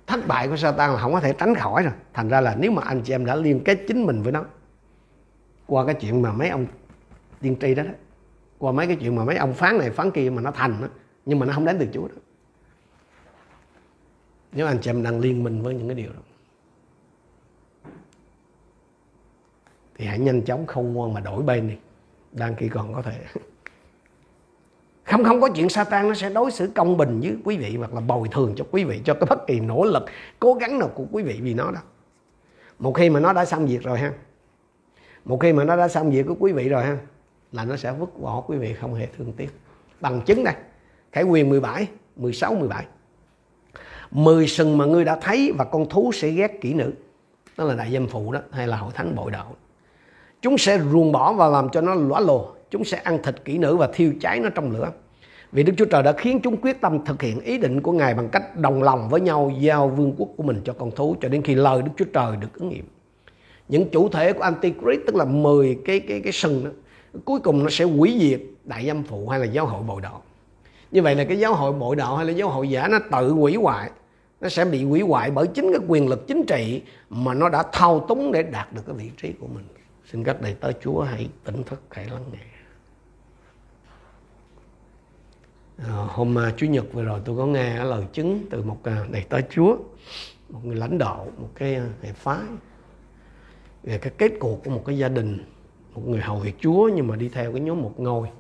Thất 0.07 0.27
bại 0.27 0.49
của 0.49 0.57
Satan 0.57 0.91
là 0.91 0.99
không 0.99 1.13
có 1.13 1.21
thể 1.21 1.33
tránh 1.33 1.55
khỏi 1.55 1.83
rồi. 1.83 1.93
Thành 2.13 2.29
ra 2.29 2.41
là 2.41 2.57
nếu 2.61 2.71
mà 2.71 2.83
anh 2.83 3.03
chị 3.03 3.15
em 3.15 3.27
đã 3.27 3.35
liên 3.35 3.65
kết 3.65 3.79
chính 3.89 4.07
mình 4.07 4.23
với 4.23 4.33
nó 4.33 4.45
qua 5.67 5.87
cái 5.87 5.95
chuyện 5.95 6.23
mà 6.23 6.33
mấy 6.33 6.49
ông 6.49 6.67
tiên 7.41 7.57
tri 7.61 7.75
đó, 7.75 7.83
đó 7.83 7.91
qua 8.65 8.73
mấy 8.73 8.87
cái 8.87 8.97
chuyện 9.01 9.17
mà 9.17 9.25
mấy 9.25 9.37
ông 9.37 9.55
phán 9.55 9.79
này 9.79 9.91
phán 9.91 10.11
kia 10.11 10.31
mà 10.31 10.43
nó 10.43 10.51
thành 10.51 10.81
đó, 10.81 10.89
nhưng 11.27 11.39
mà 11.39 11.47
nó 11.47 11.53
không 11.53 11.65
đến 11.65 11.77
từ 11.81 11.87
Chúa 11.93 12.09
đó. 12.09 12.15
Nếu 14.53 14.67
anh 14.67 14.79
chị 14.81 14.91
em 14.91 15.03
đang 15.03 15.21
liên 15.21 15.45
minh 15.45 15.63
với 15.63 15.75
những 15.75 15.89
cái 15.89 15.95
điều 15.95 16.13
đó 16.13 16.21
thì 19.95 20.07
hãy 20.07 20.19
nhanh 20.19 20.43
chóng 20.43 20.67
không 20.67 20.93
ngoan 20.93 21.15
mà 21.15 21.21
đổi 21.21 21.43
bên 21.43 21.69
đi 21.69 21.77
đang 22.33 22.57
khi 22.57 22.69
còn 22.69 22.95
có 22.95 23.03
thể. 23.03 23.19
Không 25.05 25.25
không 25.25 25.41
có 25.41 25.49
chuyện 25.49 25.69
Satan 25.69 26.09
nó 26.09 26.15
sẽ 26.15 26.31
đối 26.31 26.51
xử 26.51 26.71
công 26.75 26.97
bình 26.97 27.21
với 27.21 27.37
quý 27.45 27.57
vị 27.57 27.77
hoặc 27.77 27.95
là 27.95 28.01
bồi 28.01 28.29
thường 28.29 28.55
cho 28.57 28.65
quý 28.71 28.85
vị 28.85 29.01
cho 29.05 29.15
cái 29.15 29.27
bất 29.31 29.47
kỳ 29.47 29.61
nỗ 29.61 29.85
lực 29.85 30.05
cố 30.39 30.55
gắng 30.55 30.79
nào 30.79 30.89
của 30.95 31.05
quý 31.13 31.23
vị 31.23 31.41
vì 31.43 31.55
nó 31.55 31.71
đâu 31.71 31.83
một 32.79 32.93
khi 32.93 33.11
mà 33.11 33.21
nó 33.21 33.33
đã 33.33 33.45
xong 33.45 33.67
việc 33.67 33.83
rồi 33.83 33.99
ha. 33.99 34.13
Một 35.25 35.41
khi 35.41 35.53
mà 35.53 35.65
nó 35.65 35.77
đã 35.77 35.89
xong 35.89 36.11
việc 36.11 36.27
của 36.27 36.37
quý 36.39 36.53
vị 36.53 36.69
rồi 36.69 36.85
ha 36.85 36.99
là 37.55 37.65
nó 37.65 37.77
sẽ 37.77 37.93
vứt 37.93 38.21
bỏ 38.21 38.41
quý 38.47 38.59
vị 38.59 38.75
không 38.75 38.95
hề 38.95 39.07
thương 39.19 39.33
tiếc. 39.33 39.51
Bằng 40.01 40.21
chứng 40.21 40.45
đây 40.45 40.55
Khải 41.13 41.25
quyền 41.25 41.49
17 41.49 41.89
16 42.17 42.55
17 42.55 42.85
mười 44.11 44.47
sừng 44.47 44.79
mà 44.79 44.85
ngươi 44.85 45.05
đã 45.05 45.19
thấy 45.21 45.53
và 45.59 45.65
con 45.65 45.89
thú 45.89 46.13
sẽ 46.15 46.31
ghét 46.31 46.61
kỹ 46.61 46.75
nữ. 46.75 46.93
Đó 47.57 47.65
là 47.65 47.75
đại 47.75 47.93
dâm 47.93 48.07
phụ 48.07 48.33
đó 48.33 48.41
hay 48.51 48.67
là 48.67 48.77
hội 48.77 48.93
thánh 48.95 49.15
bội 49.15 49.31
đạo. 49.31 49.57
Chúng 50.43 50.59
sẽ 50.59 50.79
ruồng 50.93 51.13
bỏ 51.13 51.33
và 51.33 51.49
làm 51.49 51.69
cho 51.69 51.81
nó 51.81 51.95
lõa 51.95 52.21
lồ. 52.21 52.51
Chúng 52.71 52.85
sẽ 52.85 52.97
ăn 52.97 53.23
thịt 53.23 53.35
kỹ 53.45 53.59
nữ 53.59 53.77
và 53.77 53.89
thiêu 53.95 54.13
cháy 54.21 54.41
nó 54.41 54.51
trong 54.51 54.71
lửa. 54.71 54.91
Vì 55.53 55.63
Đức 55.63 55.73
Chúa 55.77 55.85
Trời 55.85 56.03
đã 56.03 56.13
khiến 56.13 56.41
chúng 56.43 56.57
quyết 56.57 56.81
tâm 56.81 57.05
thực 57.05 57.23
hiện 57.23 57.41
ý 57.41 57.59
định 57.59 57.81
của 57.81 57.93
Ngài 57.93 58.15
bằng 58.15 58.29
cách 58.29 58.57
đồng 58.57 58.83
lòng 58.83 59.09
với 59.09 59.21
nhau 59.21 59.53
giao 59.59 59.89
vương 59.89 60.15
quốc 60.19 60.29
của 60.37 60.43
mình 60.43 60.61
cho 60.65 60.73
con 60.73 60.91
thú 60.91 61.17
cho 61.21 61.29
đến 61.29 61.43
khi 61.43 61.55
lời 61.55 61.83
Đức 61.83 61.91
Chúa 61.97 62.05
Trời 62.13 62.37
được 62.37 62.55
ứng 62.55 62.69
nghiệm. 62.69 62.85
Những 63.69 63.91
chủ 63.91 64.09
thể 64.09 64.33
của 64.33 64.43
Antichrist 64.43 65.01
tức 65.07 65.17
là 65.17 65.25
10 65.25 65.79
cái 65.85 66.01
cái 66.01 66.21
cái 66.21 66.33
sừng 66.33 66.65
đó, 66.65 66.71
cuối 67.25 67.41
cùng 67.41 67.65
nó 67.65 67.71
sẽ 67.71 67.85
hủy 67.85 68.19
diệt 68.21 68.41
đại 68.65 68.87
dâm 68.87 69.03
phụ 69.03 69.29
hay 69.29 69.41
là 69.41 69.47
giáo 69.47 69.67
hội 69.67 69.83
bội 69.83 70.03
đạo. 70.03 70.23
Như 70.91 71.03
vậy 71.03 71.15
là 71.15 71.25
cái 71.25 71.39
giáo 71.39 71.55
hội 71.55 71.73
bội 71.73 71.97
đạo 71.97 72.17
hay 72.17 72.27
là 72.27 72.33
giáo 72.33 72.49
hội 72.49 72.71
giả 72.71 72.89
nó 72.89 72.99
tự 73.13 73.31
hủy 73.31 73.55
hoại. 73.55 73.91
Nó 74.41 74.49
sẽ 74.49 74.65
bị 74.65 74.85
hủy 74.85 75.01
hoại 75.01 75.31
bởi 75.31 75.47
chính 75.47 75.73
cái 75.73 75.81
quyền 75.89 76.09
lực 76.09 76.27
chính 76.27 76.45
trị 76.47 76.83
mà 77.11 77.35
nó 77.35 77.49
đã 77.49 77.65
thao 77.73 78.01
túng 78.09 78.33
để 78.33 78.43
đạt 78.43 78.73
được 78.73 78.83
cái 78.87 78.97
vị 78.97 79.11
trí 79.17 79.33
của 79.41 79.47
mình. 79.47 79.65
Xin 80.13 80.25
các 80.25 80.41
đầy 80.41 80.55
tớ 80.55 80.73
Chúa 80.73 81.03
hãy 81.03 81.29
tỉnh 81.45 81.63
thức 81.63 81.81
hãy 81.91 82.07
lắng 82.07 82.25
nghe. 82.33 82.39
Ờ, 85.79 85.85
à, 85.85 86.07
hôm 86.09 86.37
Chủ 86.57 86.67
nhật 86.67 86.85
vừa 86.93 87.03
rồi 87.03 87.21
tôi 87.25 87.37
có 87.37 87.47
nghe 87.47 87.85
lời 87.85 88.05
chứng 88.13 88.47
từ 88.51 88.63
một 88.63 88.79
à, 88.83 89.07
đầy 89.11 89.23
tớ 89.29 89.41
Chúa 89.51 89.77
một 90.49 90.61
người 90.65 90.77
lãnh 90.77 90.99
đạo 90.99 91.33
một 91.39 91.51
cái 91.55 91.75
à, 91.75 91.87
hệ 92.03 92.13
phái 92.13 92.43
về 93.83 93.99
cái 93.99 94.13
kết 94.19 94.33
cuộc 94.41 94.65
của 94.65 94.71
một 94.71 94.83
cái 94.87 94.99
gia 94.99 95.09
đình 95.09 95.54
một 95.95 96.03
người 96.07 96.21
hầu 96.21 96.39
việc 96.39 96.55
Chúa 96.61 96.91
nhưng 96.95 97.09
mà 97.09 97.17
đi 97.17 97.29
theo 97.29 97.53
cái 97.53 97.61
nhóm 97.61 97.83
một 97.83 98.01
ngôi. 98.01 98.31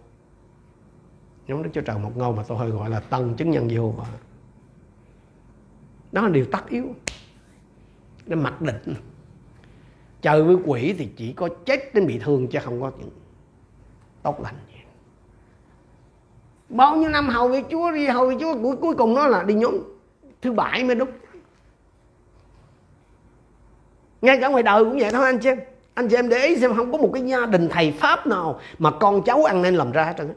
Nhóm 1.46 1.62
Đức 1.62 1.70
Chúa 1.72 1.80
Trời 1.80 1.98
một 1.98 2.16
ngôi 2.16 2.34
mà 2.36 2.42
tôi 2.48 2.58
hơi 2.58 2.70
gọi 2.70 2.90
là 2.90 3.00
tân 3.00 3.34
chứng 3.34 3.50
nhân 3.50 3.68
vô 3.74 3.94
và 3.96 4.04
đó 6.12 6.22
là 6.22 6.28
điều 6.28 6.44
tất 6.44 6.68
yếu. 6.68 6.84
Nó 8.26 8.36
mặc 8.36 8.60
định. 8.62 8.94
Chơi 10.22 10.42
với 10.42 10.56
quỷ 10.64 10.94
thì 10.98 11.08
chỉ 11.16 11.32
có 11.32 11.48
chết 11.64 11.94
đến 11.94 12.06
bị 12.06 12.18
thương 12.18 12.48
chứ 12.48 12.58
không 12.62 12.80
có 12.80 12.92
những 12.98 13.10
tốt 14.22 14.40
lành 14.40 14.54
gì. 14.68 14.80
Bao 16.68 16.96
nhiêu 16.96 17.10
năm 17.10 17.28
hầu 17.28 17.48
việc 17.48 17.64
chúa 17.70 17.92
đi 17.92 18.06
hầu 18.06 18.28
việc 18.28 18.36
chúa 18.40 18.54
cuối, 18.62 18.76
cuối 18.76 18.94
cùng 18.94 19.14
nó 19.14 19.26
là 19.26 19.42
đi 19.42 19.54
nhóm 19.54 19.74
thứ 20.42 20.52
bảy 20.52 20.84
mới 20.84 20.94
đúng. 20.94 21.10
Ngay 24.22 24.38
cả 24.40 24.48
ngoài 24.48 24.62
đời 24.62 24.84
cũng 24.84 24.98
vậy 24.98 25.10
thôi 25.12 25.26
anh 25.26 25.38
chị 25.38 25.50
anh 25.94 26.08
chị 26.08 26.16
em 26.16 26.28
để 26.28 26.46
ý 26.46 26.56
xem, 26.56 26.74
không 26.76 26.92
có 26.92 26.98
một 26.98 27.10
cái 27.14 27.22
gia 27.22 27.46
đình 27.46 27.68
thầy 27.68 27.92
pháp 27.92 28.26
nào 28.26 28.60
mà 28.78 28.90
con 28.90 29.22
cháu 29.22 29.44
ăn 29.44 29.62
nên 29.62 29.74
làm 29.74 29.92
ra 29.92 30.04
hết 30.04 30.14
trơn 30.18 30.34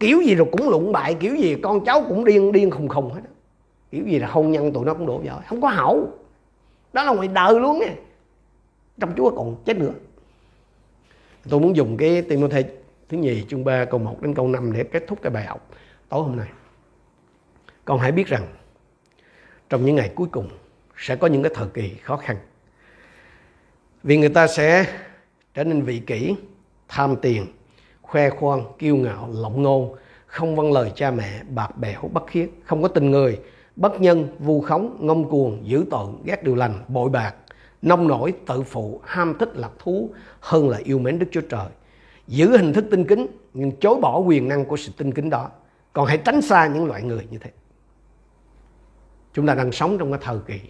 kiểu 0.00 0.20
gì 0.20 0.34
rồi 0.34 0.48
cũng 0.52 0.68
lụng 0.68 0.92
bại, 0.92 1.14
kiểu 1.14 1.34
gì 1.34 1.56
con 1.62 1.84
cháu 1.84 2.04
cũng 2.08 2.24
điên 2.24 2.52
điên 2.52 2.70
khùng 2.70 2.88
khùng 2.88 3.12
hết 3.12 3.20
kiểu 3.90 4.04
gì 4.06 4.18
là 4.18 4.28
hôn 4.28 4.52
nhân 4.52 4.72
tụi 4.72 4.84
nó 4.84 4.94
cũng 4.94 5.06
đổ 5.06 5.18
vỡ, 5.24 5.40
không 5.48 5.60
có 5.60 5.68
hậu 5.68 6.08
đó 6.92 7.04
là 7.04 7.14
ngoài 7.14 7.28
đời 7.28 7.60
luôn 7.60 7.78
nha. 7.78 7.94
Trong 9.00 9.12
chúa 9.16 9.30
còn 9.30 9.56
chết 9.64 9.76
nữa. 9.76 9.92
Tôi 11.48 11.60
muốn 11.60 11.76
dùng 11.76 11.96
cái 11.96 12.22
Timothy 12.22 12.62
thứ 13.08 13.16
nhì, 13.16 13.44
chương 13.48 13.64
3 13.64 13.84
câu 13.84 14.00
1 14.00 14.22
đến 14.22 14.34
câu 14.34 14.48
5 14.48 14.72
để 14.72 14.84
kết 14.84 15.04
thúc 15.06 15.18
cái 15.22 15.30
bài 15.30 15.44
học 15.44 15.68
tối 16.08 16.22
hôm 16.22 16.36
nay. 16.36 16.48
Con 17.84 17.98
hãy 17.98 18.12
biết 18.12 18.26
rằng, 18.26 18.46
trong 19.68 19.84
những 19.84 19.96
ngày 19.96 20.12
cuối 20.14 20.28
cùng 20.30 20.48
sẽ 20.96 21.16
có 21.16 21.26
những 21.26 21.42
cái 21.42 21.52
thời 21.54 21.68
kỳ 21.74 21.94
khó 22.02 22.16
khăn 22.16 22.36
vì 24.06 24.16
người 24.16 24.28
ta 24.28 24.46
sẽ 24.46 24.86
trở 25.54 25.64
nên 25.64 25.82
vị 25.82 26.02
kỷ 26.06 26.34
tham 26.88 27.16
tiền 27.22 27.46
khoe 28.02 28.30
khoang 28.30 28.64
kiêu 28.78 28.96
ngạo 28.96 29.28
lộng 29.32 29.62
ngôn 29.62 29.96
không 30.26 30.56
vâng 30.56 30.72
lời 30.72 30.92
cha 30.94 31.10
mẹ 31.10 31.42
bạc 31.48 31.76
bẽo 31.76 32.00
bất 32.12 32.26
khiết 32.26 32.50
không 32.64 32.82
có 32.82 32.88
tình 32.88 33.10
người 33.10 33.38
bất 33.76 34.00
nhân, 34.00 34.28
vu 34.38 34.60
khống, 34.60 34.96
ngông 35.00 35.28
cuồng, 35.28 35.68
dữ 35.68 35.84
tợn 35.90 36.22
ghét 36.24 36.42
điều 36.42 36.54
lành, 36.54 36.84
bội 36.88 37.10
bạc, 37.10 37.34
nông 37.82 38.08
nổi, 38.08 38.34
tự 38.46 38.62
phụ, 38.62 39.00
ham 39.04 39.34
thích 39.38 39.56
lạc 39.56 39.70
thú 39.78 40.10
hơn 40.40 40.68
là 40.68 40.78
yêu 40.84 40.98
mến 40.98 41.18
Đức 41.18 41.26
Chúa 41.30 41.40
Trời. 41.40 41.68
Giữ 42.26 42.56
hình 42.56 42.72
thức 42.72 42.84
tinh 42.90 43.04
kính 43.04 43.26
nhưng 43.54 43.72
chối 43.80 44.00
bỏ 44.00 44.18
quyền 44.18 44.48
năng 44.48 44.64
của 44.64 44.76
sự 44.76 44.92
tinh 44.96 45.12
kính 45.12 45.30
đó. 45.30 45.50
Còn 45.92 46.06
hãy 46.06 46.18
tránh 46.18 46.42
xa 46.42 46.66
những 46.66 46.86
loại 46.86 47.02
người 47.02 47.26
như 47.30 47.38
thế. 47.38 47.50
Chúng 49.32 49.46
ta 49.46 49.54
đang 49.54 49.72
sống 49.72 49.98
trong 49.98 50.12
cái 50.12 50.20
thời 50.22 50.38
kỳ. 50.46 50.60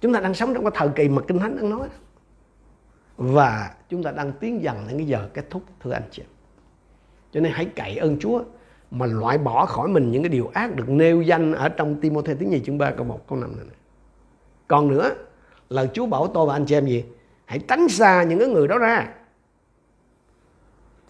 Chúng 0.00 0.12
ta 0.12 0.20
đang 0.20 0.34
sống 0.34 0.54
trong 0.54 0.64
cái 0.64 0.72
thời 0.74 0.88
kỳ 0.88 1.08
mà 1.08 1.22
Kinh 1.28 1.38
Thánh 1.38 1.56
đang 1.56 1.70
nói. 1.70 1.88
Và 3.16 3.74
chúng 3.88 4.02
ta 4.02 4.10
đang 4.10 4.32
tiến 4.32 4.62
dần 4.62 4.84
đến 4.88 4.98
cái 4.98 5.06
giờ 5.06 5.28
kết 5.34 5.50
thúc 5.50 5.62
thưa 5.80 5.92
anh 5.92 6.08
chị. 6.10 6.22
Cho 7.32 7.40
nên 7.40 7.52
hãy 7.52 7.64
cậy 7.64 7.96
ơn 7.96 8.18
Chúa 8.18 8.42
mà 8.90 9.06
loại 9.06 9.38
bỏ 9.38 9.66
khỏi 9.66 9.88
mình 9.88 10.10
những 10.10 10.22
cái 10.22 10.30
điều 10.30 10.50
ác 10.54 10.74
được 10.74 10.88
nêu 10.88 11.22
danh 11.22 11.52
ở 11.52 11.68
trong 11.68 12.00
Timothy 12.00 12.34
thứ 12.34 12.46
nhì 12.46 12.60
chương 12.64 12.78
3 12.78 12.90
câu 12.90 13.04
1 13.06 13.28
câu 13.28 13.38
5 13.38 13.56
này. 13.56 13.66
Còn 14.68 14.88
nữa, 14.88 15.14
lời 15.68 15.88
Chúa 15.92 16.06
bảo 16.06 16.26
tôi 16.26 16.46
và 16.46 16.52
anh 16.52 16.66
chị 16.66 16.74
em 16.74 16.86
gì? 16.86 17.04
Hãy 17.44 17.58
tránh 17.68 17.88
xa 17.88 18.22
những 18.22 18.38
cái 18.38 18.48
người 18.48 18.68
đó 18.68 18.78
ra. 18.78 19.08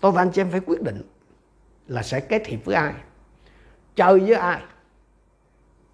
Tôi 0.00 0.12
và 0.12 0.22
anh 0.22 0.30
chị 0.32 0.40
em 0.40 0.50
phải 0.50 0.60
quyết 0.66 0.82
định 0.82 1.02
là 1.88 2.02
sẽ 2.02 2.20
kết 2.20 2.46
hiệp 2.46 2.64
với 2.64 2.74
ai, 2.74 2.94
chơi 3.96 4.20
với 4.20 4.34
ai. 4.34 4.62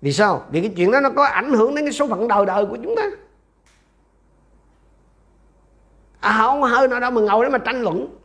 Vì 0.05 0.13
sao? 0.13 0.47
Vì 0.51 0.61
cái 0.61 0.73
chuyện 0.77 0.91
đó 0.91 1.01
nó 1.01 1.11
có 1.11 1.25
ảnh 1.25 1.53
hưởng 1.53 1.75
đến 1.75 1.85
cái 1.85 1.93
số 1.93 2.09
phận 2.09 2.29
đời 2.29 2.47
đời 2.47 2.67
của 2.67 2.79
chúng 2.83 2.97
ta. 2.97 3.11
À 6.21 6.39
không 6.39 6.63
hơi 6.63 6.89
nào 6.89 7.01
đâu 7.01 7.11
mà 7.11 7.21
ngồi 7.21 7.45
đó 7.45 7.51
mà 7.51 7.59
tranh 7.59 7.83
luận. 7.83 8.19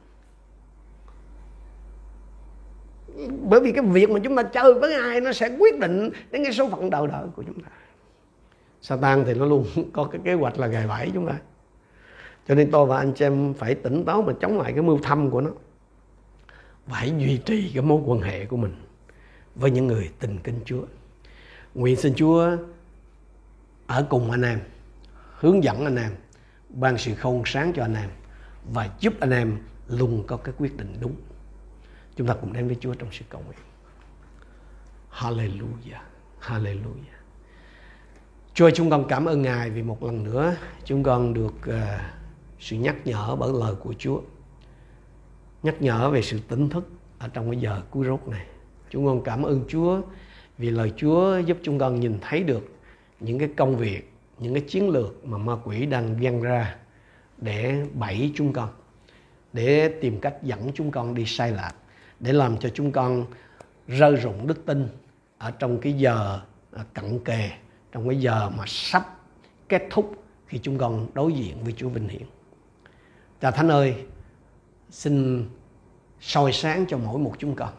Bởi 3.42 3.60
vì 3.60 3.72
cái 3.72 3.84
việc 3.84 4.10
mà 4.10 4.20
chúng 4.24 4.36
ta 4.36 4.44
chơi 4.44 4.74
với 4.74 4.94
ai 4.94 5.22
nó 5.22 5.34
sẽ 5.34 5.56
quyết 5.60 5.80
định 5.80 6.10
đến 6.32 6.44
cái 6.44 6.54
số 6.54 6.70
phận 6.70 6.90
đời 6.90 7.08
đời 7.08 7.28
của 7.36 7.44
chúng 7.44 7.60
ta. 7.62 7.70
Satan 8.82 9.24
thì 9.26 9.34
nó 9.34 9.46
luôn 9.46 9.66
có 9.94 10.04
cái 10.04 10.22
kế 10.24 10.34
hoạch 10.34 10.60
là 10.60 10.68
gài 10.68 10.88
bẫy 10.88 11.12
chúng 11.14 11.28
ta. 11.28 11.36
Cho 12.48 12.56
nên 12.56 12.72
tôi 12.72 12.86
và 12.86 12.98
anh 12.98 13.14
chị 13.14 13.26
em 13.26 13.54
phải 13.54 13.76
tỉnh 13.76 14.06
táo 14.06 14.22
mà 14.22 14.34
chống 14.42 14.58
lại 14.58 14.74
cái 14.74 14.82
mưu 14.82 15.00
thâm 15.04 15.30
của 15.30 15.42
nó. 15.42 15.52
Phải 16.88 17.14
duy 17.18 17.38
trì 17.46 17.72
cái 17.74 17.84
mối 17.84 18.02
quan 18.06 18.22
hệ 18.22 18.46
của 18.46 18.58
mình 18.58 18.76
với 19.56 19.72
những 19.72 19.88
người 19.88 20.10
tình 20.20 20.38
kính 20.44 20.60
Chúa 20.66 20.82
nguyện 21.80 21.96
xin 21.96 22.14
Chúa 22.16 22.58
ở 23.88 24.06
cùng 24.10 24.32
anh 24.32 24.42
em 24.42 24.60
hướng 25.36 25.64
dẫn 25.64 25.86
anh 25.86 25.96
em 25.96 26.12
ban 26.70 26.98
sự 26.98 27.16
khôn 27.16 27.44
sáng 27.46 27.74
cho 27.76 27.84
anh 27.84 27.94
em 27.94 28.10
và 28.74 28.90
giúp 29.00 29.14
anh 29.20 29.30
em 29.30 29.58
luôn 29.88 30.24
có 30.28 30.38
cái 30.38 30.54
quyết 30.58 30.78
định 30.78 30.98
đúng 31.02 31.16
Chúng 32.16 32.28
ta 32.28 32.34
cùng 32.34 32.54
đến 32.54 32.68
với 32.68 32.78
Chúa 32.80 32.94
trong 32.94 33.10
sự 33.12 33.26
cầu 33.30 33.42
nguyện. 33.46 33.60
Hallelujah. 35.12 36.02
Hallelujah. 36.42 37.20
Chúa 38.54 38.70
chúng 38.70 38.90
con 38.90 39.08
cảm 39.08 39.26
ơn 39.26 39.42
Ngài 39.42 39.70
vì 39.70 39.84
một 39.84 40.04
lần 40.04 40.24
nữa 40.24 40.56
chúng 40.86 41.04
con 41.04 41.34
được 41.34 41.54
uh, 41.70 41.74
sự 42.60 42.76
nhắc 42.76 42.96
nhở 43.06 43.36
bởi 43.36 43.54
lời 43.54 43.76
của 43.76 43.94
Chúa. 43.98 44.22
Nhắc 45.64 45.82
nhở 45.82 46.10
về 46.10 46.22
sự 46.22 46.40
tỉnh 46.48 46.70
thức 46.70 46.90
ở 47.20 47.28
trong 47.28 47.52
cái 47.52 47.60
giờ 47.60 47.82
cuối 47.90 48.06
rốt 48.06 48.28
này. 48.28 48.46
Chúng 48.90 49.06
con 49.06 49.24
cảm 49.24 49.44
ơn 49.44 49.64
Chúa 49.68 50.02
vì 50.60 50.70
lời 50.70 50.93
Chúa 50.97 51.38
giúp 51.38 51.57
chúng 51.64 51.80
con 51.80 51.99
nhìn 51.99 52.18
thấy 52.22 52.43
được 52.43 52.72
những 53.20 53.39
cái 53.39 53.49
công 53.57 53.78
việc, 53.78 54.12
những 54.39 54.53
cái 54.53 54.64
chiến 54.68 54.89
lược 54.89 55.26
mà 55.26 55.38
ma 55.38 55.53
quỷ 55.64 55.86
đang 55.86 56.24
dăng 56.24 56.41
ra 56.41 56.76
để 57.38 57.86
bẫy 57.93 58.32
chúng 58.36 58.53
con, 58.53 58.70
để 59.53 59.89
tìm 60.01 60.20
cách 60.20 60.43
dẫn 60.43 60.72
chúng 60.74 60.91
con 60.91 61.16
đi 61.16 61.26
sai 61.26 61.51
lạc 61.51 61.74
để 62.20 62.34
làm 62.34 62.57
cho 62.57 62.70
chúng 62.74 62.91
con 62.91 63.26
rơi 63.88 64.16
rụng 64.16 64.47
đức 64.47 64.66
tin 64.66 64.88
ở 65.38 65.51
trong 65.51 65.78
cái 65.82 65.93
giờ 65.93 66.39
à, 66.72 66.84
cận 66.93 67.20
kề 67.20 67.49
trong 67.91 68.10
cái 68.10 68.20
giờ 68.20 68.49
mà 68.57 68.64
sắp 68.68 69.18
kết 69.70 69.88
thúc 69.89 70.24
khi 70.47 70.60
chúng 70.64 70.78
con 70.78 71.07
đối 71.14 71.34
diện 71.34 71.64
với 71.64 71.74
Chúa 71.78 71.89
Vinh 71.89 72.07
Hiển. 72.07 72.24
Cha 73.41 73.51
Thánh 73.51 73.70
ơi, 73.70 73.95
xin 74.89 75.45
soi 76.20 76.53
sáng 76.53 76.86
cho 76.88 76.97
mỗi 76.97 77.20
một 77.20 77.34
chúng 77.38 77.55
con 77.55 77.74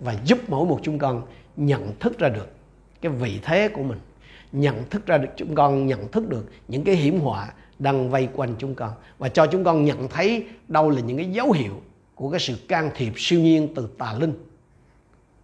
và 0.00 0.16
giúp 0.24 0.38
mỗi 0.48 0.66
một 0.66 0.80
chúng 0.82 0.98
con 0.98 1.26
nhận 1.56 1.92
thức 2.00 2.18
ra 2.18 2.28
được 2.28 2.48
cái 3.00 3.12
vị 3.12 3.40
thế 3.42 3.68
của 3.68 3.82
mình, 3.82 3.98
nhận 4.52 4.84
thức 4.90 5.06
ra 5.06 5.18
được 5.18 5.28
chúng 5.36 5.54
con 5.54 5.86
nhận 5.86 6.08
thức 6.08 6.28
được 6.28 6.46
những 6.68 6.84
cái 6.84 6.94
hiểm 6.94 7.20
họa 7.20 7.52
đang 7.78 8.10
vây 8.10 8.28
quanh 8.34 8.54
chúng 8.58 8.74
con 8.74 8.92
và 9.18 9.28
cho 9.28 9.46
chúng 9.46 9.64
con 9.64 9.84
nhận 9.84 10.08
thấy 10.08 10.46
đâu 10.68 10.90
là 10.90 11.00
những 11.00 11.16
cái 11.16 11.26
dấu 11.26 11.52
hiệu 11.52 11.80
của 12.14 12.30
cái 12.30 12.40
sự 12.40 12.54
can 12.68 12.90
thiệp 12.94 13.12
siêu 13.16 13.40
nhiên 13.40 13.68
từ 13.74 13.88
tà 13.98 14.12
linh 14.12 14.34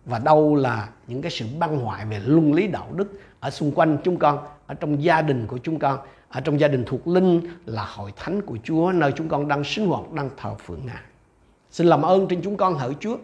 và 0.04 0.18
đâu 0.18 0.54
là 0.54 0.88
những 1.06 1.22
cái 1.22 1.30
sự 1.30 1.46
băng 1.58 1.78
hoại 1.78 2.06
về 2.06 2.20
luân 2.24 2.54
lý 2.54 2.66
đạo 2.66 2.88
đức 2.92 3.20
ở 3.40 3.50
xung 3.50 3.72
quanh 3.72 3.98
chúng 4.04 4.16
con 4.16 4.38
ở 4.66 4.74
trong 4.74 5.02
gia 5.02 5.22
đình 5.22 5.46
của 5.46 5.58
chúng 5.58 5.78
con 5.78 5.98
ở 6.28 6.40
trong 6.40 6.60
gia 6.60 6.68
đình 6.68 6.84
thuộc 6.86 7.08
linh 7.08 7.40
là 7.66 7.84
hội 7.84 8.12
thánh 8.16 8.42
của 8.42 8.58
Chúa 8.64 8.92
nơi 8.92 9.12
chúng 9.16 9.28
con 9.28 9.48
đang 9.48 9.64
sinh 9.64 9.86
hoạt, 9.86 10.12
đang 10.12 10.30
thờ 10.36 10.54
phượng 10.66 10.86
Ngài. 10.86 11.02
Xin 11.70 11.86
làm 11.86 12.02
ơn 12.02 12.26
trên 12.28 12.42
chúng 12.42 12.56
con 12.56 12.74
hỡi 12.74 12.94
Chúa. 13.00 13.16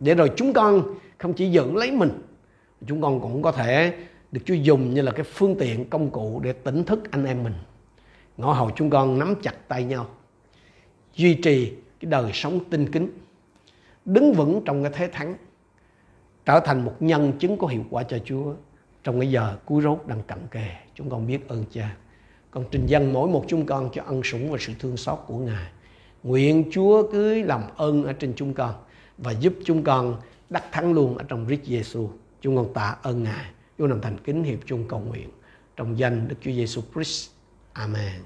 Để 0.00 0.14
rồi 0.14 0.30
chúng 0.36 0.52
con 0.52 0.82
không 1.20 1.34
chỉ 1.34 1.50
giữ 1.50 1.72
lấy 1.72 1.90
mình, 1.90 2.10
chúng 2.86 3.02
con 3.02 3.20
cũng 3.20 3.42
có 3.42 3.52
thể 3.52 3.94
được 4.32 4.40
Chúa 4.44 4.54
dùng 4.54 4.94
như 4.94 5.02
là 5.02 5.12
cái 5.12 5.24
phương 5.24 5.56
tiện 5.58 5.90
công 5.90 6.10
cụ 6.10 6.40
để 6.44 6.52
tỉnh 6.52 6.84
thức 6.84 7.10
anh 7.10 7.24
em 7.24 7.42
mình. 7.42 7.54
Ngõ 8.36 8.52
hầu 8.52 8.70
chúng 8.76 8.90
con 8.90 9.18
nắm 9.18 9.34
chặt 9.42 9.68
tay 9.68 9.84
nhau, 9.84 10.06
duy 11.14 11.34
trì 11.34 11.72
cái 12.00 12.10
đời 12.10 12.30
sống 12.34 12.60
tinh 12.70 12.92
kính, 12.92 13.08
đứng 14.04 14.32
vững 14.32 14.62
trong 14.64 14.82
cái 14.82 14.92
thế 14.94 15.08
thắng, 15.08 15.34
trở 16.44 16.60
thành 16.60 16.84
một 16.84 16.94
nhân 17.00 17.32
chứng 17.38 17.58
có 17.58 17.66
hiệu 17.66 17.84
quả 17.90 18.02
cho 18.02 18.18
Chúa 18.24 18.54
trong 19.04 19.20
cái 19.20 19.30
giờ 19.30 19.56
cuối 19.64 19.82
rốt 19.82 19.98
đang 20.06 20.22
cận 20.22 20.38
kề. 20.50 20.68
Chúng 20.94 21.10
con 21.10 21.26
biết 21.26 21.48
ơn 21.48 21.64
Cha. 21.72 21.96
Con 22.50 22.64
trình 22.70 22.86
dân 22.86 23.12
mỗi 23.12 23.28
một 23.28 23.44
chúng 23.48 23.66
con 23.66 23.90
cho 23.92 24.02
ân 24.06 24.22
sủng 24.22 24.50
và 24.50 24.58
sự 24.60 24.72
thương 24.78 24.96
xót 24.96 25.18
của 25.26 25.38
Ngài. 25.38 25.66
Nguyện 26.22 26.70
Chúa 26.72 27.10
cứ 27.12 27.42
làm 27.42 27.62
ơn 27.76 28.04
ở 28.04 28.12
trên 28.12 28.32
chúng 28.36 28.54
con 28.54 28.74
và 29.18 29.32
giúp 29.32 29.54
chúng 29.64 29.82
con 29.82 30.16
đắc 30.50 30.64
thắng 30.72 30.92
luôn 30.92 31.18
ở 31.18 31.24
trong 31.28 31.46
Christ 31.46 31.64
Giêsu. 31.64 32.10
Chúng 32.40 32.56
con 32.56 32.74
tạ 32.74 32.96
ơn 33.02 33.22
Ngài. 33.22 33.50
Chúng 33.78 33.88
làm 33.88 34.00
thành 34.00 34.18
kính 34.24 34.44
hiệp 34.44 34.58
chung 34.66 34.84
cầu 34.88 35.00
nguyện 35.00 35.28
trong 35.76 35.98
danh 35.98 36.28
Đức 36.28 36.36
Chúa 36.40 36.52
Giêsu 36.52 36.82
Christ. 36.94 37.30
Amen. 37.72 38.20